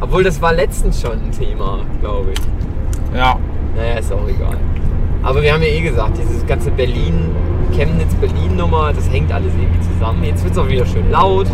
Obwohl 0.00 0.22
das 0.22 0.40
war 0.40 0.52
letztens 0.52 1.00
schon 1.00 1.12
ein 1.12 1.32
Thema, 1.32 1.80
glaube 2.00 2.32
ich. 2.32 3.16
Ja. 3.16 3.38
Naja, 3.76 3.98
ist 3.98 4.12
auch 4.12 4.28
egal. 4.28 4.56
Aber 5.22 5.42
wir 5.42 5.52
haben 5.52 5.62
ja 5.62 5.68
eh 5.68 5.80
gesagt, 5.80 6.18
dieses 6.18 6.46
ganze 6.46 6.70
Berlin, 6.70 7.30
Chemnitz-Berlin-Nummer, 7.72 8.92
das 8.92 9.10
hängt 9.10 9.32
alles 9.32 9.52
irgendwie 9.54 9.80
zusammen. 9.80 10.22
Jetzt 10.24 10.44
wird 10.44 10.52
es 10.52 10.58
auch 10.58 10.68
wieder 10.68 10.86
schön 10.86 11.10
laut, 11.10 11.46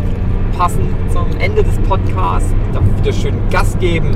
passend 0.58 0.90
zum 1.12 1.26
Ende 1.38 1.62
des 1.62 1.78
Podcasts. 1.88 2.52
Darf 2.72 2.82
wieder 3.00 3.12
schön 3.12 3.34
Gas 3.50 3.78
geben. 3.78 4.10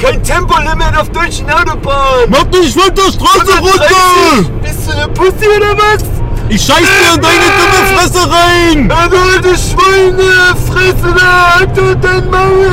Kein 0.00 0.22
Tempolimit 0.22 0.96
auf 0.98 1.08
deutschen 1.10 1.48
Autobahnen! 1.50 2.28
Mach 2.28 2.44
dich 2.44 2.72
von 2.72 2.94
der 2.94 3.12
Straße 3.12 3.54
130! 3.54 4.50
Bist 4.62 4.88
du 4.88 4.92
eine 4.92 5.08
Pussy 5.08 5.48
oder 5.56 5.76
was? 5.76 6.04
Ich 6.48 6.62
scheiß 6.62 6.78
dir 6.78 7.14
in 7.14 7.20
deine 7.22 7.48
dumme 7.58 7.80
Fresse 7.96 8.30
rein! 8.30 8.90
Also 8.90 9.16
alte 9.16 9.56
Schweine, 9.58 10.54
fresse 10.66 11.14
da, 11.14 11.54
halt 11.58 11.76
du 11.76 11.96
dein 11.96 12.30
Maul! 12.30 12.72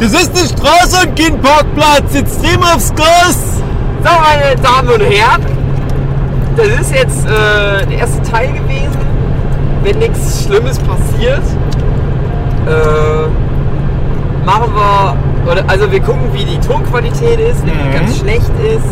Das 0.00 0.12
ist 0.12 0.36
eine 0.36 0.48
Straße 0.48 1.06
und 1.06 1.16
kein 1.16 1.40
Parkplatz. 1.40 2.12
Jetzt 2.12 2.42
dreh 2.42 2.58
mal 2.58 2.74
aufs 2.74 2.94
Gas. 2.94 3.38
So, 4.02 4.10
meine 4.10 4.56
Damen 4.60 4.88
und 4.88 5.00
Herren, 5.00 5.46
das 6.56 6.66
ist 6.66 6.94
jetzt 6.94 7.24
äh, 7.24 7.86
der 7.86 7.98
erste 7.98 8.22
Teil 8.22 8.52
gewesen. 8.52 8.98
Wenn 9.82 9.98
nichts 9.98 10.44
Schlimmes 10.44 10.78
passiert, 10.80 11.42
äh, 12.66 13.28
machen 14.44 14.74
wir, 14.74 15.16
oder, 15.50 15.62
also 15.66 15.90
wir 15.90 16.00
gucken, 16.00 16.32
wie 16.32 16.44
die 16.44 16.58
Tonqualität 16.58 17.38
ist, 17.40 17.64
wenn 17.66 17.72
die 17.74 17.88
Mhm. 17.88 17.92
ganz 18.00 18.18
schlecht 18.18 18.50
ist. 18.76 18.84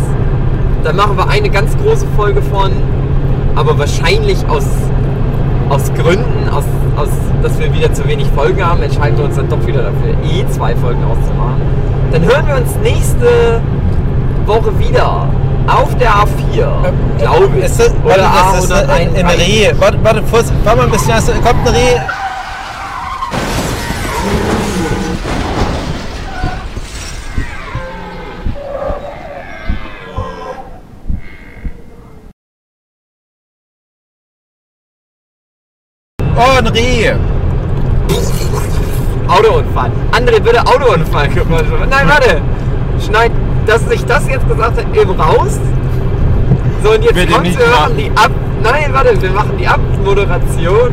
Dann 0.85 0.97
machen 0.97 1.17
wir 1.17 1.29
eine 1.29 1.49
ganz 1.49 1.77
große 1.79 2.07
Folge 2.17 2.43
von, 2.43 2.71
aber 3.55 3.79
wahrscheinlich 3.79 4.39
aus, 4.49 4.65
aus 5.69 5.93
Gründen, 5.95 6.49
aus, 6.51 6.65
aus, 6.97 7.09
dass 7.43 7.59
wir 7.59 7.73
wieder 7.73 7.93
zu 7.93 8.07
wenig 8.09 8.27
Folgen 8.35 8.65
haben, 8.65 8.83
entscheiden 8.83 9.17
wir 9.17 9.25
uns 9.27 9.37
dann 9.37 9.49
doch 9.49 9.65
wieder 9.67 9.83
dafür, 9.83 10.15
eh 10.25 10.45
zwei 10.51 10.75
Folgen 10.77 11.03
auszumachen. 11.05 11.63
Dann 12.13 12.25
hören 12.25 12.47
wir 12.47 12.57
uns 12.57 12.77
nächste 12.83 13.61
Woche 14.47 14.77
wieder 14.79 15.29
auf 15.69 15.97
der 15.97 16.11
A4, 16.11 16.67
glaube 17.19 17.49
ich. 17.59 17.65
Ist 17.65 17.79
das, 17.79 17.93
warte, 18.05 18.21
das 18.21 18.65
ist 18.65 18.73
ein, 18.73 19.15
ein 19.15 19.27
Reh. 19.27 19.71
Warte, 19.79 19.99
warte, 20.03 20.23
warte 20.33 20.77
mal 20.77 20.85
ein 20.87 20.91
bisschen. 20.91 21.15
Kommt 21.45 21.67
ein 21.67 21.75
Reh. 21.75 22.01
Oh, 36.37 36.59
ein 36.59 36.67
Reh. 36.67 37.13
Autounfall. 39.29 39.91
André, 40.13 40.41
bitte 40.41 40.61
Autounfall. 40.61 41.29
Nein, 41.91 42.09
warte. 42.09 42.41
Schneid, 43.05 43.33
dass 43.67 43.91
ich 43.91 44.05
das 44.05 44.29
jetzt 44.29 44.49
gesagt 44.49 44.79
habe, 44.79 44.99
eben 44.99 45.11
raus. 45.13 45.59
So, 46.83 46.91
und 46.91 47.05
jetzt 47.05 47.15
Bitte 47.15 47.33
kommt, 47.33 47.45
nicht 47.45 47.59
wir 47.59 47.69
machen 47.69 47.97
die 47.97 48.11
Ab... 48.17 48.31
Nein, 48.63 48.93
warte, 48.93 49.21
wir 49.21 49.31
machen 49.31 49.57
die 49.59 49.67
Abmoderation. 49.67 50.93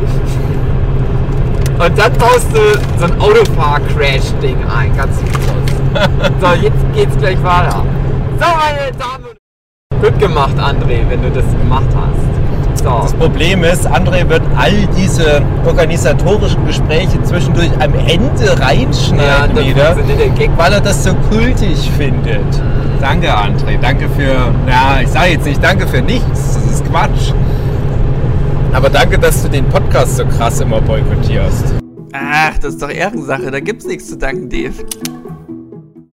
Und 1.78 1.98
dann 1.98 2.12
baust 2.14 2.48
du 2.52 2.78
so 2.98 3.04
ein 3.04 3.20
Autofahr-Crash-Ding 3.20 4.56
ein, 4.76 4.96
ganz 4.96 5.18
Schluss. 5.18 6.04
So, 6.40 6.46
jetzt 6.62 6.94
geht's 6.94 7.16
gleich 7.16 7.42
weiter. 7.42 7.82
So, 8.38 8.46
meine 8.46 8.92
Damen 8.98 9.24
und 9.30 10.02
Gut 10.02 10.18
gemacht, 10.18 10.56
André, 10.58 11.00
wenn 11.08 11.22
du 11.22 11.30
das 11.30 11.44
gemacht 11.50 11.88
hast. 11.94 12.29
So. 12.74 12.84
Das 12.84 13.12
Problem 13.14 13.62
ist, 13.64 13.86
André 13.86 14.28
wird 14.28 14.42
all 14.56 14.72
diese 14.96 15.42
organisatorischen 15.66 16.64
Gespräche 16.66 17.22
zwischendurch 17.22 17.70
am 17.80 17.94
Ende 17.94 18.44
Ja, 18.46 18.54
reinschneiden 18.54 19.56
das 19.56 19.64
wieder, 19.66 19.96
weil 20.56 20.72
er 20.72 20.80
das 20.80 21.04
so 21.04 21.14
kultig 21.30 21.90
findet. 21.98 22.40
Danke, 23.00 23.34
André. 23.34 23.78
Danke 23.80 24.08
für, 24.10 24.52
ja, 24.68 25.00
ich 25.02 25.08
sage 25.08 25.32
jetzt 25.32 25.46
nicht 25.46 25.62
danke 25.62 25.86
für 25.86 26.00
nichts, 26.00 26.54
das 26.54 26.72
ist 26.72 26.84
Quatsch. 26.86 27.32
Aber 28.72 28.88
danke, 28.88 29.18
dass 29.18 29.42
du 29.42 29.48
den 29.48 29.66
Podcast 29.68 30.16
so 30.16 30.24
krass 30.24 30.60
immer 30.60 30.80
boykottierst. 30.80 31.74
Ach, 32.12 32.58
das 32.58 32.74
ist 32.74 32.82
doch 32.82 32.90
Ehrensache, 32.90 33.50
da 33.50 33.60
gibt's 33.60 33.86
nichts 33.86 34.08
zu 34.08 34.16
danken, 34.16 34.48
Dave. 34.48 34.74